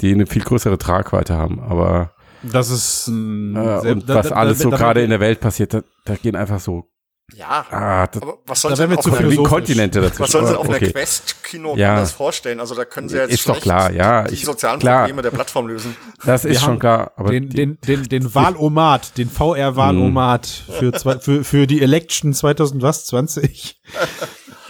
die 0.00 0.12
eine 0.12 0.26
viel 0.26 0.42
größere 0.42 0.78
Tragweite 0.78 1.36
haben, 1.36 1.60
aber 1.60 2.12
das 2.42 2.70
ist, 2.70 3.08
äh, 3.08 3.10
und 3.10 4.08
was 4.08 4.32
alles 4.32 4.58
so 4.58 4.70
gerade 4.70 5.02
in 5.02 5.10
der 5.10 5.20
Welt 5.20 5.40
passiert, 5.40 5.74
da, 5.74 5.82
da 6.04 6.16
gehen 6.16 6.34
einfach 6.34 6.58
so 6.58 6.88
Ja, 7.34 7.64
Ah, 7.70 8.06
das, 8.08 8.20
aber 8.22 8.38
was 8.46 8.60
sollen 8.60 8.72
Da 8.76 8.86
sie 8.88 8.94
auf 8.96 9.04
philosophisch. 9.16 9.48
Kontinente 9.50 10.00
dazwischen. 10.00 10.22
was 10.22 10.30
sollen 10.32 10.46
sie 10.46 10.52
auf 10.58 10.64
Aber 10.66 10.74
einer 10.74 10.82
okay. 10.82 10.92
Quest-Kino 10.92 11.76
Ja. 11.76 11.94
anders 11.94 12.12
vorstellen? 12.12 12.60
Also 12.60 12.74
da 12.74 12.84
können 12.84 13.08
sie 13.08 13.16
jetzt 13.16 13.32
Ist 13.32 13.48
doch 13.48 13.60
klar, 13.60 13.90
ja, 13.90 14.24
die 14.24 14.34
ich- 14.34 14.44
sozialen 14.44 14.80
klar. 14.80 15.00
Probleme 15.00 15.22
der 15.22 15.30
Plattform 15.30 15.66
lösen. 15.66 15.96
Das 16.24 16.44
ist 16.44 16.52
Wir 16.60 16.60
schon 16.60 16.78
klar. 16.78 17.12
Aber 17.16 17.30
den, 17.30 17.48
den, 17.48 17.78
den, 17.86 18.04
den 18.04 18.34
Wahlomat, 18.34 19.16
den 19.16 19.30
VR-Wahlomat 19.30 20.46
für, 20.46 20.92
zwei, 20.92 21.18
für, 21.18 21.42
für 21.44 21.66
die 21.66 21.80
Election 21.82 22.34
2000 22.34 22.82
was? 22.82 23.06
20? 23.06 23.80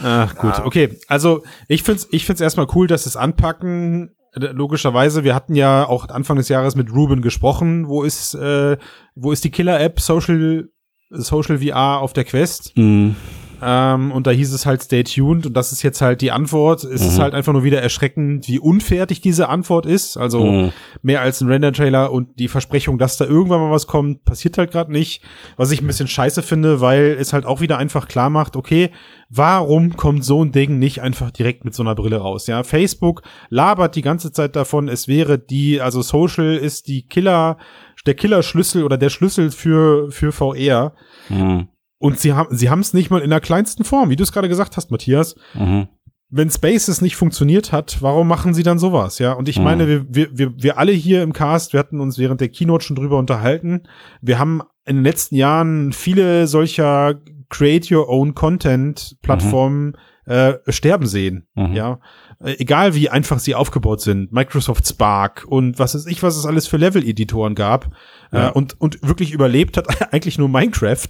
Ach, 0.02 0.34
gut, 0.36 0.58
okay. 0.64 0.98
Also 1.08 1.42
ich 1.68 1.82
find's, 1.82 2.08
ich 2.10 2.26
find's 2.26 2.40
erstmal 2.40 2.66
cool, 2.74 2.86
dass 2.86 3.06
es 3.06 3.16
anpacken. 3.16 4.14
Äh, 4.34 4.46
Logischerweise, 4.52 5.24
wir 5.24 5.34
hatten 5.34 5.54
ja 5.54 5.86
auch 5.86 6.08
Anfang 6.08 6.36
des 6.36 6.48
Jahres 6.48 6.74
mit 6.74 6.92
Ruben 6.92 7.22
gesprochen. 7.22 7.88
Wo 7.88 8.02
ist, 8.02 8.34
äh, 8.34 8.76
wo 9.14 9.32
ist 9.32 9.44
die 9.44 9.50
Killer-App 9.50 10.00
Social, 10.00 10.68
Social 11.12 11.58
VR 11.58 12.00
auf 12.00 12.12
der 12.12 12.24
Quest? 12.24 12.76
Mhm. 12.76 13.16
Ähm, 13.64 14.10
und 14.10 14.26
da 14.26 14.32
hieß 14.32 14.52
es 14.52 14.66
halt 14.66 14.82
stay 14.82 15.04
tuned 15.04 15.46
und 15.46 15.56
das 15.56 15.70
ist 15.70 15.82
jetzt 15.82 16.00
halt 16.00 16.20
die 16.20 16.32
Antwort. 16.32 16.82
Es 16.82 17.00
ist 17.00 17.18
Mhm. 17.18 17.22
halt 17.22 17.34
einfach 17.34 17.52
nur 17.52 17.62
wieder 17.62 17.80
erschreckend, 17.80 18.48
wie 18.48 18.58
unfertig 18.58 19.20
diese 19.20 19.48
Antwort 19.48 19.86
ist. 19.86 20.16
Also 20.16 20.44
Mhm. 20.44 20.72
mehr 21.02 21.20
als 21.20 21.40
ein 21.40 21.48
Render-Trailer 21.48 22.10
und 22.10 22.40
die 22.40 22.48
Versprechung, 22.48 22.98
dass 22.98 23.18
da 23.18 23.24
irgendwann 23.24 23.60
mal 23.60 23.70
was 23.70 23.86
kommt, 23.86 24.24
passiert 24.24 24.58
halt 24.58 24.72
gerade 24.72 24.90
nicht. 24.90 25.22
Was 25.56 25.70
ich 25.70 25.80
ein 25.80 25.86
bisschen 25.86 26.08
scheiße 26.08 26.42
finde, 26.42 26.80
weil 26.80 27.16
es 27.20 27.32
halt 27.32 27.46
auch 27.46 27.60
wieder 27.60 27.78
einfach 27.78 28.08
klar 28.08 28.30
macht, 28.30 28.56
okay, 28.56 28.90
warum 29.30 29.96
kommt 29.96 30.24
so 30.24 30.44
ein 30.44 30.50
Ding 30.50 30.80
nicht 30.80 31.00
einfach 31.00 31.30
direkt 31.30 31.64
mit 31.64 31.72
so 31.72 31.84
einer 31.84 31.94
Brille 31.94 32.16
raus? 32.16 32.48
Ja, 32.48 32.64
Facebook 32.64 33.22
labert 33.48 33.94
die 33.94 34.02
ganze 34.02 34.32
Zeit 34.32 34.56
davon, 34.56 34.88
es 34.88 35.06
wäre 35.06 35.38
die, 35.38 35.80
also 35.80 36.02
Social 36.02 36.56
ist 36.56 36.88
die 36.88 37.02
Killer, 37.06 37.58
der 38.06 38.14
Killerschlüssel 38.14 38.84
oder 38.84 38.98
der 38.98 39.10
Schlüssel 39.10 39.50
für, 39.50 40.10
für 40.10 40.32
VR. 40.32 40.94
Mhm. 41.28 41.68
Und 41.98 42.18
sie 42.18 42.32
haben 42.32 42.54
sie 42.56 42.68
haben 42.68 42.80
es 42.80 42.94
nicht 42.94 43.10
mal 43.10 43.20
in 43.20 43.30
der 43.30 43.40
kleinsten 43.40 43.84
Form, 43.84 44.10
wie 44.10 44.16
du 44.16 44.24
es 44.24 44.32
gerade 44.32 44.48
gesagt 44.48 44.76
hast, 44.76 44.90
Matthias. 44.90 45.36
Mhm. 45.54 45.88
Wenn 46.34 46.50
Spaces 46.50 47.00
nicht 47.02 47.14
funktioniert 47.14 47.72
hat, 47.72 48.00
warum 48.00 48.26
machen 48.26 48.54
sie 48.54 48.62
dann 48.62 48.78
sowas? 48.78 49.18
Ja, 49.18 49.34
und 49.34 49.48
ich 49.50 49.56
Hm. 49.56 49.64
meine, 49.64 49.86
wir, 49.86 50.06
wir, 50.08 50.38
wir, 50.38 50.52
wir 50.56 50.78
alle 50.78 50.92
hier 50.92 51.22
im 51.22 51.34
Cast, 51.34 51.74
wir 51.74 51.80
hatten 51.80 52.00
uns 52.00 52.16
während 52.16 52.40
der 52.40 52.48
Keynote 52.48 52.84
schon 52.86 52.96
drüber 52.96 53.18
unterhalten. 53.18 53.82
Wir 54.22 54.38
haben 54.38 54.62
in 54.86 54.96
den 54.96 55.04
letzten 55.04 55.34
Jahren 55.36 55.92
viele 55.92 56.46
solcher 56.46 57.20
Create 57.50 57.92
Your 57.92 58.08
Own 58.08 58.34
Content 58.34 59.18
Plattformen 59.20 59.92
äh, 60.24 60.54
sterben 60.68 61.06
sehen. 61.06 61.46
Mhm. 61.54 61.74
Ja, 61.74 62.00
Äh, 62.42 62.56
egal 62.58 62.94
wie 62.94 63.08
einfach 63.08 63.38
sie 63.38 63.54
aufgebaut 63.54 64.00
sind. 64.00 64.32
Microsoft 64.32 64.86
Spark 64.86 65.44
und 65.46 65.78
was 65.78 65.94
weiß 65.94 66.06
ich, 66.06 66.22
was 66.22 66.36
es 66.36 66.44
alles 66.46 66.66
für 66.66 66.76
Level-Editoren 66.76 67.54
gab. 67.54 67.90
Ja. 68.32 68.48
Äh, 68.48 68.52
und, 68.52 68.80
und 68.80 68.98
wirklich 69.06 69.32
überlebt 69.32 69.76
hat 69.76 69.86
eigentlich 70.12 70.38
nur 70.38 70.48
Minecraft, 70.48 71.08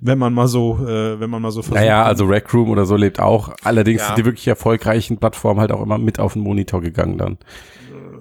wenn 0.00 0.18
man 0.18 0.34
mal 0.34 0.46
so, 0.48 0.78
äh, 0.86 1.18
wenn 1.20 1.30
man 1.30 1.40
mal 1.42 1.50
so 1.50 1.62
versucht. 1.62 1.80
Naja, 1.80 2.02
also 2.04 2.24
Rec 2.26 2.52
Room 2.52 2.70
oder 2.70 2.84
so 2.86 2.96
lebt 2.96 3.20
auch. 3.20 3.54
Allerdings 3.64 4.00
Ja. 4.02 4.08
sind 4.08 4.18
die 4.18 4.24
wirklich 4.24 4.46
erfolgreichen 4.46 5.18
Plattformen 5.18 5.60
halt 5.60 5.72
auch 5.72 5.82
immer 5.82 5.98
mit 5.98 6.18
auf 6.20 6.34
den 6.34 6.42
Monitor 6.42 6.80
gegangen 6.80 7.18
dann. 7.18 7.38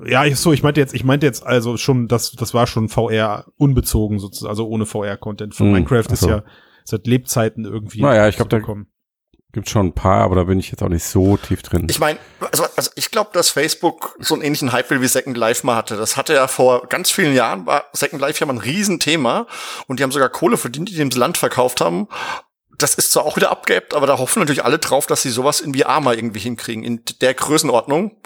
Ja, 0.06 0.26
ich, 0.26 0.36
so, 0.38 0.52
ich 0.52 0.63
meinte 0.63 0.82
jetzt, 0.82 0.93
ich 0.93 1.04
meinte 1.06 1.26
jetzt 1.26 1.45
also 1.45 1.78
schon, 1.78 2.08
das, 2.10 2.34
das 2.34 2.54
war 2.54 2.67
schon 2.67 2.89
VR 2.89 3.45
unbezogen 3.58 4.19
sozusagen, 4.19 4.49
also 4.49 4.67
ohne 4.67 4.86
VR-Content. 4.86 5.56
Von 5.56 5.67
Hm, 5.67 5.73
Minecraft 5.73 6.04
ach 6.08 6.13
ist 6.13 6.19
so. 6.19 6.30
ja 6.30 6.43
seit 6.84 7.08
Lebzeiten 7.08 7.63
irgendwie. 7.63 8.02
Naja, 8.02 8.28
ich 8.28 8.36
glaub, 8.36 8.49
da-. 8.49 8.60
Gibt 9.54 9.70
schon 9.70 9.88
ein 9.88 9.94
paar, 9.94 10.24
aber 10.24 10.36
da 10.36 10.44
bin 10.46 10.60
ich 10.60 10.72
jetzt 10.72 10.82
auch 10.82 10.89
nicht 10.89 11.04
so 11.06 11.38
tief 11.38 11.62
drin. 11.62 11.86
Ich 11.88 12.00
meine, 12.00 12.18
also, 12.52 12.66
also 12.76 12.89
ich 12.96 13.12
glaube, 13.12 13.30
dass 13.34 13.52
Facebook 13.52 14.16
so 14.20 14.34
einen 14.34 14.42
ähnlichen 14.44 14.72
Hype 14.72 14.89
will 14.89 15.00
wie 15.00 15.08
Second 15.08 15.38
Life 15.38 15.63
mal 15.63 15.76
hatte. 15.76 15.96
Das 15.96 16.18
hatte 16.18 16.34
ja 16.34 16.48
vor 16.48 16.88
ganz 16.88 17.12
vielen 17.12 17.36
Jahren, 17.36 17.68
war 17.68 17.86
Second 17.94 18.20
Life 18.20 18.39
ja 18.39 18.48
mal 18.48 18.54
ein 18.54 18.60
Riesenthema 18.60 19.46
und 19.86 20.00
die 20.00 20.04
haben 20.04 20.12
sogar 20.12 20.30
Kohle 20.30 20.58
verdient, 20.58 20.89
die 20.89 20.96
dem 20.96 21.12
das 21.12 21.20
Land 21.20 21.38
verkauft 21.38 21.82
haben. 21.82 22.08
Das 22.80 22.96
ist 22.96 23.12
zwar 23.12 23.26
auch 23.26 23.36
wieder 23.36 23.52
abgeebbt, 23.52 23.94
aber 23.94 24.08
da 24.08 24.18
hoffen 24.18 24.39
natürlich 24.39 24.66
alle 24.66 24.80
drauf, 24.80 25.06
dass 25.06 25.22
sie 25.22 25.30
sowas 25.30 25.62
in 25.62 25.76
VR 25.76 26.02
mal 26.02 26.16
irgendwie 26.16 26.39
hinkriegen. 26.39 26.84
In 26.84 27.04
der 27.22 27.36
Größenordnung 27.36 28.18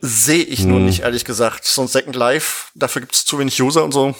sehe 0.00 0.42
ich 0.42 0.64
nur 0.64 0.78
Hm. 0.78 0.86
nicht, 0.86 1.02
ehrlich 1.02 1.24
gesagt. 1.24 1.66
So 1.66 1.82
ein 1.82 1.88
Second 1.88 2.16
Life, 2.16 2.72
dafür 2.74 3.00
gibt 3.02 3.14
es 3.14 3.24
zu 3.24 3.38
wenig 3.38 3.62
User 3.62 3.84
und 3.84 3.92
so. 3.92 4.16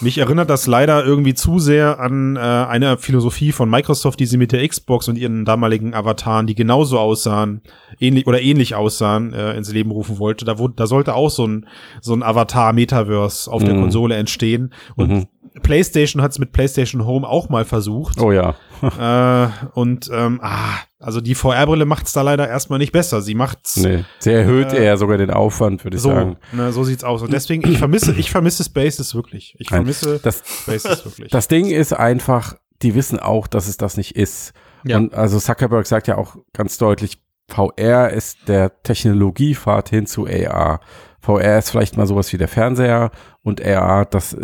Mich 0.00 0.18
erinnert 0.18 0.48
das 0.48 0.68
leider 0.68 1.04
irgendwie 1.04 1.34
zu 1.34 1.58
sehr 1.58 1.98
an 1.98 2.36
äh, 2.36 2.38
eine 2.38 2.98
Philosophie 2.98 3.50
von 3.50 3.68
Microsoft, 3.68 4.20
die 4.20 4.26
sie 4.26 4.36
mit 4.36 4.52
der 4.52 4.66
Xbox 4.66 5.08
und 5.08 5.16
ihren 5.18 5.44
damaligen 5.44 5.92
Avataren, 5.92 6.46
die 6.46 6.54
genauso 6.54 7.00
aussahen, 7.00 7.62
ähnlich 7.98 8.28
oder 8.28 8.40
ähnlich 8.40 8.76
aussahen, 8.76 9.32
äh, 9.32 9.54
ins 9.56 9.72
Leben 9.72 9.90
rufen 9.90 10.20
wollte. 10.20 10.44
Da, 10.44 10.58
wurde, 10.58 10.74
da 10.76 10.86
sollte 10.86 11.14
auch 11.14 11.30
so 11.30 11.46
ein, 11.48 11.66
so 12.00 12.14
ein 12.14 12.22
Avatar-Metaverse 12.22 13.50
auf 13.50 13.64
der 13.64 13.74
Mhm. 13.74 13.80
Konsole 13.80 14.14
entstehen. 14.14 14.72
Und 14.94 15.08
Mhm. 15.10 15.26
PlayStation 15.62 16.22
hat 16.22 16.32
es 16.32 16.38
mit 16.38 16.52
PlayStation 16.52 17.04
Home 17.06 17.26
auch 17.26 17.48
mal 17.48 17.64
versucht. 17.64 18.20
Oh 18.20 18.32
ja. 18.32 18.54
Äh, 18.80 19.48
und 19.74 20.08
ähm, 20.12 20.38
ah, 20.40 20.76
also 21.00 21.20
die 21.20 21.34
VR-Brille 21.34 21.84
macht's 21.84 22.12
da 22.12 22.22
leider 22.22 22.48
erstmal 22.48 22.78
nicht 22.78 22.92
besser. 22.92 23.22
Sie 23.22 23.34
macht's 23.34 23.76
Nee. 23.76 24.04
Sie 24.20 24.30
erhöht 24.32 24.72
Äh, 24.72 24.84
eher 24.84 24.96
sogar 24.96 25.18
den 25.18 25.32
Aufwand, 25.32 25.82
würde 25.82 25.96
ich 25.96 26.02
so, 26.04 26.10
sagen. 26.10 26.36
ne, 26.52 26.70
so 26.70 26.84
sieht's 26.84 27.02
aus. 27.02 27.22
Und 27.22 27.32
deswegen, 27.32 27.68
ich 27.68 27.78
vermisse, 27.78 28.12
ich 28.12 28.30
vermisse 28.30 28.62
Spaces 28.62 29.16
wirklich. 29.16 29.56
Ich 29.58 29.70
Nein, 29.70 29.80
vermisse 29.80 30.20
Das, 30.22 30.44
Spaces 30.46 31.04
wirklich. 31.04 31.30
das 31.32 31.48
Ding 31.48 31.66
ist 31.66 31.92
einfach, 31.92 32.54
die 32.82 32.94
wissen 32.94 33.18
auch, 33.18 33.48
dass 33.48 33.66
es 33.66 33.78
das 33.78 33.96
nicht 33.96 34.14
ist. 34.14 34.52
Ja. 34.84 34.98
Und 34.98 35.12
also 35.12 35.40
Zuckerberg 35.40 35.84
sagt 35.88 36.06
ja 36.06 36.16
auch 36.16 36.36
ganz 36.52 36.78
deutlich, 36.78 37.20
VR 37.48 38.10
ist 38.10 38.46
der 38.46 38.80
Technologiepfad 38.84 39.88
hin 39.88 40.06
zu 40.06 40.26
AR. 40.28 40.80
VR 41.20 41.58
ist 41.58 41.70
vielleicht 41.70 41.96
mal 41.96 42.06
sowas 42.06 42.32
wie 42.32 42.38
der 42.38 42.48
Fernseher 42.48 43.10
und 43.42 43.60
AR, 43.64 44.04
das 44.04 44.36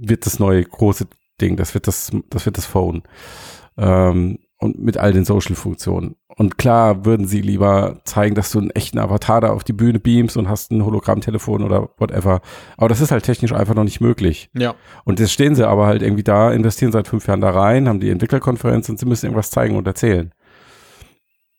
wird 0.00 0.26
das 0.26 0.38
neue 0.38 0.64
große 0.64 1.06
Ding, 1.40 1.56
das 1.56 1.74
wird 1.74 1.86
das, 1.86 2.10
das 2.30 2.44
wird 2.46 2.56
das 2.58 2.66
Phone. 2.66 3.02
Ähm, 3.76 4.38
und 4.58 4.78
mit 4.78 4.98
all 4.98 5.14
den 5.14 5.24
Social-Funktionen. 5.24 6.16
Und 6.36 6.58
klar 6.58 7.06
würden 7.06 7.26
sie 7.26 7.40
lieber 7.40 8.00
zeigen, 8.04 8.34
dass 8.34 8.50
du 8.50 8.58
einen 8.58 8.68
echten 8.70 8.98
Avatar 8.98 9.40
da 9.40 9.52
auf 9.52 9.64
die 9.64 9.72
Bühne 9.72 9.98
beamst 9.98 10.36
und 10.36 10.50
hast 10.50 10.70
ein 10.70 10.84
Hologrammtelefon 10.84 11.62
oder 11.64 11.88
whatever. 11.96 12.42
Aber 12.76 12.90
das 12.90 13.00
ist 13.00 13.10
halt 13.10 13.24
technisch 13.24 13.52
einfach 13.52 13.74
noch 13.74 13.84
nicht 13.84 14.02
möglich. 14.02 14.50
ja. 14.52 14.74
Und 15.04 15.18
jetzt 15.18 15.32
stehen 15.32 15.54
sie 15.54 15.66
aber 15.66 15.86
halt 15.86 16.02
irgendwie 16.02 16.22
da, 16.24 16.52
investieren 16.52 16.92
seit 16.92 17.08
fünf 17.08 17.26
Jahren 17.26 17.40
da 17.40 17.48
rein, 17.50 17.88
haben 17.88 18.00
die 18.00 18.10
Entwicklerkonferenz 18.10 18.86
und 18.90 18.98
sie 18.98 19.06
müssen 19.06 19.26
irgendwas 19.26 19.50
zeigen 19.50 19.76
und 19.76 19.86
erzählen. 19.86 20.30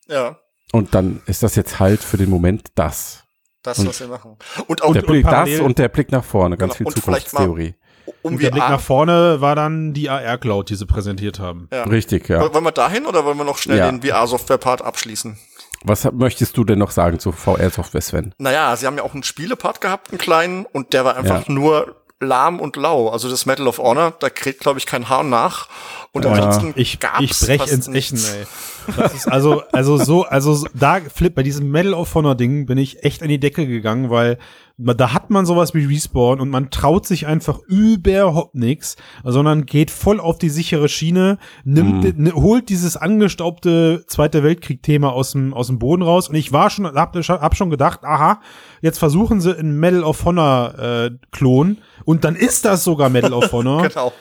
Ja, 0.08 0.38
Und 0.74 0.94
dann 0.94 1.22
ist 1.26 1.42
das 1.44 1.56
jetzt 1.56 1.80
halt 1.80 2.02
für 2.02 2.18
den 2.18 2.30
Moment 2.30 2.70
das. 2.76 3.24
das, 3.64 3.80
Und- 3.80 3.88
was 3.88 4.00
wir 4.00 4.08
machen. 4.10 4.38
Und 4.68 4.84
auch 4.84 4.94
der 4.94 5.04
und 5.04 5.08
Blick 5.08 5.26
parallel- 5.26 5.58
das 5.58 5.66
und 5.66 5.78
der 5.80 5.88
Blick 5.90 6.12
nach 6.12 6.24
vorne, 6.24 6.56
ganz 6.58 6.74
Genau, 6.78 6.78
viel 6.78 6.88
und 6.88 6.96
Zukunftstheorie. 7.04 7.76
Um 8.24 8.34
Und 8.34 8.42
der 8.42 8.52
Blick 8.52 8.64
nach 8.70 8.80
vorne 8.80 9.42
war 9.42 9.56
dann 9.56 9.94
die 9.94 10.10
AR-Cloud, 10.10 10.70
die 10.70 10.76
sie 10.76 10.86
präsentiert 10.86 11.40
haben. 11.40 11.68
Ja. 11.72 11.84
Richtig, 11.84 12.30
ja. 12.30 12.54
Wollen 12.54 12.64
wir 12.64 12.72
dahin 12.72 13.06
oder 13.06 13.26
wollen 13.26 13.38
wir 13.38 13.46
noch 13.46 13.58
schnell 13.58 13.78
Ja. 13.80 13.90
den 13.92 14.02
VR-Software-Part 14.02 14.82
abschließen? 14.84 15.38
Was 15.84 16.08
möchtest 16.12 16.56
du 16.58 16.64
denn 16.64 16.78
noch 16.80 16.92
sagen 16.92 17.18
zu 17.20 17.32
VR-Software, 17.32 18.02
Sven? 18.02 18.34
Naja, 18.38 18.76
sie 18.76 18.86
haben 18.86 18.98
ja 18.98 19.04
auch 19.04 19.14
einen 19.16 19.24
Spielepart 19.24 19.82
gehabt, 19.82 20.10
einen 20.12 20.20
kleinen, 20.20 20.66
und 20.66 20.94
der 20.94 21.06
war 21.06 21.16
einfach 21.18 21.48
nur 21.48 21.96
lahm 22.20 22.60
und 22.60 22.76
lau. 22.76 23.10
Also 23.10 23.28
das 23.32 23.48
Medal 23.48 23.68
of 23.68 23.80
Honor, 23.80 24.14
da 24.20 24.30
kriegt, 24.30 24.60
glaube 24.60 24.78
ich, 24.78 24.86
kein 24.86 25.10
Haar 25.10 25.24
nach. 25.24 25.68
Und 26.12 26.24
Ja, 26.26 26.32
ansonsten 26.34 26.74
Ich, 26.76 27.00
gab's 27.00 27.22
ich 27.24 27.40
brech 27.40 27.62
fast 27.62 27.74
ins 27.74 27.88
nichts. 27.88 28.30
Echen, 28.30 28.42
ey. 28.42 28.94
Das 28.96 29.14
ist 29.16 29.28
also, 29.28 29.64
also 29.72 29.98
so, 29.98 30.24
also 30.26 30.54
so- 30.54 30.68
da, 30.76 31.00
Flip, 31.00 31.34
bei 31.34 31.42
diesem 31.42 31.72
Medal 31.72 31.96
of 31.96 32.14
Honor 32.14 32.36
Ding 32.36 32.68
bin 32.68 32.78
ich 32.78 33.04
echt 33.04 33.24
an 33.24 33.30
die 33.30 33.40
Decke 33.40 33.66
gegangen, 33.66 34.12
weil 34.12 34.38
da 34.84 35.14
hat 35.14 35.30
man 35.30 35.46
sowas 35.46 35.74
wie 35.74 35.86
Respawn 35.86 36.40
und 36.40 36.50
man 36.50 36.70
traut 36.72 37.06
sich 37.06 37.28
einfach 37.28 37.60
überhaupt 37.68 38.56
nix, 38.56 38.96
sondern 39.24 39.66
geht 39.66 39.92
voll 39.92 40.20
auf 40.20 40.38
die 40.40 40.50
sichere 40.50 40.90
Schiene, 40.90 41.38
nimmt, 41.64 42.04
Mhm. 42.18 42.24
ne- 42.24 42.34
holt 42.34 42.70
dieses 42.70 42.98
angestaubte 42.98 44.04
Zweite 44.08 44.44
Weltkrieg-Thema 44.44 45.12
aus 45.14 45.32
dem, 45.34 45.54
aus 45.54 45.68
dem 45.68 45.80
Boden 45.80 46.02
raus 46.04 46.30
und 46.30 46.36
ich 46.36 46.52
war 46.52 46.70
schon, 46.70 46.86
hab, 46.86 47.16
hab 47.16 47.56
schon 47.56 47.70
gedacht, 47.70 48.04
aha, 48.04 48.42
jetzt 48.82 48.98
versuchen 49.00 49.40
sie 49.42 49.56
einen 49.58 49.80
Medal 49.80 50.04
of 50.04 50.26
Honor 50.26 50.74
äh, 50.80 51.12
Klon 51.32 51.78
und 52.06 52.24
dann 52.24 52.36
ist 52.36 52.66
das 52.66 52.84
sogar 52.84 53.10
Medal 53.10 53.34
of 53.34 53.52
Honor 53.52 53.88
Genau. 53.88 54.12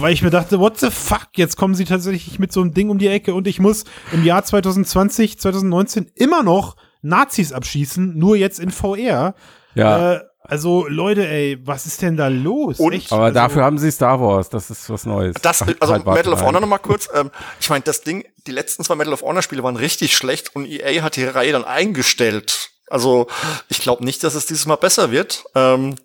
weil 0.00 0.12
ich 0.12 0.22
mir 0.22 0.30
dachte, 0.30 0.60
what 0.60 0.78
the 0.78 0.90
fuck, 0.90 1.28
jetzt 1.36 1.56
kommen 1.56 1.74
sie 1.74 1.84
tatsächlich 1.84 2.38
mit 2.38 2.52
so 2.52 2.60
einem 2.60 2.72
Ding 2.74 2.90
um 2.90 2.98
die 2.98 3.08
Ecke 3.08 3.34
und 3.34 3.46
ich 3.46 3.58
muss 3.60 3.84
im 4.12 4.24
Jahr 4.24 4.44
2020, 4.44 5.38
2019 5.38 6.06
immer 6.14 6.42
noch 6.42 6.76
Nazis 7.02 7.52
abschießen, 7.52 8.18
nur 8.18 8.36
jetzt 8.36 8.58
in 8.58 8.70
VR. 8.70 9.34
Ja, 9.76 10.14
Äh, 10.14 10.20
also 10.48 10.86
Leute, 10.86 11.26
ey, 11.26 11.58
was 11.64 11.86
ist 11.86 12.02
denn 12.02 12.16
da 12.16 12.28
los? 12.28 12.78
Und- 12.78 12.92
Echt? 12.92 13.12
aber 13.12 13.24
also, 13.24 13.34
dafür 13.34 13.64
haben 13.64 13.78
sie 13.78 13.90
Star 13.90 14.20
Wars, 14.20 14.48
das 14.48 14.70
ist 14.70 14.88
was 14.88 15.04
Neues. 15.04 15.34
Das, 15.42 15.60
also 15.80 15.92
halt, 15.92 16.06
Medal 16.06 16.32
of 16.34 16.40
mal. 16.40 16.46
Honor 16.46 16.60
nochmal 16.60 16.78
kurz. 16.78 17.08
Ähm, 17.12 17.30
ich 17.60 17.68
meine, 17.68 17.82
das 17.82 18.02
Ding, 18.02 18.24
die 18.46 18.52
letzten 18.52 18.84
zwei 18.84 18.94
Medal 18.94 19.12
of 19.12 19.22
Honor 19.22 19.42
Spiele 19.42 19.62
waren 19.64 19.74
richtig 19.76 20.16
schlecht 20.16 20.54
und 20.54 20.64
EA 20.66 21.02
hat 21.02 21.16
die 21.16 21.24
Reihe 21.24 21.50
dann 21.52 21.64
eingestellt. 21.64 22.70
Also 22.88 23.26
ich 23.68 23.80
glaube 23.80 24.04
nicht, 24.04 24.22
dass 24.22 24.36
es 24.36 24.46
dieses 24.46 24.66
Mal 24.66 24.76
besser 24.76 25.10
wird. 25.10 25.44
Ähm, 25.56 25.96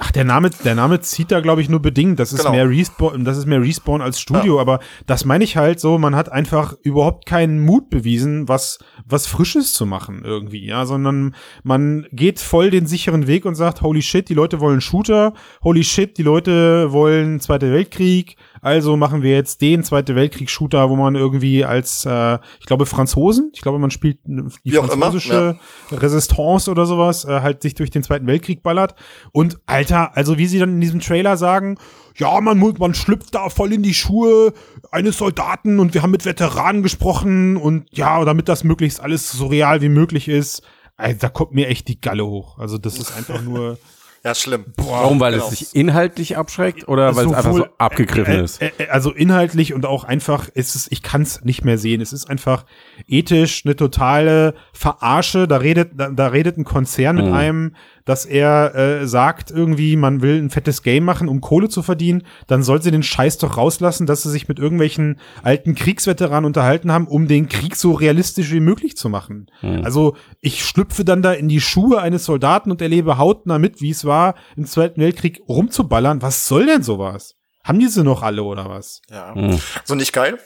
Ach, 0.00 0.12
der 0.12 0.24
Name, 0.24 0.50
der 0.64 0.76
Name 0.76 1.00
zieht 1.00 1.32
da, 1.32 1.40
glaube 1.40 1.60
ich, 1.60 1.68
nur 1.68 1.82
bedingt. 1.82 2.20
Das 2.20 2.32
ist 2.32 2.40
Genau. 2.40 2.52
mehr 2.52 2.68
Respawn, 2.68 3.24
das 3.24 3.36
ist 3.36 3.46
mehr 3.46 3.60
Respawn 3.60 4.00
als 4.00 4.20
Studio, 4.20 4.60
aber 4.60 4.78
das 5.06 5.24
meine 5.24 5.42
ich 5.42 5.56
halt 5.56 5.80
so, 5.80 5.98
man 5.98 6.14
hat 6.14 6.30
einfach 6.30 6.74
überhaupt 6.82 7.26
keinen 7.26 7.58
Mut 7.58 7.90
bewiesen, 7.90 8.48
was, 8.48 8.78
was 9.04 9.26
Frisches 9.26 9.72
zu 9.72 9.86
machen 9.86 10.22
irgendwie, 10.24 10.64
ja, 10.64 10.86
sondern 10.86 11.34
man 11.64 12.06
geht 12.12 12.38
voll 12.38 12.70
den 12.70 12.86
sicheren 12.86 13.26
Weg 13.26 13.44
und 13.44 13.56
sagt, 13.56 13.82
holy 13.82 14.02
shit, 14.02 14.28
die 14.28 14.34
Leute 14.34 14.60
wollen 14.60 14.80
Shooter, 14.80 15.32
holy 15.64 15.82
shit, 15.82 16.16
die 16.16 16.22
Leute 16.22 16.92
wollen 16.92 17.40
Zweiter 17.40 17.72
Weltkrieg, 17.72 18.36
also 18.60 18.96
machen 18.96 19.22
wir 19.22 19.32
jetzt 19.32 19.60
den 19.60 19.84
Zweite 19.84 20.14
Weltkrieg-Shooter, 20.14 20.90
wo 20.90 20.96
man 20.96 21.14
irgendwie 21.14 21.64
als, 21.64 22.04
äh, 22.04 22.38
ich 22.60 22.66
glaube, 22.66 22.86
Franzosen, 22.86 23.50
ich 23.54 23.60
glaube, 23.60 23.78
man 23.78 23.90
spielt 23.90 24.18
die 24.26 24.42
Wie 24.64 24.78
auch 24.78 24.84
immer, 24.84 25.06
französische 25.06 25.58
Resistance 25.90 26.70
oder 26.70 26.86
sowas, 26.86 27.24
äh, 27.24 27.40
halt 27.40 27.62
sich 27.62 27.74
durch 27.74 27.90
den 27.90 28.02
Zweiten 28.02 28.26
Weltkrieg 28.26 28.62
ballert. 28.62 28.94
Und 29.32 29.58
Alter, 29.66 30.16
also 30.16 30.38
wie 30.38 30.46
sie 30.46 30.58
dann 30.58 30.70
in 30.70 30.80
diesem 30.80 31.00
Trailer 31.00 31.36
sagen, 31.36 31.78
ja, 32.16 32.40
man, 32.40 32.58
man 32.58 32.94
schlüpft 32.94 33.34
da 33.34 33.48
voll 33.48 33.72
in 33.72 33.82
die 33.82 33.94
Schuhe 33.94 34.52
eines 34.90 35.18
Soldaten 35.18 35.78
und 35.78 35.94
wir 35.94 36.02
haben 36.02 36.10
mit 36.10 36.24
Veteranen 36.24 36.82
gesprochen 36.82 37.56
und 37.56 37.86
ja, 37.92 38.24
damit 38.24 38.48
das 38.48 38.64
möglichst 38.64 39.00
alles 39.00 39.30
so 39.30 39.46
real 39.46 39.80
wie 39.82 39.88
möglich 39.88 40.28
ist. 40.28 40.62
Also, 40.96 41.18
da 41.20 41.28
kommt 41.28 41.52
mir 41.52 41.68
echt 41.68 41.86
die 41.86 42.00
Galle 42.00 42.26
hoch. 42.26 42.58
Also 42.58 42.76
das 42.76 42.98
ist 42.98 43.16
einfach 43.16 43.40
nur. 43.40 43.78
Ja, 44.28 44.34
schlimm. 44.34 44.66
Warum? 44.76 45.20
Weil 45.20 45.32
genau. 45.32 45.48
es 45.48 45.58
sich 45.58 45.74
inhaltlich 45.74 46.36
abschreckt 46.36 46.86
oder 46.86 47.16
weil 47.16 47.24
es 47.24 47.32
einfach 47.32 47.54
so 47.54 47.66
abgegriffen 47.78 48.34
äh, 48.34 48.44
ist? 48.44 48.60
Äh, 48.60 48.72
äh, 48.76 48.88
also 48.88 49.10
inhaltlich 49.10 49.72
und 49.72 49.86
auch 49.86 50.04
einfach, 50.04 50.48
ist 50.50 50.74
es, 50.74 50.86
ich 50.92 51.02
kann 51.02 51.22
es 51.22 51.42
nicht 51.44 51.64
mehr 51.64 51.78
sehen. 51.78 52.02
Es 52.02 52.12
ist 52.12 52.28
einfach 52.28 52.66
ethisch 53.06 53.62
eine 53.64 53.74
totale 53.74 54.54
Verarsche. 54.74 55.48
Da 55.48 55.56
redet, 55.56 55.92
da, 55.96 56.10
da 56.10 56.26
redet 56.26 56.58
ein 56.58 56.64
Konzern 56.64 57.16
mit 57.16 57.24
Mhm. 57.24 57.32
einem, 57.32 57.76
dass 58.08 58.24
er 58.24 58.74
äh, 58.74 59.06
sagt 59.06 59.50
irgendwie, 59.50 59.94
man 59.94 60.22
will 60.22 60.40
ein 60.40 60.48
fettes 60.48 60.82
Game 60.82 61.04
machen, 61.04 61.28
um 61.28 61.42
Kohle 61.42 61.68
zu 61.68 61.82
verdienen. 61.82 62.22
Dann 62.46 62.62
soll 62.62 62.80
sie 62.80 62.90
den 62.90 63.02
Scheiß 63.02 63.36
doch 63.36 63.58
rauslassen, 63.58 64.06
dass 64.06 64.22
sie 64.22 64.30
sich 64.30 64.48
mit 64.48 64.58
irgendwelchen 64.58 65.20
alten 65.42 65.74
Kriegsveteranen 65.74 66.46
unterhalten 66.46 66.90
haben, 66.90 67.06
um 67.06 67.28
den 67.28 67.50
Krieg 67.50 67.76
so 67.76 67.92
realistisch 67.92 68.50
wie 68.50 68.60
möglich 68.60 68.96
zu 68.96 69.10
machen. 69.10 69.50
Mhm. 69.60 69.84
Also 69.84 70.16
ich 70.40 70.64
schlüpfe 70.64 71.04
dann 71.04 71.20
da 71.20 71.34
in 71.34 71.48
die 71.48 71.60
Schuhe 71.60 72.00
eines 72.00 72.24
Soldaten 72.24 72.70
und 72.70 72.80
erlebe 72.80 73.18
hautnah 73.18 73.58
mit, 73.58 73.82
wie 73.82 73.90
es 73.90 74.06
war, 74.06 74.36
im 74.56 74.64
Zweiten 74.64 75.02
Weltkrieg 75.02 75.42
rumzuballern. 75.46 76.22
Was 76.22 76.48
soll 76.48 76.64
denn 76.64 76.82
sowas? 76.82 77.34
Haben 77.62 77.78
die 77.78 77.88
sie 77.88 78.04
noch 78.04 78.22
alle 78.22 78.42
oder 78.42 78.70
was? 78.70 79.02
Ja. 79.10 79.34
Hm. 79.34 79.60
So 79.84 79.94
nicht 79.94 80.14
geil. 80.14 80.38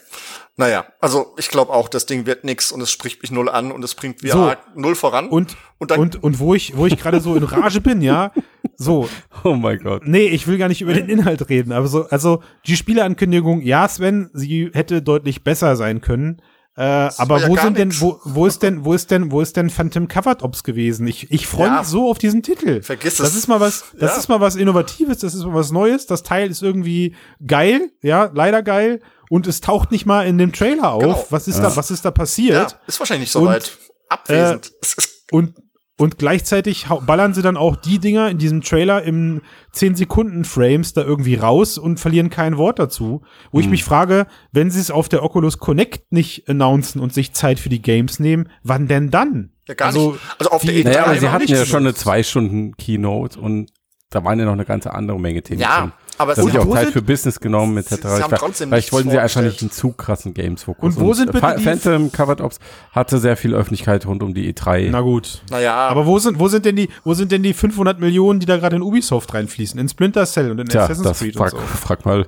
Naja, 0.57 0.84
also 1.00 1.34
ich 1.38 1.48
glaube 1.48 1.72
auch, 1.72 1.88
das 1.88 2.05
Ding 2.05 2.26
wird 2.26 2.44
nix 2.44 2.72
und 2.72 2.80
es 2.82 2.90
spricht 2.90 3.22
mich 3.22 3.30
null 3.30 3.48
an 3.48 3.72
und 3.72 3.82
es 3.82 3.94
bringt 3.94 4.20
VR 4.20 4.59
So. 4.74 4.80
null 4.80 4.94
voran. 4.94 5.28
Und, 5.28 5.57
Und 5.78 5.90
dann- 5.90 5.98
und, 6.00 6.22
und 6.22 6.38
wo 6.40 6.55
ich, 6.55 6.76
wo 6.76 6.86
ich 6.86 6.98
gerade 6.98 7.20
so 7.20 7.34
in 7.36 7.42
Rage 7.44 7.80
bin, 7.80 8.03
ja, 8.03 8.32
so, 8.76 9.09
Oh 9.44 9.55
mein 9.55 9.78
Gott. 9.78 10.03
nee, 10.05 10.26
ich 10.26 10.46
will 10.46 10.59
gar 10.59 10.68
nicht 10.68 10.82
über 10.82 10.92
den 10.92 11.09
Inhalt 11.09 11.48
reden, 11.48 11.72
aber 11.72 11.86
so, 11.86 12.07
also 12.09 12.42
die 12.66 12.76
Spieleankündigung, 12.76 13.62
ja, 13.62 13.88
Sven, 13.88 14.28
sie 14.34 14.70
hätte 14.74 15.00
deutlich 15.00 15.42
besser 15.42 15.74
sein 15.76 16.03
können. 16.03 16.42
Äh, 16.74 16.82
aber 17.18 17.38
ja 17.40 17.48
wo 17.48 17.57
sind 17.57 17.76
denn, 17.76 17.88
nix. 17.88 18.00
wo, 18.00 18.18
wo 18.24 18.46
ist 18.46 18.62
denn, 18.62 18.84
wo 18.86 18.94
ist 18.94 19.11
denn, 19.11 19.30
wo 19.30 19.40
ist 19.42 19.57
denn 19.59 19.68
Phantom 19.68 20.09
Covered 20.09 20.42
Ops 20.42 20.64
gewesen? 20.64 21.07
Ich, 21.07 21.30
ich 21.30 21.46
freue 21.46 21.66
Ja. 21.66 21.78
mich 21.80 21.86
so 21.88 22.11
auf 22.11 22.16
diesen 22.18 22.42
Titel. 22.42 22.80
Vergiss 22.82 23.16
Das 23.16 23.28
es. 23.30 23.36
ist 23.36 23.46
mal 23.48 23.61
was, 23.61 23.84
das 23.98 24.12
Ja. 24.12 24.18
ist 24.18 24.28
mal 24.28 24.40
was 24.40 24.57
Innovatives, 24.57 25.18
das 25.18 25.34
ist 25.34 25.44
mal 25.44 25.53
was 25.53 25.70
Neues. 25.70 26.07
Das 26.07 26.22
Teil 26.22 26.50
ist 26.50 26.62
irgendwie 26.62 27.14
geil, 27.46 27.90
ja, 28.03 28.30
leider 28.32 28.62
geil. 28.62 29.00
Und 29.32 29.46
es 29.46 29.62
taucht 29.62 29.90
nicht 29.92 30.04
mal 30.04 30.26
in 30.26 30.36
dem 30.36 30.52
Trailer 30.52 30.92
auf. 30.92 31.00
Genau. 31.02 31.26
Was 31.30 31.48
ist 31.48 31.58
da, 31.60 31.74
was 31.74 31.90
ist 31.90 32.04
da 32.04 32.10
passiert? 32.10 32.72
ja, 32.72 32.78
ist 32.86 33.00
wahrscheinlich 33.00 33.28
nicht 33.28 33.32
so 33.32 33.38
Und, 33.40 33.46
weit. 33.46 33.78
Abwesend. 34.10 34.72
es 34.82 34.92
ist, 34.92 35.24
Und, 35.32 35.54
und 35.96 36.18
gleichzeitig 36.18 36.86
ballern 37.06 37.32
sie 37.32 37.40
dann 37.40 37.56
auch 37.56 37.76
die 37.76 37.98
Dinger 37.98 38.28
in 38.28 38.36
diesem 38.36 38.60
Trailer 38.60 39.02
im 39.04 39.40
10-Sekunden-Frames 39.74 40.92
da 40.92 41.02
irgendwie 41.02 41.36
raus 41.36 41.78
und 41.78 41.98
verlieren 41.98 42.28
kein 42.28 42.58
Wort 42.58 42.78
dazu. 42.78 43.22
Wo 43.52 43.58
Hm. 43.58 43.64
ich 43.64 43.70
mich 43.70 43.84
frage, 43.84 44.26
wenn 44.52 44.70
sie 44.70 44.80
es 44.80 44.90
auf 44.90 45.08
der 45.08 45.22
Oculus 45.22 45.58
Connect 45.58 46.12
nicht 46.12 46.48
announcen 46.48 47.00
und 47.00 47.14
sich 47.14 47.32
Zeit 47.32 47.58
für 47.58 47.68
die 47.70 47.80
Games 47.82 48.18
nehmen, 48.18 48.48
wann 48.62 48.86
denn 48.86 49.10
dann? 49.10 49.52
ja 49.68 49.74
gar 49.74 49.86
also, 49.88 50.12
nicht. 50.12 50.20
Also 50.40 50.50
auf 50.50 50.62
der 50.62 50.74
wie- 50.74 50.80
E3 50.80 50.84
Naja, 50.84 51.14
sie 51.20 51.28
hatten 51.30 51.46
ja 51.48 51.64
schon 51.64 51.84
eine 51.84 51.94
zwei 51.94 52.22
Stunden 52.22 52.76
Keynote 52.76 53.40
und 53.40 53.70
da 54.12 54.22
waren 54.24 54.38
ja 54.38 54.44
noch 54.44 54.52
eine 54.52 54.64
ganze 54.64 54.92
andere 54.94 55.18
Menge 55.18 55.42
Themen. 55.42 55.60
Ja, 55.60 55.80
drin. 55.80 55.92
aber 56.18 56.32
es 56.32 56.36
Da 56.36 56.42
sich 56.44 56.58
auch 56.58 56.70
Zeit 56.70 56.84
sind- 56.84 56.92
für 56.92 57.02
Business 57.02 57.40
genommen, 57.40 57.76
etc. 57.78 57.96
Sie- 58.02 58.22
haben 58.22 58.34
trotzdem 58.36 58.68
Vielleicht 58.68 58.92
wollten 58.92 59.10
sie 59.10 59.18
einfach 59.18 59.40
nicht 59.42 59.60
einen 59.62 59.70
zu 59.70 59.92
krassen 59.92 60.34
Games-Fokus. 60.34 60.96
Und 60.96 61.00
wo 61.02 61.12
sind 61.14 61.32
bitte 61.32 61.54
die- 61.58 61.64
Phantom 61.64 62.12
Covered 62.12 62.40
Ops 62.40 62.58
hatte 62.92 63.18
sehr 63.18 63.36
viel 63.36 63.54
Öffentlichkeit 63.54 64.06
rund 64.06 64.22
um 64.22 64.34
die 64.34 64.52
E3. 64.52 64.88
Na 64.90 65.00
gut. 65.00 65.42
Naja, 65.50 65.74
Aber 65.88 66.06
wo 66.06 66.18
sind, 66.18 66.38
wo 66.38 66.48
sind 66.48 66.64
denn 66.64 66.76
die, 66.76 66.88
wo 67.04 67.14
sind 67.14 67.32
denn 67.32 67.42
die 67.42 67.54
500 67.54 67.98
Millionen, 67.98 68.38
die 68.40 68.46
da 68.46 68.56
gerade 68.58 68.76
in 68.76 68.82
Ubisoft 68.82 69.32
reinfließen? 69.34 69.80
In 69.80 69.88
Splinter 69.88 70.26
Cell 70.26 70.50
und 70.50 70.58
in 70.60 70.68
Tja, 70.68 70.84
Assassin's 70.84 71.08
das 71.08 71.18
Creed 71.18 71.36
frag, 71.36 71.52
und 71.54 71.60
so. 71.60 71.66
frag 71.66 72.04
mal 72.04 72.26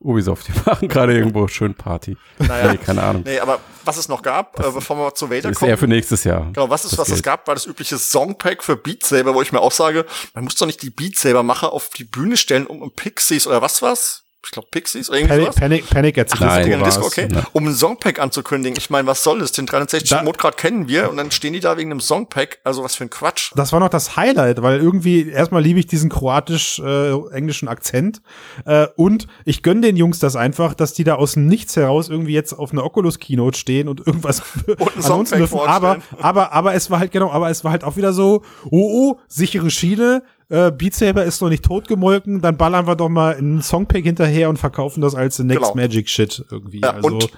Ubisoft. 0.00 0.48
Die 0.48 0.52
machen 0.66 0.88
gerade 0.88 1.14
irgendwo 1.14 1.46
schön 1.48 1.74
Party. 1.74 2.16
Naja. 2.38 2.72
Nee, 2.72 2.78
keine 2.78 3.02
Ahnung. 3.02 3.22
nee, 3.24 3.38
aber 3.38 3.60
was 3.84 3.96
es 3.98 4.08
noch 4.08 4.22
gab, 4.22 4.58
äh, 4.58 4.70
bevor 4.72 4.96
wir 4.96 5.14
zu 5.14 5.30
Vader 5.30 5.50
ist 5.50 5.58
kommen. 5.58 5.70
eher 5.70 5.78
für 5.78 5.86
nächstes 5.88 6.24
Jahr. 6.24 6.46
Genau, 6.52 6.68
was 6.70 6.84
ist, 6.84 6.92
Das 6.92 6.98
was 7.00 7.08
es 7.08 7.14
Geld. 7.16 7.24
gab, 7.24 7.46
war 7.46 7.54
das 7.54 7.66
übliche 7.66 7.98
Songpack 7.98 8.62
für 8.64 8.76
Beat 8.76 9.04
Saber, 9.04 9.34
wo 9.34 9.42
ich 9.42 9.52
mir 9.52 9.60
auch 9.60 9.72
sage, 9.72 10.06
man 10.34 10.44
muss 10.44 10.54
doch 10.56 10.66
nicht 10.66 10.82
die 10.82 10.90
Beat 10.90 11.16
Saber 11.16 11.42
Macher 11.42 11.72
auf 11.72 11.90
die 11.90 12.04
Bühne 12.04 12.36
stellen, 12.36 12.66
um, 12.66 12.80
um 12.82 12.90
Pixies 12.92 13.46
oder 13.46 13.62
was 13.62 13.82
was? 13.82 14.19
Ich 14.42 14.52
glaube 14.52 14.68
Pixies 14.70 15.10
oder 15.10 15.18
irgendwie 15.18 15.34
Panic. 15.44 15.54
Panic, 15.54 15.90
Panic 15.90 16.18
at 16.18 16.28
Ach, 16.32 16.38
das 16.38 16.48
Nein. 16.48 16.64
Disco 16.66 16.84
Disco, 16.84 17.06
okay. 17.06 17.28
Ja. 17.30 17.46
Um 17.52 17.66
ein 17.66 17.74
Songpack 17.74 18.18
anzukündigen. 18.18 18.76
Ich 18.78 18.88
meine, 18.88 19.06
was 19.06 19.22
soll 19.22 19.40
das? 19.40 19.52
Den 19.52 19.66
360 19.66 20.08
Da- 20.10 20.22
Mode 20.22 20.38
gerade 20.38 20.56
kennen 20.56 20.88
wir 20.88 21.10
und 21.10 21.18
dann 21.18 21.30
stehen 21.30 21.52
die 21.52 21.60
da 21.60 21.76
wegen 21.76 21.90
einem 21.90 22.00
Songpack. 22.00 22.58
Also 22.64 22.82
was 22.82 22.94
für 22.96 23.04
ein 23.04 23.10
Quatsch. 23.10 23.52
Das 23.54 23.72
war 23.72 23.80
noch 23.80 23.90
das 23.90 24.16
Highlight, 24.16 24.62
weil 24.62 24.80
irgendwie 24.80 25.28
erstmal 25.28 25.62
liebe 25.62 25.78
ich 25.78 25.86
diesen 25.86 26.08
kroatisch-englischen 26.10 27.68
Akzent 27.68 28.22
äh, 28.64 28.86
und 28.96 29.26
ich 29.44 29.62
gönne 29.62 29.82
den 29.82 29.96
Jungs 29.96 30.18
das 30.18 30.36
einfach, 30.36 30.74
dass 30.74 30.94
die 30.94 31.04
da 31.04 31.16
aus 31.16 31.32
dem 31.34 31.46
Nichts 31.46 31.76
heraus 31.76 32.08
irgendwie 32.08 32.32
jetzt 32.32 32.52
auf 32.52 32.72
einer 32.72 32.84
Oculus 32.84 33.18
Keynote 33.18 33.58
stehen 33.58 33.88
und 33.88 34.06
irgendwas 34.06 34.42
ein 34.66 34.74
announcen 34.78 35.02
Songpack 35.02 35.38
dürfen. 35.38 35.58
Aber, 35.60 35.98
aber, 36.18 36.52
aber 36.52 36.74
es 36.74 36.90
war 36.90 36.98
halt 36.98 37.12
genau, 37.12 37.30
aber 37.30 37.50
es 37.50 37.64
war 37.64 37.72
halt 37.72 37.84
auch 37.84 37.96
wieder 37.96 38.12
so, 38.12 38.42
oh, 38.70 39.10
oh, 39.12 39.20
sichere 39.28 39.70
Schiene. 39.70 40.22
Äh, 40.50 40.70
Beat 40.72 40.94
Saber 40.94 41.24
ist 41.24 41.40
noch 41.40 41.48
nicht 41.48 41.64
totgemolken, 41.64 42.40
dann 42.42 42.56
ballern 42.56 42.86
wir 42.86 42.96
doch 42.96 43.08
mal 43.08 43.36
einen 43.36 43.62
Songpack 43.62 44.02
hinterher 44.04 44.48
und 44.50 44.58
verkaufen 44.58 45.00
das 45.00 45.14
als 45.14 45.36
the 45.36 45.44
next 45.44 45.62
Genau. 45.62 45.74
Magic 45.74 46.08
Shit 46.08 46.44
irgendwie. 46.50 46.80
Ja, 46.82 46.90
also, 46.94 47.06
und- 47.08 47.30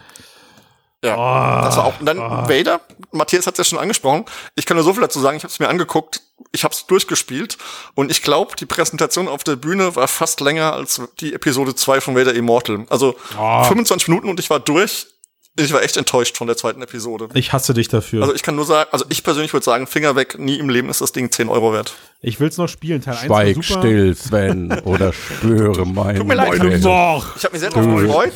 Ja, 1.04 1.16
Ah, 1.18 1.62
das 1.64 1.76
war 1.76 1.84
auch. 1.86 1.98
Und 2.00 2.06
dann 2.06 2.16
Vader, 2.18 2.80
Matthias 3.10 3.46
hat 3.48 3.54
es 3.54 3.58
ja 3.58 3.64
schon 3.64 3.78
angesprochen. 3.80 4.24
Ich 4.54 4.66
kann 4.66 4.76
nur 4.76 4.84
so 4.84 4.92
viel 4.94 5.02
dazu 5.02 5.18
sagen, 5.18 5.36
ich 5.36 5.42
habe 5.42 5.50
es 5.52 5.58
mir 5.58 5.68
angeguckt, 5.68 6.20
ich 6.52 6.62
habe 6.62 6.72
es 6.72 6.86
durchgespielt 6.86 7.58
und 7.96 8.10
ich 8.12 8.22
glaube, 8.22 8.54
die 8.56 8.66
Präsentation 8.66 9.26
auf 9.26 9.42
der 9.42 9.56
Bühne 9.56 9.96
war 9.96 10.06
fast 10.06 10.40
länger 10.40 10.72
als 10.74 11.00
die 11.20 11.34
Episode 11.34 11.74
2 11.74 12.00
von 12.00 12.14
Vader 12.14 12.34
Immortal. 12.34 12.86
Also 12.88 13.16
Ah. 13.36 13.64
25 13.64 14.08
Minuten 14.08 14.28
und 14.28 14.38
ich 14.38 14.48
war 14.48 14.60
durch. 14.60 15.08
Ich 15.54 15.70
war 15.72 15.82
echt 15.82 15.98
enttäuscht 15.98 16.38
von 16.38 16.46
der 16.46 16.56
zweiten 16.56 16.80
Episode. 16.80 17.28
ich 17.34 17.52
hasse 17.52 17.74
dich 17.74 17.88
dafür. 17.88 18.22
Also 18.22 18.34
ich 18.34 18.42
kann 18.42 18.56
nur 18.56 18.64
sagen, 18.64 18.88
also 18.90 19.04
ich 19.10 19.22
persönlich 19.22 19.52
würde 19.52 19.64
sagen, 19.64 19.86
Finger 19.86 20.16
weg, 20.16 20.38
nie 20.38 20.58
im 20.58 20.70
Leben 20.70 20.88
ist 20.88 21.02
das 21.02 21.12
Ding 21.12 21.30
10 21.30 21.50
Euro 21.50 21.74
wert. 21.74 21.92
ich 22.22 22.40
will's 22.40 22.56
noch 22.56 22.68
spielen. 22.68 23.02
Teil 23.02 23.14
1 23.16 23.26
Schweig 23.26 23.56
war 23.56 23.62
super. 23.62 23.80
still, 23.80 24.16
Sven, 24.16 24.72
oder 24.84 25.12
spüre 25.12 25.84
meine 25.84 26.20
Tut 26.20 26.26
mir 26.28 26.34
leid, 26.36 26.58
Meine 26.58 26.80
Doch. 26.80 27.36
Ich 27.36 27.44
habe 27.44 27.52
mich 27.52 27.60
sehr 27.60 27.68
darauf 27.70 28.00
gefreut. 28.00 28.32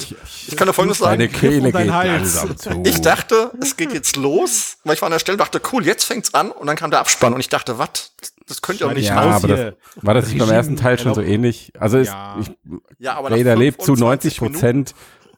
Ich 0.46 0.56
kann 0.56 0.66
nur 0.66 0.74
folgendes 0.74 0.98
Deine 0.98 1.24
sagen. 1.24 1.32
Kehle 1.40 1.66
um 1.68 1.72
deinen 1.72 1.84
geht 1.84 1.92
Hals. 1.94 2.34
langsam 2.44 2.56
zu. 2.58 2.82
Ich 2.84 3.00
dachte, 3.00 3.50
es 3.62 3.76
geht 3.78 3.94
jetzt 3.94 4.16
los, 4.16 4.76
weil 4.84 4.94
ich 4.94 5.00
war 5.00 5.06
an 5.06 5.12
der 5.12 5.18
Stelle, 5.18 5.38
dachte, 5.38 5.60
cool, 5.72 5.86
jetzt 5.86 6.04
fängt's 6.04 6.34
an 6.34 6.50
und 6.50 6.66
dann 6.66 6.76
kam 6.76 6.90
der 6.90 7.00
Abspann 7.00 7.32
und 7.32 7.40
ich 7.40 7.48
dachte, 7.48 7.78
was? 7.78 8.12
Das 8.46 8.60
könnte 8.62 8.84
ja 8.84 8.90
auch 8.90 8.94
nicht 8.94 9.04
ich 9.04 9.08
ja, 9.08 9.16
aber 9.22 9.48
das, 9.48 9.72
war 10.02 10.14
das 10.14 10.28
nicht 10.28 10.38
beim 10.38 10.50
ersten 10.50 10.76
Teil 10.76 10.98
schon 10.98 11.14
so 11.14 11.22
ähnlich? 11.22 11.72
Also 11.80 11.96
ist, 11.98 12.08
Ja. 12.08 12.36
ich, 12.40 12.50
Ja, 12.98 13.14
aber 13.14 13.30
Vader 13.30 13.56
lebt 13.56 13.82
zu 13.82 13.94
90 13.94 14.36
25 14.36 14.40
Minuten- 14.40 14.54
Prozent, 14.60 14.94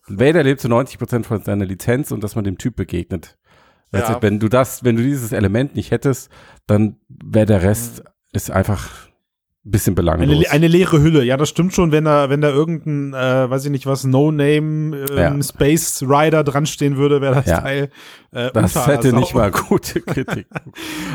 Vader 0.09 0.43
lebt 0.43 0.61
zu 0.61 0.69
90 0.69 0.99
Prozent 0.99 1.27
von 1.27 1.43
seiner 1.43 1.65
Lizenz 1.65 2.11
und 2.11 2.23
dass 2.23 2.35
man 2.35 2.45
dem 2.45 2.59
Typ 2.59 2.77
begegnet. 2.77 3.37
Ja. 3.93 4.21
wenn 4.21 4.39
du 4.39 4.49
das, 4.49 4.85
wenn 4.85 4.97
du 4.97 5.03
dieses 5.03 5.33
Element 5.33 5.75
nicht 5.75 5.91
hättest, 5.91 6.31
dann 6.67 6.97
wäre 7.09 7.47
der 7.47 7.63
Rest 7.63 8.05
ist 8.33 8.51
einfach 8.51 9.07
ein 9.07 9.08
bisschen 9.65 9.95
belanglos. 9.95 10.29
Eine, 10.35 10.51
eine 10.51 10.67
leere 10.69 11.03
Hülle, 11.03 11.23
ja, 11.25 11.37
das 11.37 11.49
stimmt 11.51 11.75
schon, 11.75 11.93
wenn 11.93 12.05
da, 12.05 12.31
wenn 12.31 12.41
da 12.41 12.49
irgendein, 12.49 13.13
äh, 13.13 13.51
weiß 13.51 13.65
ich 13.67 13.71
nicht 13.71 13.85
was, 13.87 14.05
No-Name 14.05 14.97
ähm, 14.97 15.07
Ja. 15.17 15.43
Space 15.43 16.03
Rider 16.03 16.43
dran 16.45 16.65
stehen 16.65 16.97
würde, 16.97 17.21
wäre 17.21 17.35
das 17.35 17.47
Ja. 17.47 17.61
Teil 17.61 17.91
äh, 18.33 18.51
das 18.53 18.87
hätte 18.87 19.11
Sau. 19.11 19.19
nicht 19.19 19.35
mal 19.35 19.51
gute 19.51 20.01
Kritik. 20.03 20.47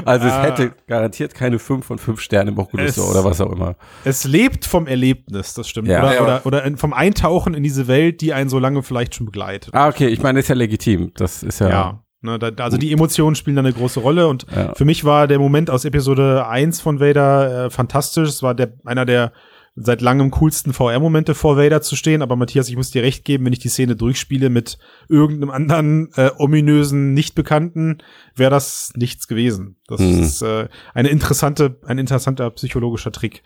Also 0.06 0.28
es 0.28 0.34
Ah. 0.34 0.44
hätte 0.44 0.74
garantiert 0.88 1.34
keine 1.36 1.58
5 1.60 1.86
von 1.86 1.98
5 2.00 2.20
Sternen 2.20 2.50
im 2.54 2.58
Oculus 2.60 2.98
oder 3.00 3.24
was 3.24 3.39
auch 3.41 3.52
immer. 3.52 3.76
Es 4.04 4.24
lebt 4.26 4.66
vom 4.66 4.88
Erlebnis, 4.88 5.54
das 5.54 5.68
stimmt. 5.70 5.88
Ja. 5.88 6.02
Oder, 6.04 6.14
Ja. 6.16 6.22
oder, 6.22 6.46
oder 6.46 6.64
in, 6.66 6.78
vom 6.78 6.94
Eintauchen 6.94 7.54
in 7.56 7.64
diese 7.64 7.88
Welt, 7.88 8.22
die 8.22 8.34
einen 8.34 8.50
so 8.50 8.60
lange 8.60 8.84
vielleicht 8.84 9.16
schon 9.16 9.26
begleitet. 9.26 9.74
Ah, 9.74 9.88
okay, 9.88 10.08
ich 10.08 10.22
meine, 10.22 10.39
ist 10.39 10.50
ja 10.50 10.56
legitim. 10.56 11.12
Das 11.16 11.44
ist 11.44 11.60
ja, 11.60 11.70
Ja. 11.70 12.03
Ne, 12.26 12.39
da, 12.39 12.51
also 12.63 12.78
die 12.78 12.91
Emotionen 12.93 13.36
spielen 13.36 13.57
da 13.57 13.61
eine 13.61 13.74
große 13.74 13.99
Rolle 13.99 14.28
und 14.30 14.45
Ja. 14.55 14.74
für 14.76 14.86
mich 14.86 15.03
war 15.03 15.28
der 15.28 15.39
Moment 15.39 15.69
aus 15.69 15.84
Episode 15.84 16.47
1 16.47 16.80
von 16.80 16.99
Vader 17.01 17.65
äh, 17.65 17.69
fantastisch. 17.69 18.30
Es 18.30 18.41
war 18.41 18.55
der, 18.55 18.74
einer 18.86 19.05
der 19.05 19.34
seit 19.76 20.01
langem 20.01 20.30
coolsten 20.32 20.71
VR-Momente 20.71 21.34
vor 21.36 21.57
Vader 21.57 21.82
zu 21.82 21.95
stehen, 21.95 22.21
aber 22.21 22.36
Matthias, 22.36 22.69
ich 22.69 22.76
muss 22.78 22.91
dir 22.91 23.01
recht 23.03 23.26
geben, 23.26 23.43
wenn 23.45 23.53
ich 23.53 23.59
die 23.59 23.69
Szene 23.69 23.95
durchspiele 23.95 24.49
mit 24.51 24.78
irgendeinem 25.09 25.49
anderen 25.49 26.09
äh, 26.15 26.30
ominösen 26.38 27.13
Nichtbekannten, 27.15 27.97
wäre 28.36 28.51
das 28.51 28.93
nichts 28.95 29.28
gewesen. 29.28 29.76
Das 29.88 29.99
Mhm. 29.99 30.19
ist 30.21 30.41
äh, 30.43 30.67
eine 30.93 31.09
interessante, 31.09 31.78
ein 31.88 31.97
interessanter 31.97 32.51
psychologischer 32.51 33.11
Trick. 33.11 33.41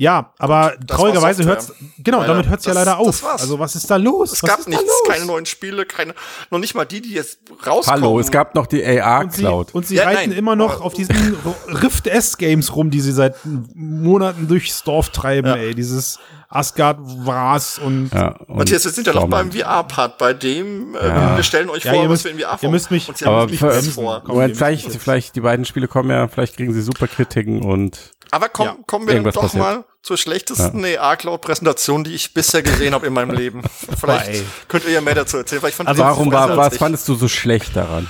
Ja, 0.00 0.32
aber 0.38 0.76
das 0.80 0.96
traurigerweise 0.96 1.42
war 1.44 1.54
hört's, 1.54 1.72
genau, 1.98 2.18
Leider. 2.20 2.34
damit 2.34 2.48
hört's 2.48 2.64
ja 2.66 2.72
Das- 2.72 2.84
leider 2.86 2.98
das 2.98 3.08
auf. 3.08 3.22
war's. 3.24 3.40
Also 3.42 3.58
was 3.58 3.74
ist 3.74 3.90
da 3.90 3.96
los? 3.96 4.32
Es 4.32 4.42
was 4.44 4.48
gab 4.50 4.68
nichts, 4.68 4.84
los? 4.84 4.92
keine 5.08 5.26
neuen 5.26 5.44
Spiele, 5.44 5.86
keine, 5.86 6.14
noch 6.52 6.60
nicht 6.60 6.76
mal 6.76 6.84
die, 6.84 7.00
die 7.00 7.14
jetzt 7.14 7.40
rauskommen. 7.66 8.00
Hallo, 8.02 8.20
es 8.20 8.30
gab 8.30 8.54
noch 8.54 8.68
die 8.68 8.76
und 8.80 8.84
sie, 8.86 9.00
AR-Cloud. 9.00 9.74
und 9.74 9.86
sie 9.88 9.96
Ja, 9.96 10.04
reiten 10.04 10.30
nein, 10.30 10.38
immer 10.38 10.54
noch 10.54 10.76
aber- 10.76 10.84
auf 10.84 10.94
diesen 10.94 11.36
Rift 11.66 12.06
S-Games 12.06 12.76
rum, 12.76 12.90
die 12.90 13.00
sie 13.00 13.10
seit 13.10 13.34
Monaten 13.74 14.46
durchs 14.46 14.84
Dorf 14.84 15.10
treiben, 15.10 15.48
Ja. 15.48 15.56
ey. 15.56 15.74
Dieses 15.74 16.20
Asgard 16.50 16.98
Wars 17.00 17.78
und 17.78 18.10
Ja, 18.14 18.28
und 18.46 18.56
Matthias, 18.56 18.84
wir 18.84 18.90
sind 18.92 19.06
ja 19.06 19.12
noch 19.12 19.28
beim 19.28 19.52
VR-Part, 19.52 20.16
bei 20.16 20.32
dem 20.32 20.94
äh, 20.94 21.06
Ja. 21.06 21.36
wir 21.36 21.42
stellen 21.42 21.68
euch 21.68 21.84
Ja, 21.84 21.92
vor, 21.92 22.02
ihr 22.02 22.08
was 22.08 22.24
müsst- 22.24 22.24
wir 22.24 22.30
in 22.32 22.38
VR 22.38 22.52
ihr 22.52 22.58
vor. 22.58 22.70
müsst 22.70 22.90
mich- 22.90 23.08
und 23.08 23.22
Aber 23.26 23.48
für- 23.48 23.66
nichts 23.66 23.88
vor. 23.94 24.22
Moment, 24.26 24.48
wir 24.50 24.56
vielleicht, 24.56 24.84
jetzt- 24.86 24.96
vielleicht 25.02 25.36
die 25.36 25.40
beiden 25.42 25.64
Spiele 25.66 25.88
kommen 25.88 26.10
ja, 26.10 26.26
vielleicht 26.28 26.56
kriegen 26.56 26.72
sie 26.72 26.80
super 26.80 27.06
Kritiken 27.06 27.62
und 27.62 28.12
Aber 28.30 28.48
komm, 28.48 28.66
Ja, 28.66 28.76
kommen 28.86 29.06
wir 29.08 29.22
doch 29.22 29.32
passiert. 29.42 29.62
mal 29.62 29.84
zur 30.02 30.16
schlechtesten 30.18 30.84
AR-Cloud-Präsentation, 30.84 32.04
die 32.04 32.14
ich 32.14 32.32
bisher 32.34 32.62
gesehen 32.62 32.94
habe 32.94 33.06
in 33.06 33.12
meinem 33.12 33.30
Leben. 33.34 33.62
Vielleicht 34.00 34.44
könnt 34.68 34.84
ihr 34.84 34.90
ja 34.92 35.00
mehr 35.00 35.14
dazu 35.14 35.38
erzählen. 35.38 35.62
Weil 35.62 35.70
ich 35.70 35.74
fand 35.76 35.88
Also 35.88 36.02
warum 36.02 36.30
war, 36.32 36.54
was 36.56 36.76
fandest 36.76 37.08
du 37.08 37.14
so 37.14 37.26
schlecht 37.28 37.74
daran? 37.76 38.06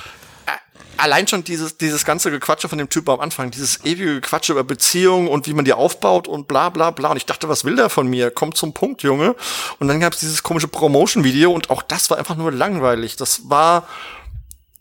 Allein 0.98 1.28
schon 1.28 1.44
dieses, 1.44 1.76
dieses 1.76 2.04
ganze 2.04 2.30
Gequatsche 2.30 2.68
von 2.68 2.76
dem 2.76 2.88
Typ 2.88 3.08
am 3.08 3.20
Anfang, 3.20 3.50
dieses 3.50 3.84
ewige 3.84 4.16
Gequatsche 4.16 4.52
über 4.52 4.64
Beziehungen 4.64 5.28
und 5.28 5.46
wie 5.46 5.54
man 5.54 5.64
die 5.64 5.72
aufbaut 5.72 6.26
und 6.26 6.48
bla 6.48 6.70
bla 6.70 6.90
bla. 6.90 7.10
Und 7.10 7.16
ich 7.16 7.26
dachte, 7.26 7.48
was 7.48 7.64
will 7.64 7.76
der 7.76 7.88
von 7.88 8.08
mir? 8.08 8.30
Kommt 8.30 8.56
zum 8.56 8.74
Punkt, 8.74 9.02
Junge. 9.02 9.36
Und 9.78 9.88
dann 9.88 10.00
gab 10.00 10.12
es 10.12 10.20
dieses 10.20 10.42
komische 10.42 10.68
Promotion-Video 10.68 11.52
und 11.52 11.70
auch 11.70 11.82
das 11.82 12.10
war 12.10 12.18
einfach 12.18 12.36
nur 12.36 12.50
langweilig. 12.50 13.16
Das 13.16 13.48
war, 13.48 13.86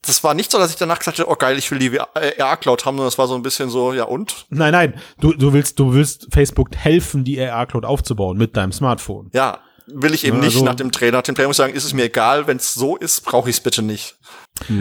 das 0.01 0.24
war 0.24 0.34
nicht 0.34 0.51
so, 0.51 0.57
dass 0.57 0.72
ich 0.72 0.78
danach 0.78 0.99
gesagt 0.99 1.20
hätte, 1.20 1.30
oh 1.30 1.36
geil, 1.36 1.57
ich 1.57 1.70
will 1.70 1.80
die 1.80 1.99
AR-Cloud 1.99 2.86
haben, 2.86 2.97
sondern 2.97 3.07
das 3.07 3.18
war 3.18 3.28
so 3.28 3.36
ein 3.36 3.43
bisschen 3.43 3.70
so, 3.70 3.93
ja 3.93 4.05
und? 4.05 4.47
Nein, 4.49 4.72
nein, 4.72 5.01
du, 5.20 5.34
du 5.34 5.53
willst, 5.53 5.78
du 5.78 5.93
willst 5.93 6.28
Facebook 6.32 6.76
helfen, 6.76 7.24
die 7.24 7.39
AR-Cloud 7.39 7.86
aufzubauen 7.86 8.38
mit 8.38 8.57
deinem 8.57 8.72
Smartphone. 8.72 9.30
Ja, 9.34 9.59
will 9.88 10.14
ich 10.14 10.26
eben 10.26 10.38
Ja, 10.38 10.44
nicht 10.44 10.56
also- 10.56 10.66
nach 10.66 10.76
dem 10.76 10.92
Trailer. 10.92 11.18
Nach 11.18 11.24
dem 11.24 11.36
Trailer 11.36 11.48
muss 11.48 11.56
ich 11.56 11.64
sagen, 11.64 11.74
ist 11.74 11.86
es 11.86 11.94
mir 11.94 12.06
egal, 12.06 12.48
wenn 12.48 12.58
es 12.58 12.74
so 12.74 12.96
ist, 12.98 13.22
brauche 13.26 13.50
ich 13.50 13.58
es 13.58 13.62
bitte 13.62 13.82
nicht. 13.82 14.18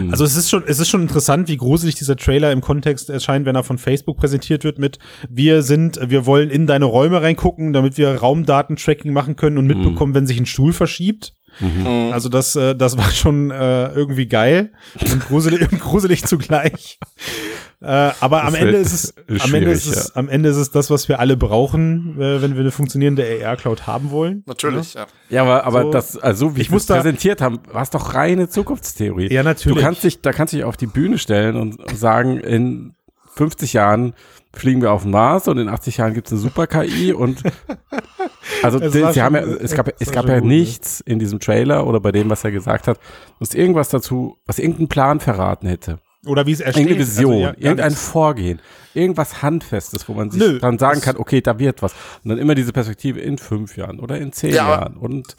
Also 0.09 0.23
es 0.23 0.35
ist 0.35 0.49
schon, 0.49 0.63
es 0.65 0.79
ist 0.79 0.89
schon 0.89 1.03
interessant, 1.03 1.47
wie 1.47 1.57
gruselig 1.57 1.93
dieser 1.93 2.15
Trailer 2.15 2.51
im 2.51 2.61
Kontext 2.61 3.11
erscheint, 3.11 3.45
wenn 3.45 3.55
er 3.55 3.63
von 3.63 3.77
Facebook 3.77 4.17
präsentiert 4.17 4.63
wird 4.63 4.79
mit 4.79 4.97
wir 5.29 5.61
sind, 5.61 5.99
wir 6.09 6.25
wollen 6.25 6.49
in 6.49 6.65
deine 6.65 6.85
Räume 6.85 7.21
reingucken, 7.21 7.73
damit 7.73 7.95
wir 7.95 8.15
Raumdatentracking 8.15 9.13
machen 9.13 9.35
können 9.35 9.59
und 9.59 9.67
mitbekommen, 9.67 10.15
wenn 10.15 10.25
sich 10.25 10.39
ein 10.39 10.47
Stuhl 10.47 10.73
verschiebt. 10.73 11.33
Also 12.11 12.29
das, 12.29 12.55
äh, 12.55 12.75
das 12.75 12.97
war 12.97 13.09
schon 13.11 13.49
äh, 13.51 13.89
irgendwie 13.89 14.27
geil 14.27 14.73
und 15.11 15.27
gruselig, 15.27 15.71
und 15.71 15.79
gruselig 15.79 16.23
zugleich. 16.25 16.99
Äh, 17.79 18.11
aber 18.19 18.43
am 18.43 18.55
Ende 18.55 18.77
ist 18.77 18.93
es, 18.93 19.13
am 19.43 19.53
Ende 19.53 19.69
ist 19.71 19.85
es, 19.85 20.15
am 20.15 20.29
Ende 20.29 20.49
ist 20.49 20.55
es 20.57 20.71
das, 20.71 20.89
was 20.89 21.07
wir 21.09 21.19
alle 21.19 21.37
brauchen, 21.37 22.15
äh, 22.19 22.41
wenn 22.41 22.53
wir 22.55 22.61
eine 22.61 22.71
funktionierende 22.71 23.23
AR-Cloud 23.45 23.85
haben 23.85 24.09
wollen. 24.09 24.43
Natürlich, 24.47 24.95
ja. 24.95 25.05
Ja, 25.29 25.43
aber, 25.43 25.63
aber 25.65 25.81
So, 25.83 25.91
das, 25.91 26.17
also 26.17 26.55
wie 26.55 26.61
ich 26.61 26.71
muss 26.71 26.83
es 26.83 26.87
da- 26.87 26.95
präsentiert 26.95 27.39
haben, 27.39 27.59
war 27.71 27.83
es 27.83 27.91
doch 27.91 28.15
reine 28.15 28.49
Zukunftstheorie. 28.49 29.31
Ja, 29.31 29.43
natürlich. 29.43 29.77
Du 29.77 29.83
kannst 29.83 30.03
dich, 30.03 30.21
da 30.21 30.33
kannst 30.33 30.53
du 30.53 30.57
dich 30.57 30.65
auf 30.65 30.75
die 30.77 30.87
Bühne 30.87 31.19
stellen 31.19 31.55
und 31.55 31.77
sagen, 31.95 32.39
in 32.39 32.95
50 33.35 33.73
Jahren 33.73 34.13
fliegen 34.53 34.81
wir 34.81 34.91
auf 34.91 35.03
den 35.03 35.11
Mars 35.11 35.47
und 35.47 35.59
in 35.59 35.69
80 35.69 35.97
Jahren 35.97 36.15
gibt 36.15 36.27
es 36.27 36.31
eine 36.33 36.41
super 36.41 36.65
KI 36.65 37.13
und 37.13 37.43
also 38.63 38.79
Es 38.79 38.91
sie 38.91 39.21
haben 39.21 39.35
ja, 39.35 39.41
es 39.41 39.75
gab, 39.75 39.89
es 39.99 40.11
gab 40.11 40.27
ja 40.27 40.39
gut, 40.39 40.47
ne? 40.49 40.55
nichts 40.55 40.99
in 41.01 41.19
diesem 41.19 41.39
Trailer 41.39 41.85
oder 41.85 41.99
bei 41.99 42.11
dem, 42.11 42.27
was 42.31 42.43
er 42.43 42.51
gesagt 42.51 42.87
hat, 42.87 42.99
was 43.39 43.53
irgendwas 43.53 43.89
dazu, 43.89 44.37
was 44.47 44.57
irgendeinen 44.57 44.87
Plan 44.87 45.19
verraten 45.19 45.67
hätte. 45.67 45.99
Oder 46.25 46.45
wie 46.45 46.51
es 46.51 46.59
ersteht. 46.59 46.87
Irgendeine 46.87 47.07
Vision, 47.07 47.33
Also, 47.33 47.43
ja, 47.43 47.53
irgendein 47.57 47.89
nichts. 47.89 48.09
Vorgehen, 48.09 48.61
irgendwas 48.93 49.41
Handfestes, 49.41 50.09
wo 50.09 50.13
man 50.13 50.31
sich 50.31 50.41
Nö, 50.41 50.59
dann 50.59 50.77
sagen 50.79 50.99
kann, 51.01 51.17
okay, 51.17 51.41
da 51.41 51.59
wird 51.59 51.81
was. 51.81 51.93
Und 52.23 52.29
dann 52.29 52.37
immer 52.39 52.55
diese 52.55 52.73
Perspektive 52.73 53.19
in 53.19 53.37
fünf 53.37 53.77
Jahren 53.77 53.99
oder 53.99 54.17
in 54.17 54.31
zehn 54.33 54.53
Ja, 54.53 54.69
Jahren 54.69 54.97
und 54.97 55.35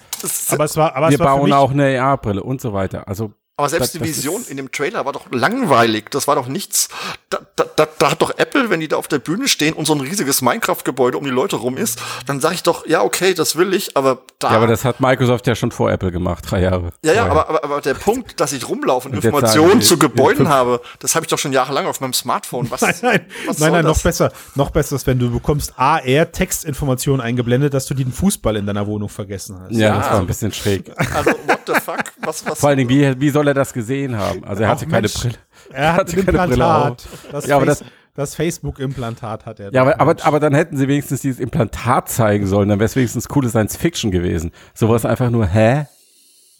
aber 0.50 0.64
es 0.64 0.76
war, 0.76 0.94
aber 0.94 1.08
wir 1.08 1.14
es 1.14 1.20
war 1.20 1.36
bauen 1.36 1.52
auch 1.52 1.72
eine 1.72 2.00
AR-Brille 2.00 2.42
und 2.42 2.60
so 2.60 2.72
weiter. 2.72 3.08
Also 3.08 3.32
aber 3.58 3.68
selbst 3.68 3.94
das- 3.94 4.00
die 4.00 4.08
Vision 4.08 4.42
in 4.48 4.56
dem 4.56 4.72
Trailer 4.72 5.04
war 5.04 5.12
doch 5.12 5.26
langweilig. 5.30 6.10
Das 6.10 6.26
war 6.26 6.36
doch 6.36 6.46
nichts. 6.46 6.88
Da, 7.28 7.40
da, 7.56 7.64
da, 7.76 7.86
da 7.98 8.10
hat 8.12 8.22
doch 8.22 8.38
Apple, 8.38 8.70
wenn 8.70 8.80
die 8.80 8.88
da 8.88 8.96
auf 8.96 9.08
der 9.08 9.18
Bühne 9.18 9.48
stehen 9.48 9.74
und 9.74 9.84
so 9.86 9.92
ein 9.94 10.00
riesiges 10.00 10.40
Minecraft-Gebäude 10.40 11.18
um 11.18 11.24
die 11.24 11.30
Leute 11.30 11.56
rum 11.56 11.76
ist, 11.76 12.00
dann 12.26 12.40
sage 12.40 12.54
ich 12.54 12.62
doch, 12.62 12.86
ja, 12.86 13.02
okay, 13.02 13.34
das 13.34 13.56
will 13.56 13.74
ich, 13.74 13.96
aber 13.96 14.22
da. 14.38 14.50
Ja, 14.52 14.56
aber 14.56 14.66
das 14.68 14.84
hat 14.86 15.00
Microsoft 15.00 15.46
ja 15.46 15.54
schon 15.54 15.70
vor 15.72 15.90
Apple 15.90 16.10
gemacht, 16.10 16.44
drei 16.48 16.62
Jahre. 16.62 16.92
ja, 17.04 17.12
ja, 17.12 17.26
aber, 17.26 17.48
aber, 17.48 17.64
aber 17.64 17.80
der 17.82 17.94
Punkt, 17.94 18.40
dass 18.40 18.52
ich 18.52 18.66
rumlaufe 18.68 19.08
und 19.08 19.14
Informationen 19.16 19.82
zu 19.82 19.98
Gebäuden 19.98 20.38
fünf- 20.38 20.48
habe, 20.48 20.80
das 21.00 21.14
habe 21.14 21.24
ich 21.26 21.30
doch 21.30 21.38
schon 21.38 21.52
jahrelang 21.52 21.86
auf 21.86 22.00
meinem 22.00 22.12
Smartphone. 22.14 22.70
Was, 22.70 22.80
Nein, 22.82 22.94
nein, 23.02 23.20
was 23.46 23.58
nein, 23.58 23.72
nein, 23.72 23.84
noch 23.84 24.00
besser, 24.00 24.32
noch 24.54 24.70
besser 24.70 24.96
ist, 24.96 25.06
wenn 25.06 25.18
du 25.18 25.30
bekommst 25.30 25.72
AR 25.76 26.30
Textinformationen 26.32 27.20
eingeblendet, 27.20 27.74
dass 27.74 27.86
du 27.86 27.94
den 27.94 28.12
Fußball 28.12 28.56
in 28.56 28.66
deiner 28.66 28.86
Wohnung 28.86 29.08
vergessen 29.08 29.58
hast. 29.60 29.72
ja, 29.72 29.96
das 29.98 30.10
war 30.10 30.20
ein 30.20 30.26
bisschen 30.26 30.52
schräg. 30.52 30.92
Also, 31.14 31.30
the 31.74 31.80
fuck? 31.80 32.04
Was, 32.22 32.44
was? 32.46 32.58
Vor 32.60 32.68
allen 32.70 32.78
Dingen, 32.78 32.90
wie, 32.90 33.20
wie 33.20 33.30
soll 33.30 33.46
er 33.48 33.54
das 33.54 33.72
gesehen 33.72 34.16
haben? 34.16 34.44
Also 34.44 34.62
er 34.64 34.68
hatte 34.70 34.84
Ach, 34.86 34.90
keine 34.90 35.02
Mensch. 35.02 35.14
Brille. 35.20 35.34
Er 35.72 35.92
hatte 35.94 36.16
keine 36.16 36.24
Brille 36.38 36.42
Implantat. 36.54 37.08
Das, 37.32 37.46
Ja, 37.46 37.56
aber 37.56 37.66
das- 37.66 37.84
das 38.14 38.34
Facebook-Implantat 38.34 39.46
hat 39.46 39.60
er. 39.60 39.72
Ja, 39.72 39.82
aber, 39.82 40.00
aber, 40.00 40.16
aber 40.24 40.40
dann 40.40 40.52
hätten 40.54 40.76
sie 40.76 40.88
wenigstens 40.88 41.20
dieses 41.20 41.38
Implantat 41.38 42.08
zeigen 42.08 42.46
sollen, 42.48 42.68
dann 42.68 42.80
wäre 42.80 42.86
es 42.86 42.96
wenigstens 42.96 43.28
coole 43.28 43.48
Science-Fiction 43.48 44.10
gewesen. 44.10 44.50
Sowas 44.74 45.04
einfach 45.04 45.30
nur, 45.30 45.46
hä? 45.46 45.86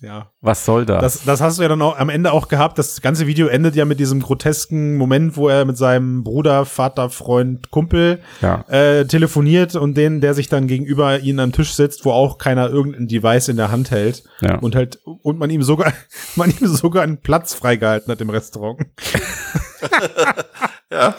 Ja. 0.00 0.30
Was 0.40 0.64
soll 0.64 0.86
das? 0.86 1.00
Das, 1.02 1.24
das 1.24 1.40
hast 1.40 1.58
du 1.58 1.62
ja 1.62 1.68
dann 1.68 1.82
auch 1.82 1.98
am 1.98 2.08
Ende 2.08 2.32
auch 2.32 2.48
gehabt. 2.48 2.78
Das 2.78 3.00
ganze 3.00 3.26
Video 3.26 3.48
endet 3.48 3.74
ja 3.74 3.84
mit 3.84 3.98
diesem 3.98 4.20
grotesken 4.22 4.96
Moment, 4.96 5.36
wo 5.36 5.48
er 5.48 5.64
mit 5.64 5.76
seinem 5.76 6.22
Bruder, 6.24 6.64
Vater, 6.64 7.10
Freund, 7.10 7.70
Kumpel 7.70 8.20
Ja. 8.40 8.64
äh, 8.68 9.04
telefoniert 9.06 9.74
und 9.74 9.96
den, 9.96 10.20
der 10.20 10.34
sich 10.34 10.48
dann 10.48 10.66
gegenüber 10.68 11.18
ihnen 11.20 11.40
am 11.40 11.52
Tisch 11.52 11.74
sitzt, 11.74 12.04
wo 12.04 12.12
auch 12.12 12.38
keiner 12.38 12.68
irgendein 12.70 13.08
Device 13.08 13.48
in 13.48 13.56
der 13.56 13.70
Hand 13.70 13.90
hält 13.90 14.22
Ja. 14.40 14.58
und 14.58 14.74
halt 14.76 15.00
und 15.04 15.38
man 15.38 15.50
ihm 15.50 15.62
sogar 15.62 15.92
man 16.36 16.50
ihm 16.50 16.66
sogar 16.68 17.02
einen 17.02 17.18
Platz 17.20 17.54
freigehalten 17.54 18.10
hat 18.12 18.20
im 18.20 18.30
Restaurant. 18.30 18.80
ja. 20.90 21.14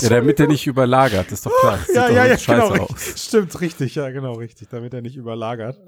ja, 0.00 0.08
damit 0.08 0.40
er 0.40 0.46
nicht 0.46 0.66
überlagert, 0.66 1.30
ist 1.32 1.46
doch 1.46 1.52
klar. 1.60 1.78
Das 1.78 1.86
sieht 1.86 1.96
ja, 1.96 2.08
doch 2.08 2.14
ja, 2.14 2.26
ja, 2.26 2.38
scheiße 2.38 2.72
genau. 2.72 2.84
aus. 2.84 2.90
Richtig. 2.90 3.22
Stimmt, 3.22 3.60
richtig, 3.60 3.94
ja, 3.94 4.10
genau, 4.10 4.32
richtig, 4.34 4.68
damit 4.68 4.94
er 4.94 5.02
nicht 5.02 5.16
überlagert. 5.16 5.78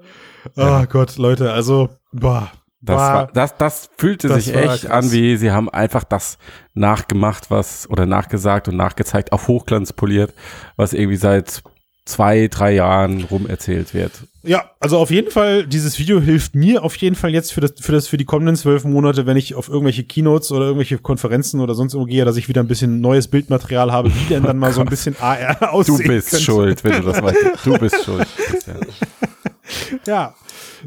Oh 0.57 0.85
Gott, 0.89 1.17
Leute, 1.17 1.53
also, 1.53 1.89
boah. 2.13 2.51
Das, 2.83 2.97
war- 2.97 3.27
das, 3.29 3.57
das 3.57 3.91
fühlte 3.97 4.29
das 4.29 4.45
sich 4.45 4.55
echt 4.55 4.83
krass. 4.83 4.87
an, 4.87 5.11
wie 5.11 5.37
sie 5.37 5.51
haben 5.51 5.69
einfach 5.69 6.05
das 6.05 6.39
nachgemacht, 6.75 7.51
was, 7.51 7.89
oder 7.91 8.07
nachgesagt 8.07 8.69
und 8.69 8.77
nachgezeigt, 8.77 9.33
auf 9.33 9.49
Hochglanz 9.49 9.93
poliert, 9.93 10.35
was 10.77 10.93
irgendwie 10.93 11.17
seit 11.17 11.63
zwei, 12.07 12.49
drei 12.49 12.73
Jahren 12.73 13.25
rumerzählt 13.25 13.93
wird. 13.93 14.13
Ja, 14.43 14.71
also 14.79 14.97
auf 14.99 15.11
jeden 15.11 15.33
Fall, 15.33 15.67
dieses 15.67 15.99
Video 15.99 16.21
hilft 16.21 16.55
mir 16.55 16.85
auf 16.85 16.95
jeden 16.97 17.17
Fall 17.17 17.31
jetzt 17.35 17.53
für 17.53 17.61
das, 17.61 17.75
für 17.81 17.91
das, 17.91 18.07
für 18.07 18.17
die 18.17 18.25
kommenden 18.25 18.55
zwölf 18.55 18.85
Monate, 18.85 19.27
wenn 19.27 19.37
ich 19.37 19.57
auf 19.57 19.69
irgendwelche 19.69 20.05
Keynotes 20.05 20.53
oder 20.53 20.67
irgendwelche 20.67 20.99
Konferenzen 20.99 21.61
oder 21.61 21.75
sonst 21.75 21.95
irgendwo 21.95 22.09
gehe, 22.09 22.25
dass 22.25 22.37
ich 22.37 22.49
wieder 22.49 22.63
ein 22.63 22.69
bisschen 22.69 23.01
neues 23.01 23.27
Bildmaterial 23.27 23.91
habe, 23.91 24.15
wie 24.15 24.25
denn 24.29 24.45
dann 24.45 24.57
mal 24.57 24.73
so 24.73 24.83
ein 24.83 24.87
bisschen 24.91 25.17
AR 25.21 25.57
Du 25.57 25.67
aussehen 25.67 26.07
bist 26.07 26.31
könnte. 26.31 26.45
schuld, 26.45 26.85
wenn 26.85 26.93
du 26.93 27.03
das 27.03 27.21
weißt. 27.21 27.39
Du 27.65 27.77
bist 27.77 28.05
schuld. 28.05 28.27
Christian. 28.37 28.81
Ja. 30.07 30.33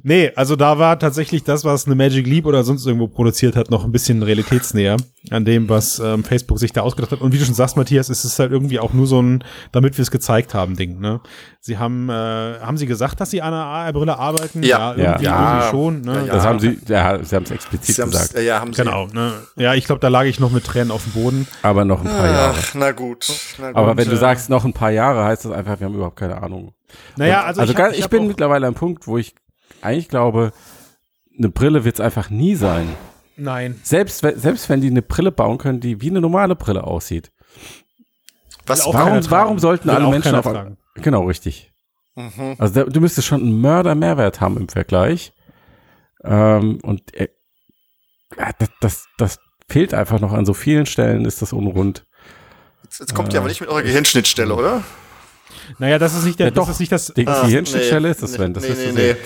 Nee, 0.04 0.32
also 0.36 0.56
da 0.56 0.78
war 0.80 1.00
tatsächlich 1.00 1.44
das, 1.44 1.66
was 1.66 1.86
eine 1.86 1.96
Magic 1.96 2.26
Leap 2.28 2.46
oder 2.46 2.64
sonst 2.64 2.86
irgendwo 2.86 3.08
produziert 3.08 3.56
hat, 3.56 3.72
noch 3.72 3.86
ein 3.86 3.92
bisschen 3.92 4.24
realitätsnäher 4.24 4.98
an 5.32 5.46
dem, 5.46 5.70
was 5.70 6.00
ähm, 6.00 6.24
Facebook 6.24 6.60
sich 6.60 6.72
da 6.72 6.82
ausgedacht 6.82 7.12
hat. 7.12 7.22
Und 7.22 7.34
wie 7.34 7.38
du 7.38 7.46
schon 7.46 7.54
sagst, 7.56 7.78
Matthias, 7.78 8.10
ist 8.10 8.24
es 8.24 8.40
halt 8.40 8.52
irgendwie 8.52 8.80
auch 8.80 8.94
nur 8.94 9.08
so 9.08 9.22
ein, 9.22 9.44
damit 9.72 9.98
wir 9.98 10.04
es 10.04 10.12
gezeigt 10.12 10.54
haben, 10.54 10.76
Ding. 10.76 11.00
Ne? 11.00 11.20
Sie 11.60 11.78
haben, 11.78 12.10
äh, 12.10 12.14
haben 12.14 12.78
sie 12.78 12.86
gesagt, 12.86 13.20
dass 13.20 13.32
sie 13.32 13.42
an 13.42 13.54
einer 13.54 13.66
AR-Brille 13.66 14.18
arbeiten? 14.18 14.64
Ja. 14.64 14.96
irgendwie, 14.96 15.26
Ja. 15.26 15.56
irgendwie 15.58 15.70
schon. 15.72 16.02
Ne? 16.02 16.14
Ja, 16.14 16.26
ja. 16.26 16.34
Das 16.34 16.46
haben 16.46 16.60
sie, 16.60 16.80
ja, 16.88 17.24
sie 17.24 17.36
haben 17.36 17.44
es 17.44 17.52
explizit 17.52 17.96
Sie 17.96 18.02
gesagt. 18.04 18.34
ja, 18.36 18.42
ja, 18.42 18.60
haben 18.62 18.74
sie. 18.74 18.82
Genau. 18.84 19.08
Ne? 19.08 19.34
Ja, 19.58 19.74
ich 19.74 19.86
glaube, 19.86 20.00
da 20.00 20.08
lag 20.08 20.24
ich 20.24 20.40
noch 20.40 20.52
mit 20.52 20.64
Tränen 20.66 20.92
auf 20.92 21.04
dem 21.04 21.14
Boden. 21.14 21.48
Aber 21.62 21.86
noch 21.86 22.02
ein 22.02 22.08
paar 22.08 22.28
Jahre. 22.32 22.56
Ach, 22.58 22.74
na 22.76 22.92
gut. 22.92 23.28
Na 23.60 23.68
gut. 23.68 23.76
Aber 23.76 23.98
wenn 23.98 24.08
du 24.08 24.16
äh, 24.16 24.20
sagst, 24.20 24.50
noch 24.50 24.66
ein 24.66 24.74
paar 24.74 24.92
Jahre, 24.92 25.24
heißt 25.26 25.46
das 25.46 25.52
einfach, 25.52 25.80
wir 25.80 25.88
haben 25.88 25.96
überhaupt 25.96 26.16
keine 26.18 26.42
Ahnung. 26.42 26.74
Naja, 27.18 27.44
also, 27.44 27.62
also 27.62 27.74
ich, 27.74 27.80
hab, 27.80 27.94
ich, 27.94 28.04
hab 28.04 28.10
bin 28.10 28.28
mittlerweile 28.28 28.66
am 28.68 28.74
Punkt, 28.74 29.06
wo 29.08 29.18
ich 29.18 29.36
eigentlich 29.82 30.10
glaube, 30.10 30.52
eine 31.38 31.50
Brille 31.50 31.86
wird 31.86 31.96
es 31.96 32.02
einfach 32.02 32.30
nie 32.30 32.56
sein. 32.56 32.88
Nein. 33.38 33.80
Selbst, 33.84 34.22
wenn- 34.24 34.38
selbst 34.38 34.68
wenn 34.70 34.82
die 34.82 34.88
eine 34.90 35.02
Brille 35.02 35.32
bauen 35.32 35.58
können, 35.58 35.80
die 35.80 36.02
wie 36.02 36.10
eine 36.10 36.22
normale 36.22 36.56
Brille 36.56 36.84
aussieht. 36.84 37.32
Was, 38.66 38.82
auch 38.82 38.94
Warum, 38.94 39.32
warum 39.32 39.60
sollten 39.60 39.88
Will 39.88 39.96
alle 39.96 40.06
auch 40.08 40.12
Menschen 40.12 40.36
auf 40.36 40.46
tragen. 40.46 40.78
Genau, 40.96 41.24
richtig. 41.24 41.72
Mhm. 42.16 42.56
Also 42.58 42.74
da, 42.74 42.84
du 42.90 43.00
müsstest 43.00 43.28
schon 43.28 43.42
einen 43.42 43.62
Mörder-Mehrwert 43.62 44.42
haben 44.42 44.58
im 44.58 44.68
Vergleich. 44.70 45.32
Ähm, 46.24 46.80
und 46.84 47.14
äh, 47.16 47.30
das, 48.60 48.70
das, 48.82 49.06
das 49.18 49.40
fehlt 49.70 49.94
einfach 49.94 50.20
noch 50.20 50.34
an 50.34 50.46
so 50.46 50.54
vielen 50.54 50.86
Stellen, 50.86 51.26
ist 51.26 51.42
das 51.42 51.54
unrund. 51.54 52.06
Jetzt, 52.84 53.00
jetzt 53.00 53.16
kommt 53.16 53.34
ihr 53.34 53.40
aber 53.40 53.48
nicht 53.48 53.62
mit 53.62 53.70
eurer 53.70 53.82
Gehirnschnittstelle, 53.84 54.54
oder? 54.54 54.84
Naja, 55.78 56.00
das 56.00 56.16
ist 56.16 56.24
nicht 56.26 56.40
der, 56.40 56.48
Ja, 56.48 56.52
das 56.52 56.66
doch. 56.66 56.72
ist 56.72 56.80
nicht 56.80 56.92
das. 56.92 57.14
Die, 57.16 57.28
Ah, 57.28 57.46
die 57.46 57.52
Hirnschnittstelle 57.52 58.08
nee, 58.08 58.12
ist 58.12 58.24
das, 58.24 58.32
nee, 58.32 58.38
Sven. 58.38 58.54
Das 58.54 58.64
nee, 58.64 58.70
wirst 58.70 58.80
nee, 58.82 58.88
du 58.88 58.94
nee, 58.94 59.14
sehen. 59.14 59.18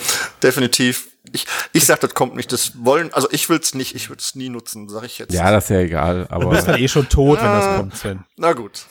definitiv. 0.42 1.08
Ich, 1.32 1.46
ich 1.72 1.86
sag, 1.86 2.00
das 2.00 2.12
kommt 2.14 2.36
nicht. 2.36 2.52
Das 2.52 2.72
wollen, 2.84 3.12
also 3.14 3.28
ich 3.30 3.48
will's 3.48 3.74
nicht, 3.74 3.94
ich 3.94 4.10
würde 4.10 4.20
es 4.20 4.34
nie 4.34 4.50
nutzen, 4.50 4.88
sag 4.88 5.04
ich 5.04 5.18
jetzt. 5.18 5.32
Ja, 5.32 5.50
das 5.50 5.64
ist 5.64 5.70
ja 5.70 5.78
egal. 5.78 6.26
Du 6.28 6.34
Aber 6.34 6.50
bist 6.50 6.68
halt 6.68 6.78
eh 6.80 6.88
schon 6.88 7.08
tot, 7.08 7.38
wenn 7.38 7.46
das 7.46 7.76
kommt, 7.76 7.96
Sven. 7.96 8.24
Na 8.36 8.52
gut. 8.52 8.84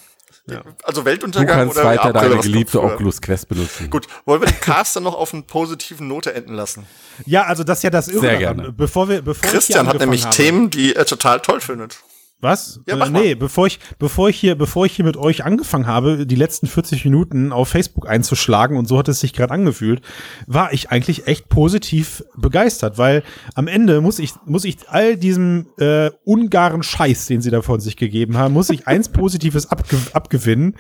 Also 0.84 1.01
Du 1.01 1.06
Weltuntergang 1.06 1.58
kannst 1.60 1.78
oder 1.78 1.86
weiter 1.86 2.06
April, 2.06 2.30
deine 2.32 2.41
geliebte? 2.41 2.84
Oculus 2.84 3.22
Quest 3.22 3.47
benutzen. 3.47 3.89
Gut, 3.89 4.08
wollen 4.26 4.41
wir 4.41 4.47
den 4.47 4.60
Cast 4.60 4.95
dann 4.95 5.04
noch 5.04 5.16
auf 5.16 5.34
einer 5.34 5.43
positiven 5.43 6.10
Note 6.10 6.34
enden 6.34 6.54
lassen? 6.54 6.86
Ja, 7.26 7.43
also 7.43 7.64
das 7.64 7.80
ist 7.80 7.84
ja 7.84 7.89
das 7.89 8.10
Irre. 8.10 8.20
Sehr 8.22 8.38
gerne. 8.38 8.74
Bevor 8.74 9.08
wir, 9.08 9.22
bevor 9.22 9.49
Christian 9.49 9.88
hat 9.88 9.99
nämlich 9.99 10.26
habe, 10.26 10.36
Themen, 10.36 10.70
die 10.70 10.95
er 10.97 11.06
total 11.06 11.39
toll 11.39 11.62
findet. 11.62 11.99
Was? 12.44 12.82
Ja, 12.88 12.94
äh, 12.96 12.98
mach 12.98 13.10
mal. 13.10 13.22
nee, 13.22 13.36
bevor 13.36 13.66
ich, 13.68 13.80
bevor 13.98 14.30
ich 14.30 14.38
hier, 14.38 14.56
bevor 14.56 14.86
ich 14.86 14.94
hier 14.96 15.06
mit 15.06 15.18
euch 15.18 15.44
angefangen 15.46 15.88
habe, 15.88 16.28
die 16.28 16.36
letzten 16.36 16.68
40 16.68 17.06
Minuten 17.06 17.52
auf 17.52 17.70
Facebook 17.70 18.08
einzuschlagen 18.08 18.78
und 18.78 18.88
so 18.88 18.98
hat 19.00 19.08
es 19.08 19.22
sich 19.22 19.34
gerade 19.34 19.54
angefühlt, 19.54 20.02
war 20.46 20.74
ich 20.74 20.91
eigentlich 20.91 21.26
echt 21.28 21.50
positiv 21.50 22.24
begeistert, 22.36 22.98
weil 22.98 23.24
am 23.56 23.68
Ende 23.68 24.02
muss 24.02 24.20
ich, 24.20 24.34
muss 24.46 24.66
ich 24.66 24.78
all 24.89 25.16
diesem 25.18 25.68
äh, 25.80 26.12
ungaren 26.26 26.84
Scheiß, 26.84 27.28
den 27.28 27.41
sie 27.41 27.50
da 27.50 27.62
von 27.62 27.80
sich 27.80 27.96
gegeben 27.98 28.38
haben, 28.38 28.54
muss 28.54 28.70
ich 28.70 28.88
eins 28.88 29.10
Positives 29.10 29.72
abge 29.72 29.98
abgewinnen. 30.14 30.76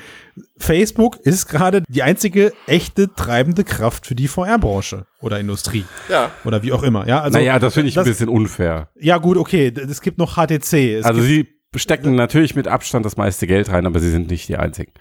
Facebook 0.57 1.17
ist 1.23 1.47
gerade 1.47 1.83
die 1.87 2.03
einzige 2.03 2.53
echte 2.67 3.13
treibende 3.13 3.63
Kraft 3.63 4.05
für 4.05 4.15
die 4.15 4.27
VR-Branche 4.27 5.05
oder 5.21 5.39
Industrie 5.39 5.85
Ja. 6.09 6.31
oder 6.45 6.63
wie 6.63 6.71
auch 6.73 6.83
immer. 6.83 7.07
Ja, 7.07 7.21
also 7.21 7.37
naja, 7.37 7.59
das 7.59 7.73
finde 7.75 7.89
ich 7.89 7.95
ein 7.97 8.01
das- 8.05 8.07
bisschen 8.09 8.29
unfair. 8.29 8.89
ja 8.99 9.17
gut, 9.17 9.37
okay, 9.37 9.71
es 9.75 10.01
gibt 10.01 10.17
noch 10.17 10.35
HTC. 10.35 10.95
Es 10.99 11.05
Also 11.05 11.21
gibt, 11.21 11.27
sie 11.47 11.52
stecken 11.79 12.15
natürlich 12.15 12.55
mit 12.55 12.67
Abstand 12.67 13.05
das 13.05 13.17
meiste 13.17 13.47
Geld 13.47 13.69
rein, 13.69 13.85
aber 13.85 13.99
sie 13.99 14.11
sind 14.11 14.29
nicht 14.29 14.47
die 14.49 14.57
einzigen. 14.57 14.91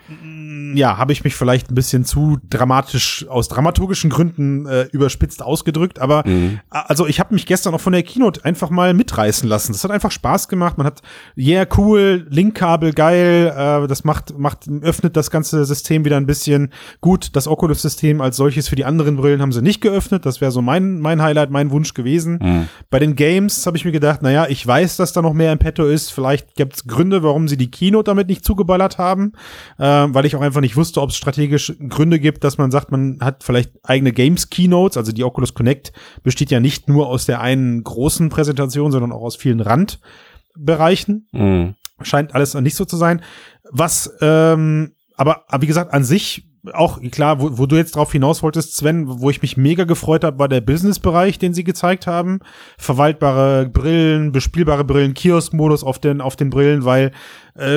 Ja, 0.75 0.97
habe 0.99 1.13
ich 1.13 1.25
mich 1.25 1.35
vielleicht 1.35 1.71
ein 1.71 1.75
bisschen 1.75 2.05
zu 2.05 2.39
dramatisch 2.51 3.27
aus 3.29 3.49
dramaturgischen 3.49 4.11
Gründen 4.11 4.67
äh, 4.67 4.83
überspitzt 4.93 5.43
ausgedrückt, 5.43 5.99
aber 5.99 6.23
Mhm. 6.27 6.61
also 6.71 7.07
ich 7.07 7.19
habe 7.21 7.35
mich 7.35 7.47
gestern 7.47 7.75
auch 7.75 7.81
von 7.81 7.93
der 7.93 8.03
Keynote 8.03 8.45
einfach 8.45 8.71
mal 8.71 8.95
mitreißen 8.95 9.49
lassen. 9.49 9.73
Das 9.73 9.83
hat 9.85 9.91
einfach 9.91 10.11
Spaß 10.11 10.49
gemacht. 10.49 10.79
Man 10.79 10.87
hat 10.87 11.01
yeah 11.37 11.67
cool, 11.77 12.27
Linkkabel 12.31 12.93
geil, 12.93 13.53
äh, 13.57 13.87
das 13.89 14.05
macht 14.05 14.39
macht 14.39 14.69
öffnet 14.83 15.17
das 15.17 15.31
ganze 15.31 15.65
System 15.65 16.05
wieder 16.05 16.17
ein 16.17 16.27
bisschen 16.27 16.73
gut. 17.01 17.35
Das 17.35 17.49
Oculus 17.49 17.83
System 17.83 18.21
als 18.21 18.37
solches 18.37 18.69
für 18.69 18.77
die 18.77 18.85
anderen 18.85 19.17
Brillen 19.17 19.41
haben 19.43 19.53
sie 19.53 19.63
nicht 19.63 19.81
geöffnet. 19.81 20.27
Das 20.27 20.41
wäre 20.41 20.51
so 20.53 20.63
mein 20.63 21.01
mein 21.01 21.23
Highlight, 21.23 21.51
mein 21.51 21.71
Wunsch 21.71 21.95
gewesen. 21.95 22.39
Mhm. 22.43 22.69
Bei 22.91 22.99
den 22.99 23.17
Games 23.17 23.67
habe 23.67 23.77
ich 23.77 23.85
mir 23.85 23.93
gedacht, 23.93 24.23
naja, 24.23 24.47
ich 24.49 24.67
weiß, 24.67 24.97
dass 24.97 25.13
da 25.13 25.23
noch 25.23 25.33
mehr 25.33 25.53
im 25.53 25.59
Petto 25.59 25.87
ist. 25.87 26.13
Vielleicht 26.13 26.55
gibt 26.55 26.75
es 26.75 26.87
Gründe, 26.87 27.23
warum 27.23 27.49
sie 27.49 27.57
die 27.57 27.71
Keynote 27.71 28.05
damit 28.05 28.29
nicht 28.29 28.45
zugeballert 28.45 28.99
haben, 28.99 29.33
äh, 29.79 29.85
weil 29.85 30.27
ich 30.27 30.37
auch 30.37 30.41
einfach 30.43 30.52
nicht 30.61 30.77
wusste, 30.77 31.01
ob 31.01 31.11
es 31.11 31.17
strategisch 31.17 31.73
Gründe 31.89 32.21
gibt, 32.21 32.45
dass 32.45 32.59
man 32.59 32.71
sagt, 32.71 32.91
man 32.91 33.19
hat 33.21 33.43
vielleicht 33.43 33.73
eigene 33.83 34.13
Games-Keynotes. 34.13 34.97
Also 34.97 35.13
die 35.13 35.25
Oculus 35.25 35.55
Connect 35.55 35.93
besteht 36.23 36.51
ja 36.51 36.61
nicht 36.61 36.89
nur 36.89 37.09
aus 37.09 37.27
der 37.27 37.41
einen 37.41 37.83
großen 37.83 38.29
Präsentation, 38.29 38.93
sondern 38.93 39.13
auch 39.13 39.23
aus 39.23 39.37
vielen 39.37 39.61
Randbereichen 39.61 41.29
Mhm. 41.33 41.75
scheint 42.03 42.35
alles 42.35 42.55
nicht 42.55 42.77
so 42.77 42.85
zu 42.85 42.97
sein. 42.97 43.23
Was, 43.71 44.13
ähm, 44.21 44.93
aber, 45.17 45.45
aber 45.49 45.63
wie 45.63 45.67
gesagt, 45.67 45.95
an 45.95 46.05
sich 46.05 46.49
auch 46.73 47.01
klar, 47.11 47.41
wo, 47.41 47.59
wo 47.59 47.67
du 47.67 47.77
jetzt 47.77 47.97
drauf 47.97 48.13
hinaus 48.13 48.43
wolltest, 48.43 48.77
Sven, 48.77 49.05
wo 49.09 49.31
ich 49.31 49.43
mich 49.43 49.57
mega 49.57 49.85
gefreut 49.85 50.23
habe, 50.23 50.39
war 50.39 50.49
der 50.49 50.61
Business-Bereich, 50.61 51.39
den 51.39 51.55
sie 51.55 51.65
gezeigt 51.65 52.07
haben. 52.07 52.39
Verwaltbare 52.79 53.69
Brillen, 53.69 54.31
bespielbare 54.31 54.85
Brillen, 54.85 55.15
Kiosk-Modus 55.15 55.83
auf 55.83 55.99
den, 55.99 56.21
auf 56.21 56.37
den 56.37 56.51
Brillen, 56.51 56.85
weil 56.85 57.11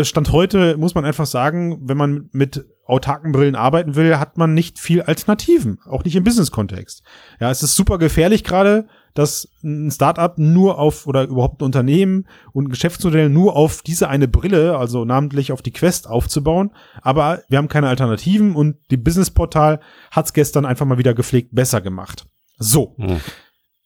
Stand 0.04 0.32
heute 0.32 0.78
muss 0.78 0.96
man 0.96 1.04
einfach 1.06 1.26
sagen, 1.26 1.80
wenn 1.82 1.98
man 1.98 2.30
mit 2.32 2.66
autarken 2.86 3.32
Brillen 3.32 3.56
arbeiten 3.56 3.96
will, 3.96 4.18
hat 4.20 4.38
man 4.38 4.54
nicht 4.54 4.80
viel 4.80 5.02
Alternativen, 5.02 5.80
auch 5.86 6.04
nicht 6.04 6.16
im 6.16 6.24
Business-Kontext. 6.24 7.04
Ja, 7.40 7.50
es 7.52 7.64
ist 7.64 7.76
super 7.76 7.98
gefährlich 7.98 8.44
gerade, 8.44 8.88
dass 9.16 9.50
ein 9.64 9.90
Startup 9.92 10.38
nur 10.38 10.78
auf 10.78 11.08
oder 11.08 11.24
überhaupt 11.24 11.62
ein 11.62 11.66
Unternehmen 11.66 12.28
und 12.54 12.66
ein 12.66 12.70
Geschäftsmodell 12.70 13.30
nur 13.30 13.56
auf 13.56 13.82
diese 13.82 14.08
eine 14.08 14.28
Brille, 14.28 14.78
also 14.78 15.04
namentlich 15.04 15.52
auf 15.52 15.62
die 15.62 15.72
Quest 15.72 16.08
aufzubauen. 16.08 16.72
Aber 17.02 17.42
wir 17.50 17.58
haben 17.58 17.70
keine 17.70 17.88
Alternativen 17.90 18.56
und 18.56 18.78
die 18.92 18.98
Business-Portal 18.98 19.80
hat 20.12 20.26
es 20.26 20.34
gestern 20.34 20.66
einfach 20.66 20.86
mal 20.86 20.98
wieder 20.98 21.14
gepflegt 21.14 21.56
besser 21.56 21.82
gemacht. 21.82 22.28
So, 22.58 22.94
Mhm. 22.98 23.20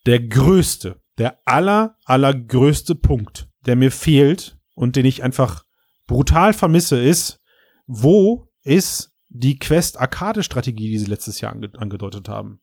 der 0.06 0.20
größte, 0.20 0.98
der 1.18 1.40
aller, 1.46 1.96
allergrößte 2.06 2.96
Punkt, 2.96 3.48
der 3.66 3.76
mir 3.76 3.92
fehlt 3.92 4.58
und 4.76 4.96
den 4.96 5.06
ich 5.06 5.24
einfach 5.24 5.64
brutal 6.10 6.54
vermisse, 6.54 7.00
ist, 7.00 7.40
wo 7.86 8.50
ist 8.64 9.12
die 9.30 9.60
Quest-Arcade-Strategie, 9.60 10.90
die 10.90 10.98
sie 10.98 11.06
letztes 11.06 11.40
Jahr 11.40 11.54
ange 11.54 11.70
angedeutet 11.78 12.28
haben? 12.28 12.60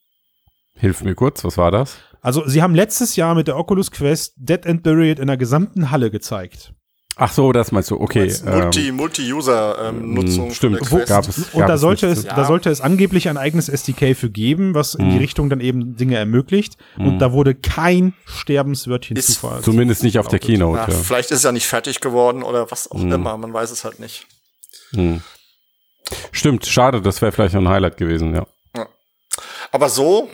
Hilf 0.74 1.03
mir 1.03 1.14
kurz, 1.14 1.44
was 1.44 1.57
war 1.57 1.70
das? 1.70 1.97
Also, 2.20 2.47
sie 2.47 2.61
haben 2.61 2.74
letztes 2.74 3.16
Jahr 3.16 3.34
mit 3.34 3.47
der 3.47 3.57
Oculus 3.57 3.90
Quest 3.90 4.34
Dead 4.36 4.66
and 4.66 4.82
Buried 4.82 5.20
in 5.20 5.28
der 5.28 5.36
gesamten 5.36 5.90
Halle 5.90 6.11
gezeigt. 6.11 6.74
Ach 7.18 7.32
so, 7.32 7.50
das 7.52 7.72
meinst 7.72 7.90
du, 7.90 7.98
okay. 7.98 8.30
Multi, 8.44 8.92
Multi-User-Nutzung. 8.92 10.44
ähm, 10.48 10.54
stimmt, 10.54 10.80
der 10.80 10.86
Quest. 10.86 11.08
gab 11.08 11.26
es. 11.26 11.38
Und 11.54 11.60
gab 11.60 11.68
da 11.68 11.78
sollte 11.78 12.06
es, 12.08 12.24
Ja. 12.24 12.34
da 12.34 12.44
sollte 12.44 12.68
es 12.68 12.82
angeblich 12.82 13.30
ein 13.30 13.38
eigenes 13.38 13.70
SDK 13.70 14.14
für 14.14 14.28
geben, 14.28 14.74
was 14.74 14.94
in 14.94 15.06
die 15.08 15.14
Mhm. 15.14 15.20
Richtung 15.22 15.48
dann 15.48 15.60
eben 15.60 15.96
Dinge 15.96 16.16
ermöglicht. 16.16 16.76
Und 16.98 17.18
da 17.20 17.32
wurde 17.32 17.54
kein 17.54 18.12
Sterbenswörtchen 18.26 19.16
Ist 19.16 19.40
Zumindest 19.62 20.02
nicht 20.02 20.18
auf 20.18 20.28
der 20.28 20.40
Keynote, 20.40 20.78
Ja, 20.78 20.88
ja. 20.88 20.94
Vielleicht 21.02 21.30
ist 21.30 21.38
es 21.38 21.42
ja 21.44 21.52
nicht 21.52 21.66
fertig 21.66 22.00
geworden 22.00 22.42
oder 22.42 22.70
was 22.70 22.90
auch 22.90 22.98
Mhm. 22.98 23.12
immer, 23.12 23.38
man 23.38 23.52
weiß 23.52 23.70
es 23.70 23.84
halt 23.84 23.98
nicht. 23.98 24.26
Mhm. 24.92 25.22
Stimmt, 26.32 26.66
schade, 26.66 27.00
das 27.00 27.22
wäre 27.22 27.32
vielleicht 27.32 27.54
noch 27.54 27.62
ein 27.62 27.68
Highlight 27.68 27.96
gewesen, 27.96 28.34
ja. 28.34 28.46
Aber 29.72 29.88
so, 29.88 30.28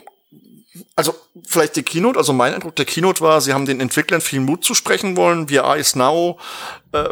also 0.95 1.15
vielleicht 1.47 1.75
die 1.75 1.83
Keynote, 1.83 2.17
also 2.17 2.33
mein 2.33 2.53
Eindruck 2.53 2.75
der 2.75 2.85
Keynote 2.85 3.21
war, 3.21 3.41
sie 3.41 3.53
haben 3.53 3.65
den 3.65 3.79
Entwicklern 3.79 4.21
viel 4.21 4.39
Mut 4.39 4.63
zu 4.63 4.73
sprechen 4.73 5.15
wollen, 5.15 5.47
VR 5.47 5.77
is 5.77 5.95
now, 5.95 6.39
äh, 6.93 7.07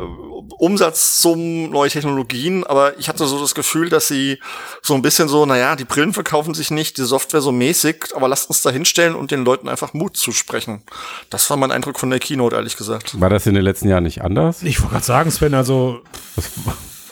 Umsatzsummen, 0.57 1.69
neue 1.69 1.89
Technologien, 1.89 2.63
aber 2.63 2.97
ich 2.97 3.07
hatte 3.07 3.25
so 3.25 3.39
das 3.39 3.53
Gefühl, 3.53 3.89
dass 3.89 4.07
sie 4.07 4.39
so 4.81 4.95
ein 4.95 5.03
bisschen 5.03 5.27
so, 5.27 5.45
naja, 5.45 5.75
die 5.75 5.85
Brillen 5.85 6.13
verkaufen 6.13 6.53
sich 6.53 6.71
nicht, 6.71 6.97
die 6.97 7.03
Software 7.03 7.41
so 7.41 7.51
mäßig, 7.51 8.15
aber 8.15 8.27
lasst 8.27 8.49
uns 8.49 8.63
da 8.63 8.71
hinstellen 8.71 9.15
und 9.15 9.31
den 9.31 9.45
Leuten 9.45 9.69
einfach 9.69 9.93
Mut 9.93 10.17
zusprechen. 10.17 10.83
Das 11.29 11.49
war 11.49 11.57
mein 11.57 11.71
Eindruck 11.71 11.99
von 11.99 12.09
der 12.09 12.19
Keynote, 12.19 12.55
ehrlich 12.55 12.77
gesagt. 12.77 13.19
War 13.19 13.29
das 13.29 13.45
in 13.45 13.53
den 13.53 13.63
letzten 13.63 13.89
Jahren 13.89 14.03
nicht 14.03 14.23
anders? 14.23 14.63
Ich 14.63 14.79
wollte 14.79 14.93
gerade 14.93 15.05
sagen, 15.05 15.31
Sven, 15.31 15.53
also 15.53 16.01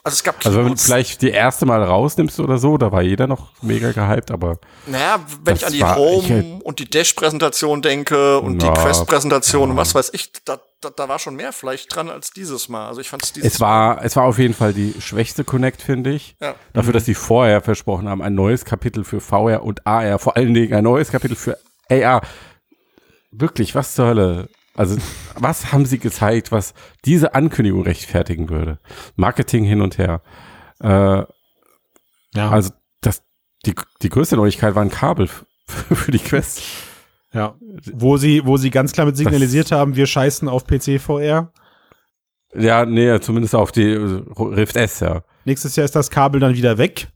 Also 0.09 0.15
es 0.15 0.23
gab 0.23 0.37
Also 0.43 0.57
wenn 0.57 0.63
du 0.63 0.69
Keynotes. 0.69 0.85
vielleicht 0.85 1.21
die 1.21 1.29
erste 1.29 1.65
Mal 1.67 1.83
rausnimmst 1.83 2.39
oder 2.39 2.57
so, 2.57 2.77
da 2.79 2.91
war 2.91 3.03
jeder 3.03 3.27
noch 3.27 3.51
mega 3.61 3.91
gehypt, 3.91 4.31
aber 4.31 4.57
Naja, 4.87 5.19
wenn 5.43 5.55
ich 5.55 5.65
an 5.67 5.71
die 5.71 5.83
Home 5.83 6.59
und 6.63 6.79
die 6.79 6.89
Dash-Präsentation 6.89 7.83
denke 7.83 8.39
und 8.39 8.61
Ja, 8.63 8.71
die 8.73 8.81
Quest-Präsentation 8.81 9.69
und 9.69 9.77
was 9.77 9.93
weiß 9.93 10.09
ich, 10.13 10.31
da, 10.45 10.59
da, 10.81 10.89
da 10.89 11.07
war 11.07 11.19
schon 11.19 11.35
mehr 11.35 11.53
vielleicht 11.53 11.93
dran 11.95 12.09
als 12.09 12.31
dieses 12.31 12.69
Mal. 12.69 12.87
Also 12.87 13.01
ich 13.01 13.09
fand 13.09 13.23
es 13.23 13.33
dieses 13.33 13.53
es 13.53 13.59
war, 13.61 14.03
es 14.03 14.15
war 14.15 14.23
auf 14.23 14.39
jeden 14.39 14.55
Fall 14.55 14.73
die 14.73 14.95
schwächste 14.99 15.43
Connect, 15.43 15.81
finde 15.83 16.09
ich. 16.11 16.35
Ja. 16.41 16.55
Dafür, 16.73 16.93
dass 16.93 17.05
sie 17.05 17.13
vorher 17.13 17.61
versprochen 17.61 18.09
haben, 18.09 18.23
ein 18.23 18.33
neues 18.33 18.65
Kapitel 18.65 19.03
für 19.03 19.21
VR 19.21 19.63
und 19.63 19.85
AR, 19.85 20.17
vor 20.17 20.37
allen 20.37 20.55
Dingen 20.55 20.73
ein 20.73 20.83
neues 20.83 21.11
Kapitel 21.11 21.35
für 21.35 21.55
AR. 21.91 22.21
Wirklich, 23.31 23.75
was 23.75 23.93
zur 23.93 24.07
Hölle? 24.07 24.49
Also, 24.79 24.95
was 25.35 25.73
haben 25.73 25.85
sie 25.85 25.99
gezeigt, 25.99 26.53
was 26.53 26.73
diese 27.03 27.35
Ankündigung 27.35 27.83
rechtfertigen 27.83 28.47
würde? 28.47 28.79
Marketing 29.17 29.65
hin 29.65 29.81
und 29.81 29.97
her. 29.97 30.21
Äh, 30.81 31.25
ja, 32.33 32.49
also, 32.49 32.71
das, 33.01 33.21
die, 33.65 33.75
die 34.01 34.07
größte 34.07 34.37
Neuigkeit 34.37 34.75
war 34.75 34.81
ein 34.81 34.89
Kabel 34.89 35.27
für 35.67 36.11
die 36.11 36.19
Quest. 36.19 36.61
ja, 37.33 37.55
wo 37.91 38.15
sie, 38.15 38.45
wo 38.45 38.55
sie 38.55 38.69
ganz 38.69 38.93
klar 38.93 39.05
mit 39.05 39.17
signalisiert 39.17 39.73
haben, 39.73 39.97
wir 39.97 40.07
scheißen 40.07 40.47
auf 40.47 40.65
PC 40.65 41.01
VR. 41.01 41.51
Ja, 42.55 42.85
nee, 42.85 43.19
zumindest 43.19 43.55
auf 43.55 43.73
die 43.73 43.91
äh, 43.91 44.23
Rift 44.37 44.77
S, 44.77 45.01
ja. 45.01 45.23
Nächstes 45.43 45.75
Jahr 45.75 45.83
ist 45.83 45.97
das 45.97 46.09
Kabel 46.09 46.39
dann 46.39 46.55
wieder 46.55 46.77
weg, 46.77 47.09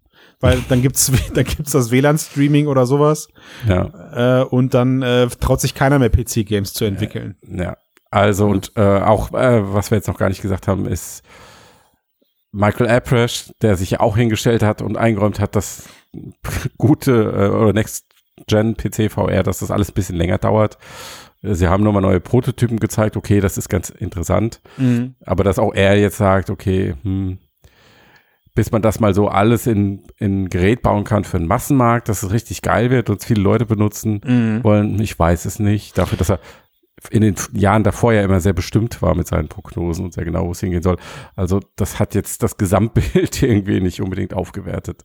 weil 0.43 0.61
dann 0.67 0.81
gibt's, 0.81 1.09
dann 1.33 1.45
gibt's 1.45 1.71
das 1.71 1.89
WLAN-Streaming 1.89 2.67
oder 2.67 2.85
sowas. 2.85 3.29
Ja. 3.65 4.41
Äh, 4.41 4.43
und 4.43 4.73
dann 4.73 5.01
äh, 5.01 5.27
traut 5.27 5.61
sich 5.61 5.73
keiner 5.73 5.99
mehr 5.99 6.09
PC-Games 6.09 6.73
zu 6.73 6.83
entwickeln. 6.83 7.37
Ja, 7.47 7.77
also 8.11 8.47
und 8.47 8.73
äh, 8.75 8.81
auch, 8.81 9.33
äh, 9.33 9.73
was 9.73 9.89
wir 9.89 9.97
jetzt 9.97 10.07
noch 10.07 10.17
gar 10.17 10.27
nicht 10.27 10.41
gesagt 10.41 10.67
haben, 10.67 10.85
ist 10.85 11.23
Michael 12.51 12.89
Apresh, 12.89 13.53
der 13.61 13.77
sich 13.77 13.91
ja 13.91 14.01
auch 14.01 14.17
hingestellt 14.17 14.63
hat 14.63 14.81
und 14.81 14.97
eingeräumt 14.97 15.39
hat, 15.39 15.55
dass 15.55 15.87
gute 16.77 17.13
äh, 17.13 17.47
oder 17.47 17.71
Next-Gen 17.71 18.75
PC 18.75 19.09
VR, 19.13 19.43
dass 19.43 19.59
das 19.59 19.71
alles 19.71 19.91
ein 19.91 19.95
bisschen 19.95 20.17
länger 20.17 20.39
dauert. 20.39 20.77
Äh, 21.41 21.53
Sie 21.53 21.69
haben 21.69 21.85
nochmal 21.85 22.01
neue 22.01 22.19
Prototypen 22.19 22.81
gezeigt, 22.81 23.15
okay, 23.15 23.39
das 23.39 23.57
ist 23.57 23.69
ganz 23.69 23.89
interessant. 23.89 24.59
Aber 25.25 25.45
dass 25.45 25.57
auch 25.57 25.73
er 25.73 25.97
jetzt 25.97 26.17
sagt, 26.17 26.49
okay, 26.49 26.95
hm, 27.01 27.37
bis 28.55 28.71
man 28.71 28.81
das 28.81 28.99
mal 28.99 29.13
so 29.13 29.27
alles 29.29 29.65
in, 29.67 30.03
in 30.17 30.43
ein 30.43 30.49
Gerät 30.49 30.81
bauen 30.83 31.03
kann 31.03 31.23
für 31.23 31.37
einen 31.37 31.47
Massenmarkt, 31.47 32.07
dass 32.09 32.21
es 32.23 32.31
richtig 32.31 32.61
geil 32.61 32.89
wird 32.91 33.09
und 33.09 33.23
viele 33.23 33.41
Leute 33.41 33.65
benutzen 33.65 34.21
Mhm. 34.25 34.63
wollen, 34.63 34.99
ich 35.01 35.17
weiß 35.17 35.45
es 35.45 35.59
nicht. 35.59 35.97
Dafür, 35.97 36.17
dass 36.17 36.29
er 36.29 36.39
in 37.09 37.21
den 37.21 37.35
Jahren 37.53 37.83
davor 37.83 38.13
ja 38.13 38.21
immer 38.23 38.39
sehr 38.39 38.53
bestimmt 38.53 39.01
war 39.01 39.15
mit 39.15 39.27
seinen 39.27 39.47
Prognosen 39.49 40.05
und 40.05 40.13
sehr 40.13 40.23
genau, 40.23 40.45
wo 40.47 40.51
es 40.51 40.59
hingehen 40.59 40.83
soll. 40.83 40.97
Also 41.35 41.59
das 41.75 41.99
hat 41.99 42.15
jetzt 42.15 42.43
das 42.43 42.57
Gesamtbild 42.57 43.41
irgendwie 43.43 43.81
nicht 43.81 44.01
unbedingt 44.01 44.33
aufgewertet. 44.33 45.03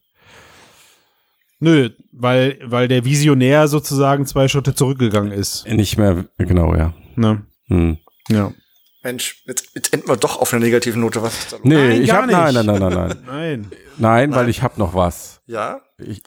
Nö, 1.61 1.91
weil, 2.13 2.59
weil 2.65 2.87
der 2.87 3.05
Visionär 3.05 3.67
sozusagen 3.67 4.27
zwei 4.27 4.47
Schritte 4.47 4.75
zurückgegangen 4.75 5.33
ist. 5.33 5.67
Nicht 5.69 5.99
mehr, 5.99 6.27
genau, 6.39 6.75
ja. 6.77 6.95
Ne? 7.17 7.43
Hm. 7.67 7.99
Ja. 8.29 8.53
Mensch, 9.03 9.43
jetzt, 9.47 9.71
jetzt 9.75 9.93
enden 9.93 10.09
wir 10.09 10.17
doch 10.17 10.41
auf 10.41 10.53
einer 10.53 10.65
negativen 10.65 11.01
Note. 11.01 11.23
Was 11.23 11.39
ist 11.39 11.53
da 11.53 11.57
los? 11.57 11.65
Nee, 11.65 11.75
Nein, 11.75 12.03
ich 12.03 12.09
gar 12.09 12.23
hab, 12.23 12.31
nein, 12.31 12.55
nicht. 12.55 12.67
nein, 12.67 12.81
nein, 12.81 12.93
nein, 12.93 13.09
nein. 13.09 13.23
Nein. 13.27 13.71
Nein, 13.97 14.35
weil 14.35 14.49
ich 14.49 14.63
hab 14.63 14.79
noch 14.79 14.95
was. 14.95 15.41
Ja? 15.47 15.81
Ich, 15.99 16.23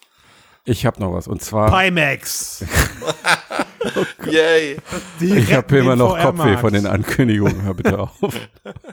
ich 0.63 0.85
hab 0.85 0.99
noch 0.99 1.13
was. 1.13 1.27
Und 1.27 1.41
zwar, 1.41 1.69
Pimax. 1.71 2.65
Yay. 4.25 4.77
Die 5.19 5.33
ich 5.37 5.53
habe 5.53 5.77
immer 5.77 5.95
noch. 5.95 6.17
Kopfweh 6.17 6.57
von 6.57 6.71
den 6.71 6.85
Ankündigungen. 6.85 7.63
Hör 7.63 7.73
bitte 7.73 7.99
auf. 7.99 8.11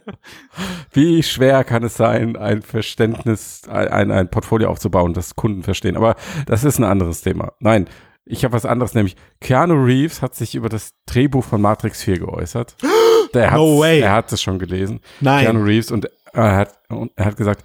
Wie 0.93 1.23
schwer 1.23 1.63
kann 1.65 1.83
es 1.85 1.97
sein, 1.97 2.37
ein 2.37 2.63
Verständnis, 2.63 3.63
ein, 3.69 4.11
ein 4.11 4.31
Portfolio 4.31 4.71
aufzubauen, 4.71 5.13
das 5.15 5.37
Kunden 5.37 5.63
verstehen? 5.63 5.97
Aber 5.97 6.17
das 6.47 6.65
ist 6.65 6.79
ein 6.79 6.85
anderes 6.85 7.21
Thema. 7.21 7.53
Nein, 7.61 7.89
ich 8.25 8.45
habe 8.45 8.55
was 8.55 8.67
anderes, 8.67 8.95
nämlich 8.95 9.17
Keanu 9.41 9.85
Reeves 9.85 10.23
hat 10.23 10.35
sich 10.35 10.55
über 10.55 10.69
das 10.69 10.95
Drehbuch 11.07 11.45
von 11.45 11.61
Matrix 11.61 12.03
4 12.03 12.19
geäußert. 12.21 12.77
Der 13.35 13.53
No 13.53 13.81
way. 13.81 14.01
Er 14.01 14.13
hat 14.13 14.33
es 14.33 14.43
schon 14.43 14.59
gelesen. 14.59 15.01
Nein. 15.21 15.45
Keanu 15.45 15.65
Reeves 15.65 15.91
und 15.91 16.09
er 16.33 16.57
hat, 16.57 16.79
und 16.89 17.13
er 17.17 17.27
hat 17.27 17.37
gesagt, 17.37 17.65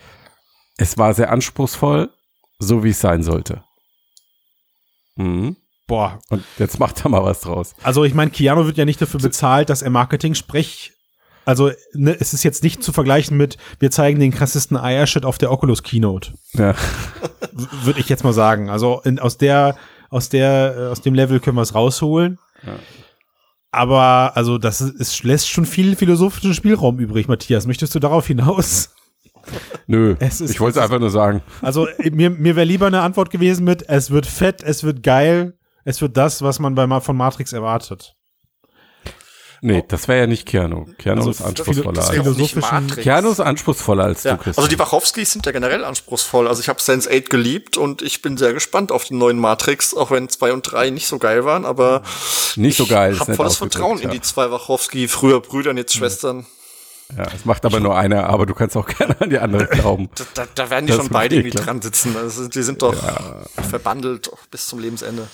es 0.78 0.97
war 0.97 1.14
sehr 1.14 1.32
anspruchsvoll, 1.32 2.09
so 2.59 2.84
wie 2.84 2.89
es 2.89 2.99
sein 2.99 3.24
sollte. 3.24 3.64
Mhm. 5.16 5.55
Boah. 5.88 6.20
Und 6.30 6.43
jetzt 6.57 6.80
macht 6.80 7.03
er 7.03 7.09
mal 7.09 7.24
was 7.24 7.41
draus. 7.41 7.76
Also 7.84 8.03
ich 8.03 8.14
meine, 8.14 8.32
Keanu 8.32 8.66
wird 8.66 8.78
ja 8.78 8.86
nicht 8.86 9.01
dafür 9.01 9.20
bezahlt, 9.20 9.70
dass 9.70 9.82
er 9.82 9.89
Marketing 9.89 10.34
sprech. 10.34 10.93
Also 11.45 11.72
ne, 11.93 12.16
es 12.18 12.34
ist 12.34 12.43
jetzt 12.43 12.64
nicht 12.64 12.82
zu 12.82 12.93
vergleichen 12.93 13.36
mit, 13.36 13.57
wir 13.80 13.91
zeigen 13.91 14.20
den 14.20 14.32
krassesten 14.32 14.78
Eiershit 14.78 15.26
auf 15.26 15.38
der 15.38 15.51
Oculus 15.51 15.84
Keynote. 15.84 16.34
Ja. 16.53 16.74
Würde 17.51 17.99
ich 17.99 18.07
jetzt 18.07 18.24
mal 18.24 18.34
sagen. 18.34 18.70
Also 18.70 19.01
in, 19.03 19.20
aus 19.20 19.38
der, 19.38 19.76
aus 20.09 20.30
der, 20.30 20.76
äh, 20.78 20.88
aus 20.88 21.01
dem 21.01 21.14
Level 21.14 21.39
können 21.41 21.57
wir 21.57 21.61
es 21.61 21.76
rausholen. 21.76 22.39
Ja. 22.66 22.74
Aber 23.74 24.32
also 24.36 24.58
das 24.60 24.82
ist, 24.82 25.00
es 25.02 25.24
lässt 25.24 25.50
schon 25.50 25.66
viel 25.66 25.96
philosophischen 25.96 26.54
Spielraum 26.54 27.00
übrig, 27.00 27.28
Matthias. 27.28 27.66
Möchtest 27.66 27.96
du 27.96 28.00
darauf 28.00 28.28
hinaus? 28.28 28.94
Nö, 29.88 30.16
Es 30.20 30.40
ist- 30.42 30.52
ich 30.52 30.60
wollte 30.60 30.78
es 30.80 30.84
einfach 30.84 31.00
nur 31.00 31.10
sagen. 31.10 31.42
Also 31.62 31.88
mir, 32.12 32.30
mir 32.30 32.56
wäre 32.56 32.66
lieber 32.68 32.88
eine 32.88 33.02
Antwort 33.02 33.30
gewesen 33.32 33.66
mit, 33.66 33.90
es 33.90 34.12
wird 34.12 34.26
fett, 34.28 34.62
es 34.64 34.84
wird 34.84 35.02
geil, 35.04 35.58
es 35.86 36.02
wird 36.02 36.16
das, 36.16 36.42
was 36.44 36.60
man 36.60 36.76
bei 36.76 36.88
von 37.02 37.18
Matrix 37.18 37.52
erwartet. 37.52 38.16
Nee, 39.66 39.82
das 39.88 40.09
wäre 40.09 40.20
ja 40.20 40.28
nicht 40.28 40.45
Keanu. 40.45 40.88
Keanu 40.97 41.20
Also 41.22 41.32
ist 41.32 41.41
anspruchsvoller 41.41 41.93
Das 41.93 42.07
das- 42.09 42.18
als. 42.20 42.28
auch 42.28 42.36
nicht 42.38 42.55
Matrix. 42.57 42.95
Keanu 43.01 43.30
ist 43.32 43.39
anspruchsvoller 43.39 44.03
als 44.03 44.24
Ja, 44.24 44.32
du, 44.34 44.43
Christian. 44.43 44.61
also 44.66 44.68
die 44.76 44.78
Wachowskis 44.78 45.32
sind 45.32 45.45
ja 45.45 45.53
generell 45.53 45.86
anspruchsvoll. 45.86 46.49
Also 46.49 46.59
ich 46.61 46.68
habe 46.68 46.82
Sense 46.82 47.09
8 47.09 47.30
geliebt 47.30 47.78
und 47.78 48.01
ich 48.01 48.22
bin 48.22 48.36
sehr 48.36 48.51
gespannt 48.53 48.91
auf 48.91 49.05
den 49.05 49.20
neuen 49.20 49.39
Matrix, 49.39 49.93
auch 49.95 50.11
wenn 50.11 50.28
2 50.28 50.51
und 50.51 50.64
3 50.64 50.89
nicht 50.89 51.07
so 51.07 51.18
geil 51.18 51.45
waren, 51.45 51.64
aber 51.64 52.03
nicht 52.57 52.76
so 52.78 52.86
geil. 52.86 53.14
ich 53.14 53.20
habe 53.22 53.36
volles 53.36 53.55
Vertrauen 53.55 53.99
ja. 53.99 54.03
in 54.05 54.11
die 54.11 54.20
zwei 54.22 54.51
Wachowski, 54.51 55.07
früher 55.07 55.39
Brüder 55.39 55.70
und 55.70 55.78
jetzt 55.78 55.93
Schwestern. 55.95 56.45
Ja, 57.18 57.24
es 57.34 57.45
macht 57.45 57.64
aber 57.66 57.80
nur 57.80 57.95
einer, 57.97 58.28
aber 58.30 58.45
du 58.45 58.53
kannst 58.53 58.76
auch 58.76 58.88
gerne 58.97 59.16
an 59.22 59.30
die 59.30 59.39
andere 59.39 59.68
glauben. 59.68 60.09
Da, 60.16 60.24
da, 60.34 60.45
da 60.55 60.70
werden 60.72 60.88
die 60.88 60.91
Das 60.91 61.01
schon 61.01 61.09
beide 61.09 61.36
eh 61.36 61.39
irgendwie 61.39 61.57
dran 61.57 61.82
sitzen. 61.82 62.18
Also 62.18 62.49
die 62.49 62.64
sind 62.64 62.82
doch 62.82 62.95
verbandelt 63.70 64.30
bis 64.51 64.68
zum 64.68 64.80
Lebensende. 64.80 65.28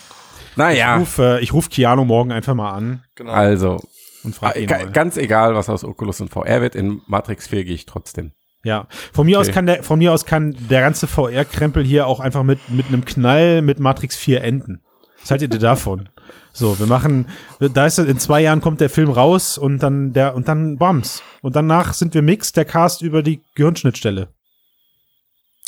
Naja, 0.55 0.95
Ich 0.95 1.01
rufe 1.01 1.23
äh, 1.39 1.43
ich 1.43 1.53
ruf 1.53 1.69
Keanu 1.69 2.05
morgen 2.05 2.31
einfach 2.31 2.53
mal 2.53 2.71
an 2.71 3.03
Genau. 3.15 3.31
also, 3.31 3.81
und 4.23 4.35
frage 4.35 4.59
ihn 4.59 4.67
ga- 4.67 4.77
mal. 4.79 4.91
ganz 4.91 5.17
egal, 5.17 5.55
was 5.55 5.69
aus 5.69 5.83
Oculus 5.83 6.21
und 6.21 6.29
VR 6.29 6.61
wird, 6.61 6.75
in 6.75 7.01
Matrix 7.07 7.47
4 7.47 7.63
gehe 7.65 7.75
ich 7.75 7.85
trotzdem. 7.85 8.31
Ja, 8.63 8.87
von 9.13 9.25
mir 9.25 9.39
aus 9.39 9.47
Okay. 9.47 9.53
kann 9.55 9.65
der, 9.67 9.83
von 9.83 9.99
mir 9.99 10.11
aus 10.11 10.25
kann 10.25 10.55
der 10.69 10.81
ganze 10.81 11.07
VR-Krempel 11.07 11.83
hier 11.83 12.07
auch 12.07 12.19
einfach 12.19 12.43
mit, 12.43 12.59
mit 12.69 12.87
einem 12.87 13.05
Knall 13.05 13.61
mit 13.61 13.79
Matrix 13.79 14.17
4 14.17 14.43
enden. 14.43 14.81
Was 15.21 15.31
haltet 15.31 15.53
ihr 15.53 15.59
davon? 15.59 16.09
So, 16.51 16.77
wir 16.79 16.85
machen, 16.87 17.27
da 17.59 17.85
ist 17.85 17.99
in 17.99 18.19
zwei 18.19 18.41
Jahren 18.41 18.59
kommt 18.59 18.81
der 18.81 18.89
Film 18.89 19.09
raus 19.11 19.57
und 19.57 19.79
dann 19.83 20.11
der, 20.13 20.35
und 20.35 20.47
dann 20.47 20.77
Bams. 20.77 21.21
Und 21.41 21.55
danach 21.55 21.93
sind 21.93 22.13
wir 22.13 22.21
mixed, 22.21 22.57
der 22.57 22.65
Cast 22.65 23.01
über 23.01 23.23
die 23.23 23.41
Gehirnschnittstelle. 23.55 24.29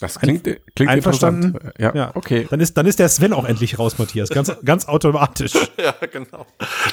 Das 0.02 0.20
klingt, 0.20 0.44
klingt 0.76 0.92
Einverstanden? 0.92 1.58
Ja, 1.78 1.96
Ja, 1.96 2.12
okay. 2.16 2.48
Dann 2.50 2.60
ist, 2.60 2.76
dann 2.76 2.86
ist 2.88 2.98
der 3.00 3.08
Sven 3.08 3.34
auch 3.34 3.46
endlich 3.46 3.78
raus, 3.80 3.98
Matthias. 4.00 4.30
Ganz, 4.30 4.52
ganz 4.66 4.88
automatisch. 4.88 5.54
Ja, 5.82 5.96
genau. 6.12 6.46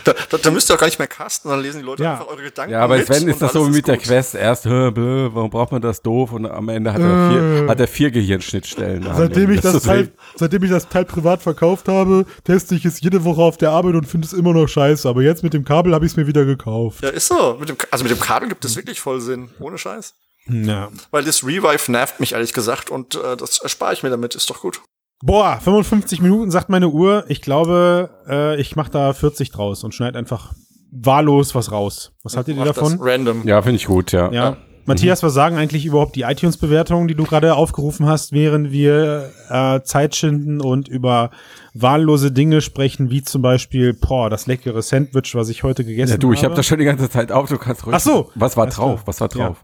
Da, 0.05 0.15
da, 0.31 0.39
da 0.39 0.51
müsst 0.51 0.71
ihr 0.71 0.75
auch 0.75 0.79
gar 0.79 0.87
nicht 0.87 0.99
mehr 0.99 1.09
casten, 1.09 1.51
dann 1.51 1.61
lesen 1.61 1.81
die 1.81 1.85
Leute 1.85 2.03
Ja. 2.05 2.13
einfach 2.13 2.29
eure 2.29 2.43
Gedanken. 2.43 2.73
Ja, 2.73 2.81
aber 2.81 2.97
mit 2.97 3.07
Sven 3.07 3.29
ist 3.29 3.43
das 3.43 3.53
so 3.53 3.65
alles 3.65 3.75
mit 3.77 3.87
der 3.87 3.97
gut. 3.97 4.05
Quest. 4.07 4.35
Erst, 4.35 4.65
hä, 4.65 4.91
bläh, 4.91 5.29
warum 5.35 5.51
braucht 5.51 5.73
man 5.73 5.83
das 5.83 6.01
doof? 6.01 6.33
Und 6.33 6.47
am 6.47 6.69
Ende 6.71 6.93
hat 6.93 7.01
er 7.01 7.31
vier, 7.31 7.67
hat 7.69 7.81
er 7.81 7.89
vier 7.89 8.11
Gehirnschnittstellen. 8.11 9.07
Seitdem 9.15 9.51
ich, 9.51 9.61
das 9.61 9.75
ist 9.75 9.85
Teil, 9.87 10.11
seitdem 10.37 10.63
ich 10.65 10.71
das 10.71 10.89
Teil 10.89 11.05
privat 11.05 11.43
verkauft 11.43 11.89
habe, 11.89 12.25
teste 12.45 12.75
ich 12.77 12.85
es 12.85 13.01
jede 13.01 13.25
Woche 13.25 13.43
auf 13.43 13.57
der 13.59 13.71
Arbeit 13.73 13.95
und 13.95 14.07
finde 14.07 14.27
es 14.27 14.33
immer 14.33 14.53
noch 14.55 14.67
scheiße. 14.69 15.09
Aber 15.09 15.23
jetzt 15.23 15.43
mit 15.43 15.53
dem 15.55 15.65
Kabel 15.65 15.95
habe 15.95 16.07
ich 16.07 16.13
es 16.13 16.17
mir 16.17 16.27
wieder 16.27 16.45
gekauft. 16.45 17.03
Ja, 17.03 17.11
ist 17.11 17.29
so. 17.29 17.57
Mit 17.59 17.69
dem, 17.69 17.77
also 17.91 18.05
mit 18.05 18.11
dem 18.13 18.21
Kabel 18.21 18.49
gibt 18.49 18.65
es 18.65 18.77
wirklich 18.77 19.01
voll 19.01 19.21
Sinn. 19.21 19.51
Ohne 19.61 19.77
Scheiß. 19.79 20.15
Ja. 20.49 20.89
Weil 21.11 21.25
das 21.25 21.45
Revive 21.45 21.91
nervt 21.91 22.21
mich 22.21 22.33
ehrlich 22.33 22.53
gesagt 22.53 22.91
und 22.91 23.15
äh, 23.15 23.37
das 23.37 23.59
erspare 23.61 23.93
ich 23.93 24.03
mir 24.03 24.11
damit. 24.11 24.35
Ist 24.35 24.49
doch 24.51 24.61
gut. 24.63 24.81
Boah, 25.21 25.59
55 25.61 26.21
Minuten 26.23 26.51
sagt 26.51 26.69
meine 26.69 26.89
Uhr. 26.89 27.25
Ich 27.29 27.43
glaube, 27.43 28.11
äh, 28.29 28.61
ich 28.61 28.77
mache 28.77 28.91
da 28.91 29.13
40 29.13 29.51
draus 29.51 29.83
und 29.83 29.95
schneide 29.95 30.19
einfach 30.19 30.53
wahllos 30.93 31.55
was 31.55 31.73
raus. 31.73 32.13
Was 32.23 32.37
haltet 32.37 32.55
ihr 32.55 32.61
Mach 32.61 32.67
das 32.67 32.77
davon? 32.77 32.99
Random. 33.01 33.47
Ja, 33.47 33.61
finde 33.63 33.77
ich 33.77 33.87
gut, 33.87 34.13
ja. 34.13 34.31
Ja. 34.33 34.57
Matthias, 34.89 35.23
was 35.23 35.35
sagen 35.35 35.59
eigentlich 35.59 35.85
überhaupt 35.85 36.17
die 36.17 36.23
iTunes-Bewertungen, 36.23 37.09
die 37.09 37.15
du 37.15 37.25
gerade 37.25 37.55
aufgerufen 37.55 38.07
hast, 38.07 38.33
während 38.33 38.73
wir 38.73 39.31
äh, 39.51 39.83
Zeit 39.83 40.17
schinden 40.17 40.63
und 40.63 40.89
über 40.89 41.31
wahllose 41.75 42.33
Dinge 42.33 42.63
sprechen, 42.63 43.11
wie 43.11 43.23
zum 43.23 43.43
Beispiel, 43.43 43.93
boah, 43.93 44.31
das 44.31 44.47
leckere 44.47 44.81
Sandwich, 44.81 45.35
was 45.35 45.51
ich 45.51 45.63
heute 45.63 45.85
gegessen 45.85 46.13
Ja, 46.13 46.17
du, 46.17 46.33
ich 46.33 46.39
habe. 46.39 46.53
habe 46.53 46.55
das 46.55 46.65
schon 46.65 46.79
die 46.79 46.87
ganze 46.87 47.11
Zeit 47.11 47.31
auf, 47.33 47.51
du 47.51 47.59
kannst 47.59 47.85
ruhig. 47.85 47.97
Ach 47.97 48.01
so. 48.01 48.31
Was 48.35 48.57
war 48.57 48.67
drauf? 48.67 49.03
Was 49.05 49.21
war 49.21 49.29
drauf? 49.29 49.63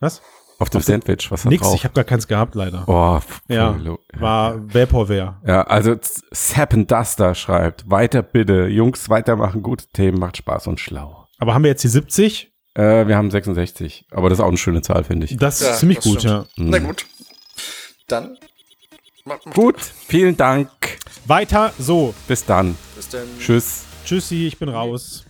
Was? 0.00 0.20
Auf 0.58 0.68
dem 0.68 0.82
Sandwich, 0.82 1.30
was 1.30 1.44
war 1.46 1.50
Nix, 1.52 1.62
drauf? 1.62 1.74
ich 1.74 1.84
habe 1.84 1.94
gar 1.94 2.04
keins 2.04 2.26
gehabt, 2.28 2.54
leider. 2.54 2.84
oh, 2.86 3.18
ja, 3.48 3.78
war 4.18 4.56
Vaporware. 4.74 5.36
Ja, 5.46 5.62
also 5.62 5.96
Sap 6.32 6.74
Duster 6.86 7.34
schreibt, 7.34 7.88
weiter 7.90 8.22
bitte, 8.22 8.66
Jungs, 8.66 9.08
weitermachen, 9.08 9.62
gute 9.62 9.86
Themen, 9.92 10.18
macht 10.18 10.36
Spaß 10.36 10.66
und 10.66 10.78
schlau. 10.78 11.26
Aber 11.38 11.54
haben 11.54 11.62
wir 11.64 11.70
jetzt 11.70 11.82
die 11.84 11.88
70? 11.88 12.52
Äh, 12.74 13.06
wir 13.06 13.16
haben 13.16 13.30
66, 13.30 14.04
aber 14.10 14.28
das 14.28 14.38
ist 14.38 14.42
auch 14.44 14.48
eine 14.48 14.58
schöne 14.58 14.82
Zahl, 14.82 15.02
finde 15.04 15.24
ich. 15.26 15.36
Das 15.38 15.60
Ja, 15.60 15.70
ist 15.70 15.78
ziemlich 15.80 15.98
das 15.98 16.04
gut, 16.04 16.18
stimmt. 16.20 16.34
ja. 16.34 16.64
Na 16.64 16.78
gut. 16.78 17.06
Dann. 18.06 18.36
Mach, 19.24 19.38
mach 19.46 19.54
Gut, 19.54 19.80
vielen 19.80 20.36
Dank. 20.36 20.68
Weiter 21.26 21.72
so. 21.78 22.14
Bis 22.28 22.44
dann. 22.44 22.76
Bis 22.96 23.08
dann. 23.08 23.22
Tschüss. 23.38 23.84
Tschüssi, 24.04 24.46
ich 24.46 24.58
bin 24.58 24.68
raus. 24.68 25.24